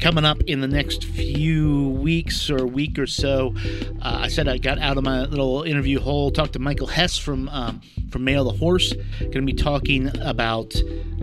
Coming 0.00 0.24
up 0.24 0.40
in 0.42 0.60
the 0.60 0.68
next 0.68 1.04
few 1.04 1.90
weeks 1.90 2.50
or 2.50 2.66
week 2.66 2.98
or 2.98 3.06
so, 3.06 3.54
uh, 4.02 4.18
I 4.22 4.28
said 4.28 4.48
I 4.48 4.58
got 4.58 4.78
out 4.78 4.96
of 4.98 5.04
my 5.04 5.22
little 5.24 5.62
interview 5.62 6.00
hole. 6.00 6.30
Talked 6.30 6.54
to 6.54 6.58
Michael 6.58 6.86
Hess 6.86 7.18
from 7.18 7.48
um, 7.50 7.80
from 8.10 8.24
Mail 8.24 8.44
the 8.44 8.52
Horse. 8.52 8.92
Going 9.20 9.32
to 9.32 9.42
be 9.42 9.52
talking 9.52 10.10
about 10.20 10.74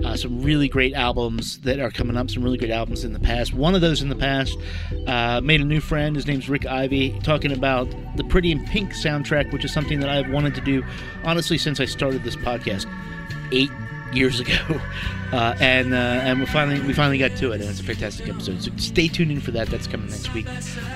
uh, 0.03 0.15
some 0.15 0.41
really 0.41 0.67
great 0.67 0.93
albums 0.93 1.59
that 1.61 1.80
are 1.80 1.91
coming 1.91 2.17
up. 2.17 2.30
Some 2.30 2.43
really 2.43 2.57
great 2.57 2.71
albums 2.71 3.03
in 3.03 3.13
the 3.13 3.19
past. 3.19 3.53
One 3.53 3.76
of 3.76 3.82
those 3.82 4.01
in 4.01 4.09
the 4.09 4.15
past 4.15 4.57
uh, 5.07 5.41
made 5.41 5.61
a 5.61 5.65
new 5.65 5.82
friend. 5.82 6.15
His 6.15 6.28
name's 6.28 6.49
Rick 6.49 6.65
Ivy. 6.65 7.19
Talking 7.19 7.51
about 7.51 7.88
the 8.15 8.24
Pretty 8.24 8.51
in 8.51 8.65
Pink 8.65 8.91
soundtrack, 8.91 9.51
which 9.51 9.63
is 9.63 9.74
something 9.74 9.99
that 9.99 10.09
I've 10.09 10.30
wanted 10.30 10.55
to 10.55 10.61
do 10.61 10.84
honestly 11.24 11.57
since 11.57 11.80
I 11.80 11.86
started 11.86 12.24
this 12.24 12.36
podcast 12.36 12.86
eight 13.51 13.71
years 14.16 14.39
ago, 14.39 14.57
uh, 15.32 15.55
and 15.59 15.93
uh, 15.93 15.97
and 15.97 16.39
we 16.39 16.45
finally 16.45 16.80
we 16.82 16.93
finally 16.93 17.18
got 17.18 17.36
to 17.38 17.51
it, 17.51 17.61
and 17.61 17.70
it's 17.70 17.80
a 17.80 17.84
fantastic 17.84 18.28
episode. 18.30 18.61
So 18.61 18.72
stay 18.78 19.07
tuned 19.07 19.32
in 19.32 19.41
for 19.41 19.51
that. 19.51 19.68
That's 19.70 19.88
coming 19.88 20.09
next 20.09 20.34
week. 20.34 20.47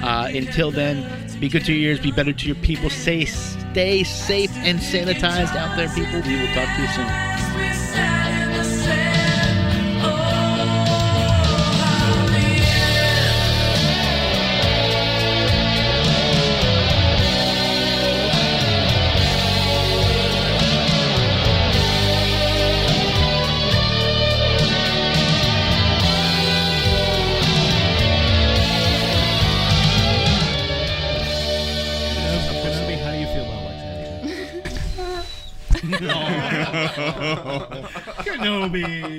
Uh, 0.02 0.30
until 0.34 0.72
then, 0.72 1.40
be 1.40 1.50
good 1.50 1.66
to 1.66 1.74
your 1.74 1.92
ears, 1.92 2.00
be 2.00 2.12
better 2.12 2.34
to 2.34 2.46
your 2.46 2.56
people. 2.58 2.90
Stay 2.90 3.26
stay 3.26 4.04
safe 4.04 4.52
and 4.58 4.80
sanitized 4.80 5.56
out 5.56 5.76
there, 5.76 5.90
people. 5.90 6.22
We 6.22 6.40
will 6.40 6.54
talk 6.54 6.76
to 6.76 6.82
you 6.82 6.88
soon. 6.90 7.37
Kenobi. 38.68 39.17